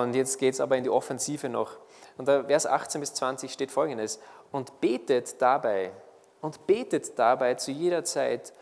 und 0.00 0.14
jetzt 0.14 0.38
geht 0.38 0.54
es 0.54 0.60
aber 0.60 0.76
in 0.76 0.84
die 0.84 0.90
Offensive 0.90 1.48
noch. 1.48 1.78
Und 2.18 2.28
da 2.28 2.44
Vers 2.44 2.66
18 2.66 3.00
bis 3.00 3.14
20 3.14 3.52
steht 3.52 3.70
folgendes, 3.70 4.20
und 4.50 4.80
betet 4.80 5.40
dabei, 5.40 5.92
und 6.40 6.66
betet 6.66 7.18
dabei 7.18 7.54
zu 7.54 7.70
jeder 7.70 8.04
Zeit 8.04 8.52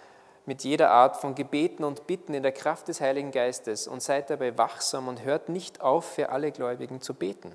mit 0.46 0.64
jeder 0.64 0.90
Art 0.90 1.16
von 1.16 1.34
Gebeten 1.34 1.84
und 1.84 2.06
Bitten 2.06 2.34
in 2.34 2.42
der 2.42 2.52
Kraft 2.52 2.88
des 2.88 3.00
Heiligen 3.00 3.30
Geistes 3.30 3.86
und 3.86 4.02
seid 4.02 4.30
dabei 4.30 4.56
wachsam 4.56 5.08
und 5.08 5.24
hört 5.24 5.48
nicht 5.48 5.80
auf, 5.80 6.04
für 6.04 6.30
alle 6.30 6.50
Gläubigen 6.50 7.00
zu 7.00 7.14
beten. 7.14 7.54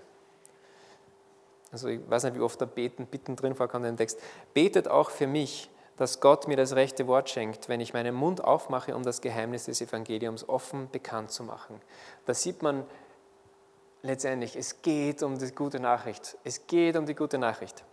Also 1.72 1.90
ich 1.90 2.00
weiß 2.10 2.24
nicht, 2.24 2.36
wie 2.36 2.42
oft 2.42 2.62
da 2.62 2.66
Beten, 2.66 3.06
Bitten 3.06 3.36
drin 3.36 3.56
vorkommt 3.56 3.86
dem 3.86 3.98
Text. 3.98 4.20
Betet 4.54 4.88
auch 4.88 5.10
für 5.10 5.28
mich, 5.28 5.70
dass 5.98 6.22
Gott 6.22 6.48
mir 6.48 6.58
das 6.58 6.76
rechte 6.76 7.08
Wort 7.08 7.30
schenkt, 7.30 7.70
wenn 7.70 7.82
ich 7.82 7.94
meinen 7.94 8.16
Mund 8.16 8.44
aufmache, 8.44 8.96
um 8.96 9.04
das 9.04 9.22
Geheimnis 9.22 9.66
des 9.66 9.82
Evangeliums 9.82 10.48
offen 10.48 10.90
bekannt 10.92 11.32
zu 11.32 11.44
machen. 11.44 11.82
Da 12.26 12.34
sieht 12.34 12.62
man 12.62 12.86
letztendlich, 14.06 14.56
es 14.56 14.82
geht 14.82 15.24
um 15.24 15.38
die 15.38 15.52
gute 15.52 15.80
Nachricht. 15.80 16.38
Es 16.44 16.66
geht 16.68 16.96
um 16.96 17.06
die 17.06 17.16
gute 17.16 17.38
Nachricht. 17.38 17.84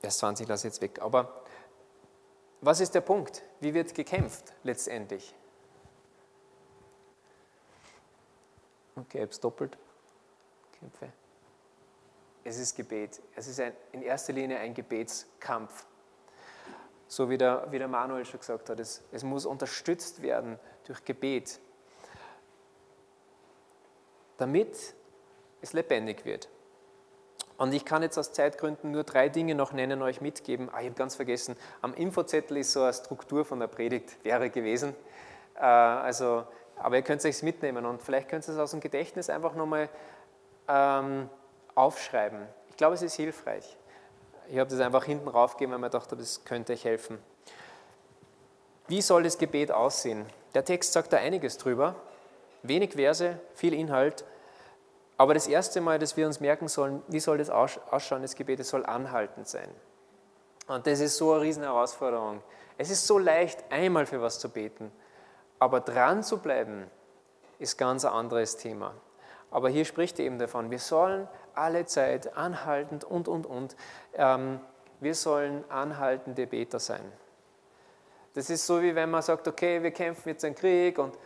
Vers 0.00 0.18
20 0.18 0.46
lasse 0.48 0.68
ich 0.68 0.74
jetzt 0.74 0.82
weg. 0.82 1.00
Aber 1.00 1.42
was 2.60 2.80
ist 2.80 2.94
der 2.94 3.00
Punkt? 3.00 3.42
Wie 3.60 3.72
wird 3.72 3.94
gekämpft 3.94 4.52
letztendlich? 4.62 5.34
Okay, 8.96 9.26
es 9.28 9.40
doppelt. 9.40 9.76
Kämpfe. 10.78 11.12
Es 12.44 12.58
ist 12.58 12.76
Gebet. 12.76 13.20
Es 13.34 13.46
ist 13.46 13.60
ein, 13.60 13.72
in 13.92 14.02
erster 14.02 14.32
Linie 14.32 14.58
ein 14.58 14.74
Gebetskampf. 14.74 15.86
So 17.08 17.28
wie 17.28 17.38
der, 17.38 17.70
wie 17.70 17.78
der 17.78 17.88
Manuel 17.88 18.24
schon 18.24 18.40
gesagt 18.40 18.68
hat, 18.70 18.80
es, 18.80 19.02
es 19.12 19.22
muss 19.22 19.46
unterstützt 19.46 20.22
werden 20.22 20.58
durch 20.86 21.04
Gebet, 21.04 21.60
damit 24.36 24.94
es 25.60 25.72
lebendig 25.72 26.24
wird. 26.24 26.48
Und 27.58 27.72
ich 27.72 27.84
kann 27.84 28.02
jetzt 28.02 28.18
aus 28.18 28.32
Zeitgründen 28.32 28.90
nur 28.90 29.04
drei 29.04 29.28
Dinge 29.28 29.54
noch 29.54 29.72
nennen, 29.72 30.02
euch 30.02 30.20
mitgeben. 30.20 30.68
Ah, 30.70 30.80
ich 30.80 30.86
habe 30.86 30.94
ganz 30.94 31.16
vergessen, 31.16 31.56
am 31.80 31.94
Infozettel 31.94 32.58
ist 32.58 32.72
so 32.72 32.82
eine 32.82 32.92
Struktur 32.92 33.44
von 33.44 33.60
der 33.60 33.66
Predigt, 33.66 34.22
wäre 34.24 34.50
gewesen. 34.50 34.94
Äh, 35.54 35.60
also 35.60 36.44
aber 36.78 36.96
ihr 36.96 37.02
könnt 37.02 37.24
es 37.24 37.24
euch 37.24 37.42
mitnehmen 37.42 37.86
und 37.86 38.02
vielleicht 38.02 38.28
könnt 38.28 38.46
ihr 38.46 38.52
es 38.52 38.58
aus 38.58 38.72
dem 38.72 38.80
Gedächtnis 38.80 39.30
einfach 39.30 39.54
nochmal 39.54 39.88
ähm, 40.68 41.28
aufschreiben. 41.74 42.46
Ich 42.68 42.76
glaube, 42.76 42.94
es 42.94 43.02
ist 43.02 43.14
hilfreich. 43.14 43.76
Ich 44.48 44.58
habe 44.58 44.70
das 44.70 44.80
einfach 44.80 45.04
hinten 45.04 45.28
raufgegeben, 45.28 45.72
weil 45.72 45.80
mir 45.80 45.90
dachte, 45.90 46.16
das 46.16 46.44
könnte 46.44 46.74
euch 46.74 46.84
helfen. 46.84 47.18
Wie 48.88 49.02
soll 49.02 49.24
das 49.24 49.38
Gebet 49.38 49.72
aussehen? 49.72 50.26
Der 50.54 50.64
Text 50.64 50.92
sagt 50.92 51.12
da 51.12 51.16
einiges 51.16 51.58
drüber. 51.58 51.96
Wenig 52.62 52.92
Verse, 52.92 53.38
viel 53.54 53.74
Inhalt. 53.74 54.24
Aber 55.16 55.34
das 55.34 55.48
erste 55.48 55.80
Mal, 55.80 55.98
dass 55.98 56.16
wir 56.16 56.26
uns 56.26 56.40
merken 56.40 56.68
sollen, 56.68 57.02
wie 57.08 57.20
soll 57.20 57.38
das 57.38 57.50
ausschauen, 57.50 58.22
das 58.22 58.36
Gebet, 58.36 58.60
es 58.60 58.68
soll 58.68 58.84
anhaltend 58.86 59.48
sein. 59.48 59.68
Und 60.68 60.86
das 60.86 61.00
ist 61.00 61.16
so 61.16 61.32
eine 61.32 61.42
riesen 61.42 61.62
Herausforderung. 61.62 62.42
Es 62.78 62.90
ist 62.90 63.06
so 63.06 63.18
leicht, 63.18 63.64
einmal 63.70 64.06
für 64.06 64.20
was 64.20 64.38
zu 64.38 64.50
beten. 64.50 64.92
Aber 65.58 65.80
dran 65.80 66.22
zu 66.22 66.38
bleiben, 66.38 66.90
ist 67.58 67.78
ganz 67.78 68.04
ein 68.04 68.12
anderes 68.12 68.56
Thema. 68.56 68.94
Aber 69.50 69.68
hier 69.68 69.84
spricht 69.84 70.18
er 70.18 70.26
eben 70.26 70.38
davon, 70.38 70.70
wir 70.70 70.78
sollen 70.78 71.28
alle 71.54 71.86
Zeit 71.86 72.36
anhaltend 72.36 73.04
und, 73.04 73.26
und, 73.26 73.46
und. 73.46 73.76
Ähm, 74.14 74.60
wir 75.00 75.14
sollen 75.14 75.64
anhaltende 75.70 76.46
Beter 76.46 76.78
sein. 76.78 77.12
Das 78.36 78.50
ist 78.50 78.66
so, 78.66 78.82
wie 78.82 78.94
wenn 78.94 79.10
man 79.10 79.22
sagt, 79.22 79.48
okay, 79.48 79.82
wir 79.82 79.92
kämpfen 79.92 80.28
jetzt 80.28 80.44
einen 80.44 80.54
Krieg 80.54 80.98
und 80.98 81.16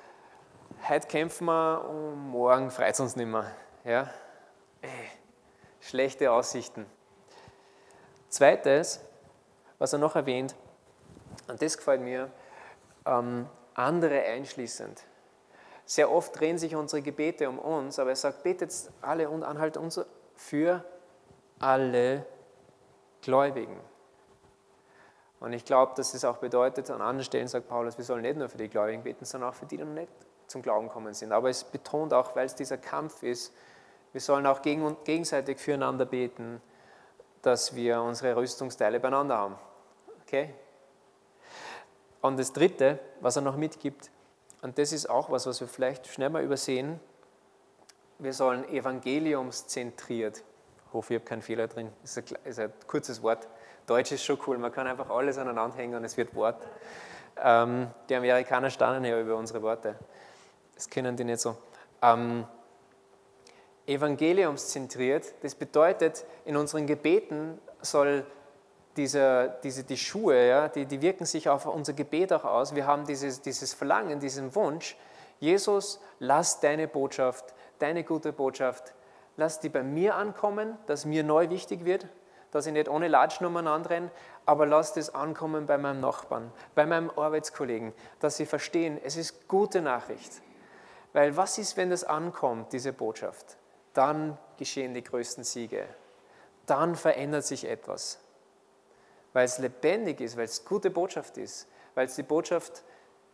heute 0.88 1.08
kämpfen 1.08 1.46
wir 1.46 1.84
und 1.90 2.28
morgen 2.30 2.70
freut 2.70 2.94
es 2.94 3.00
uns 3.00 3.16
nicht 3.16 3.26
mehr. 3.26 3.50
Ja? 3.84 4.08
Ey, 4.80 5.11
schlechte 5.80 6.30
Aussichten. 6.30 6.86
Zweites, 8.28 9.00
was 9.80 9.92
er 9.92 9.98
noch 9.98 10.14
erwähnt, 10.14 10.54
und 11.48 11.61
das 11.61 11.76
gefällt 11.76 12.00
mir, 12.00 12.30
ähm, 13.04 13.48
andere 13.74 14.22
einschließend. 14.22 15.02
Sehr 15.86 16.12
oft 16.12 16.38
drehen 16.38 16.58
sich 16.58 16.76
unsere 16.76 17.02
Gebete 17.02 17.48
um 17.48 17.58
uns, 17.58 17.98
aber 17.98 18.11
er 18.11 18.16
sagt, 18.16 18.44
betet 18.44 18.72
alle 19.02 19.28
und 19.28 19.42
anhalt 19.42 19.76
uns 19.76 20.00
für 20.36 20.84
alle 21.58 22.24
Gläubigen. 23.20 23.89
Und 25.41 25.55
ich 25.55 25.64
glaube, 25.64 25.93
dass 25.97 26.12
es 26.12 26.24
auch 26.24 26.36
bedeutet, 26.36 26.91
an 26.91 27.01
anderen 27.01 27.24
Stellen 27.24 27.49
sagt 27.49 27.66
Paulus, 27.68 27.97
wir 27.97 28.05
sollen 28.05 28.22
nicht 28.22 28.36
nur 28.36 28.49
für 28.49 28.59
die 28.59 28.68
Gläubigen 28.68 29.03
beten, 29.03 29.24
sondern 29.24 29.51
auch 29.51 29.55
für 29.55 29.66
die, 29.66 29.78
die 29.78 29.84
noch 29.84 29.95
nicht 29.95 30.12
zum 30.47 30.61
Glauben 30.61 30.88
kommen 30.91 31.14
sind. 31.14 31.32
Aber 31.32 31.49
es 31.49 31.64
betont 31.64 32.12
auch, 32.12 32.36
weil 32.36 32.45
es 32.45 32.55
dieser 32.55 32.76
Kampf 32.76 33.22
ist, 33.22 33.53
wir 34.12 34.20
sollen 34.20 34.47
auch 34.47 34.61
gegenseitig 34.61 35.59
füreinander 35.59 36.05
beten, 36.05 36.61
dass 37.43 37.74
wir 37.74 38.03
unsere 38.03 38.36
Rüstungsteile 38.36 39.01
beieinander 39.01 39.38
haben. 39.38 39.59
Okay? 40.22 40.53
Und 42.20 42.38
das 42.38 42.53
Dritte, 42.53 42.99
was 43.20 43.36
er 43.36 43.43
noch 43.43 43.57
mitgibt, 43.57 44.11
und 44.62 44.76
das 44.76 44.93
ist 44.93 45.09
auch 45.09 45.30
was, 45.30 45.47
was 45.47 45.61
wir 45.61 45.68
vielleicht 45.68 46.07
schnell 46.07 46.28
mal 46.28 46.45
übersehen, 46.45 47.01
wir 48.18 48.34
sollen 48.34 48.68
evangeliumszentriert, 48.68 50.38
ich 50.38 50.93
hoffe, 50.93 51.14
ich 51.14 51.20
habe 51.20 51.26
keinen 51.26 51.41
Fehler 51.41 51.66
drin, 51.66 51.91
ist 52.05 52.18
ein, 52.18 52.24
ist 52.45 52.59
ein 52.59 52.72
kurzes 52.86 53.22
Wort, 53.22 53.49
Deutsch 53.91 54.12
ist 54.12 54.24
schon 54.24 54.38
cool, 54.47 54.57
man 54.57 54.70
kann 54.70 54.86
einfach 54.86 55.11
alles 55.11 55.36
aneinander 55.36 55.76
hängen 55.76 55.97
und 55.97 56.05
es 56.05 56.16
wird 56.16 56.32
Wort. 56.36 56.64
Ähm, 57.43 57.88
die 58.09 58.14
Amerikaner 58.14 58.70
staunen 58.70 59.05
ja 59.05 59.20
über 59.20 59.34
unsere 59.34 59.61
Worte, 59.62 59.97
das 60.76 60.88
kennen 60.88 61.16
die 61.16 61.24
nicht 61.24 61.41
so. 61.41 61.57
Ähm, 62.01 62.47
evangeliumszentriert, 63.86 65.34
das 65.43 65.57
bedeutet, 65.57 66.24
in 66.45 66.57
unseren 66.57 66.86
Gebeten 66.86 67.59
soll 67.82 68.24
diese, 68.97 69.59
diese, 69.64 69.82
die 69.82 69.97
Schuhe, 69.97 70.47
ja, 70.47 70.68
die, 70.68 70.86
die 70.86 71.03
wirken 71.03 71.24
sich 71.24 71.49
auf 71.49 71.66
unser 71.66 71.93
Gebet 71.93 72.32
auch 72.32 72.45
aus. 72.45 72.76
Wir 72.76 72.86
haben 72.86 73.05
dieses, 73.07 73.43
dieses 73.43 73.74
Verlangen, 73.74 74.20
diesen 74.20 74.55
Wunsch, 74.55 74.97
Jesus, 75.41 76.01
lass 76.20 76.61
deine 76.61 76.86
Botschaft, 76.86 77.55
deine 77.80 78.05
gute 78.05 78.32
Botschaft, 78.32 78.95
lass 79.36 79.59
die 79.59 79.68
bei 79.68 79.82
mir 79.82 80.14
ankommen, 80.14 80.78
dass 80.86 81.07
mir 81.07 81.24
neu 81.24 81.51
wichtig 81.51 81.84
wird, 81.84 82.07
dass 82.51 82.66
ich 82.66 82.72
nicht 82.72 82.88
ohne 82.88 83.09
Latschnummern 83.09 83.66
anrenne, 83.66 84.11
aber 84.46 84.66
lass 84.66 84.92
das 84.92 85.14
ankommen 85.14 85.66
bei 85.66 85.78
meinem 85.78 86.01
Nachbarn, 86.01 86.53
bei 86.74 86.86
meinem 86.86 87.11
Arbeitskollegen, 87.11 87.92
dass 88.18 88.36
sie 88.36 88.46
verstehen, 88.46 88.98
es 89.03 89.16
ist 89.16 89.48
gute 89.48 89.82
Nachricht. 89.82 90.42
Weil 91.12 91.36
was 91.36 91.59
ist, 91.59 91.76
wenn 91.76 91.90
das 91.90 92.05
ankommt, 92.05 92.72
diese 92.72 92.92
Botschaft? 92.92 93.57
Dann 93.94 94.38
geschehen 94.57 94.94
die 94.94 95.05
größten 95.05 95.44
Siege. 95.44 95.84
Dann 96.66 96.94
verändert 96.94 97.44
sich 97.44 97.68
etwas 97.68 98.20
weil 99.32 99.44
es 99.44 99.59
lebendig 99.59 100.20
ist, 100.20 100.36
weil 100.36 100.44
es 100.44 100.64
gute 100.64 100.90
Botschaft 100.90 101.36
ist, 101.38 101.68
weil 101.94 102.07
es 102.07 102.16
die 102.16 102.22
Botschaft 102.22 102.82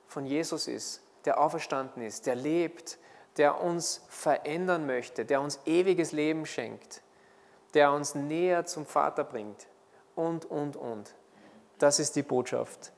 von 0.07 0.27
Jesus 0.27 0.69
ist, 0.69 1.03
der 1.25 1.41
auferstanden 1.41 2.03
ist, 2.03 2.27
der 2.27 2.35
lebt, 2.35 2.99
der 3.37 3.61
uns 3.61 4.05
verändern 4.09 4.87
möchte, 4.87 5.25
der 5.25 5.41
uns 5.41 5.61
ewiges 5.67 6.13
Leben 6.13 6.47
schenkt, 6.47 7.03
der 7.77 7.93
uns 7.93 8.15
näher 8.15 8.65
zum 8.65 8.87
Vater 8.87 9.23
bringt 9.23 9.67
und, 10.15 10.47
und, 10.47 10.77
und. 10.77 11.15
Das 11.79 11.99
ist 11.99 12.17
die 12.17 12.23
Botschaft. 12.23 12.91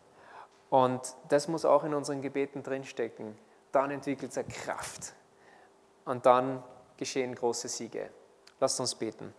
Und 0.71 1.01
das 1.29 1.49
muss 1.49 1.65
auch 1.65 1.83
in 1.83 1.95
unseren 1.95 2.23
Gebeten 2.23 2.63
drinstecken. 2.63 3.37
Dann 3.73 3.91
entwickelt 3.91 4.39
eine 4.39 4.47
Kraft. 4.47 5.15
Und 6.05 6.27
dann 6.27 6.63
geschehen 6.97 7.35
große 7.35 7.67
Siege. 7.67 8.11
Lasst 8.61 8.79
uns 8.79 8.95
beten. 8.95 9.35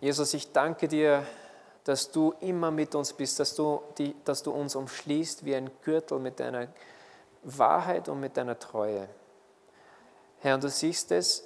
Jesus, 0.00 0.34
ich 0.34 0.50
danke 0.50 0.88
dir, 0.88 1.24
dass 1.84 2.10
du 2.10 2.34
immer 2.40 2.72
mit 2.72 2.96
uns 2.96 3.12
bist, 3.12 3.38
dass 3.38 3.54
du, 3.54 3.84
die, 3.98 4.16
dass 4.24 4.42
du 4.42 4.50
uns 4.50 4.74
umschließt 4.74 5.44
wie 5.44 5.54
ein 5.54 5.70
Gürtel 5.84 6.18
mit 6.18 6.40
deiner 6.40 6.66
Wahrheit 7.44 8.08
und 8.08 8.18
mit 8.18 8.36
deiner 8.36 8.58
Treue. 8.58 9.08
Herr, 10.40 10.54
und 10.54 10.64
du 10.64 10.68
siehst 10.68 11.12
es, 11.12 11.44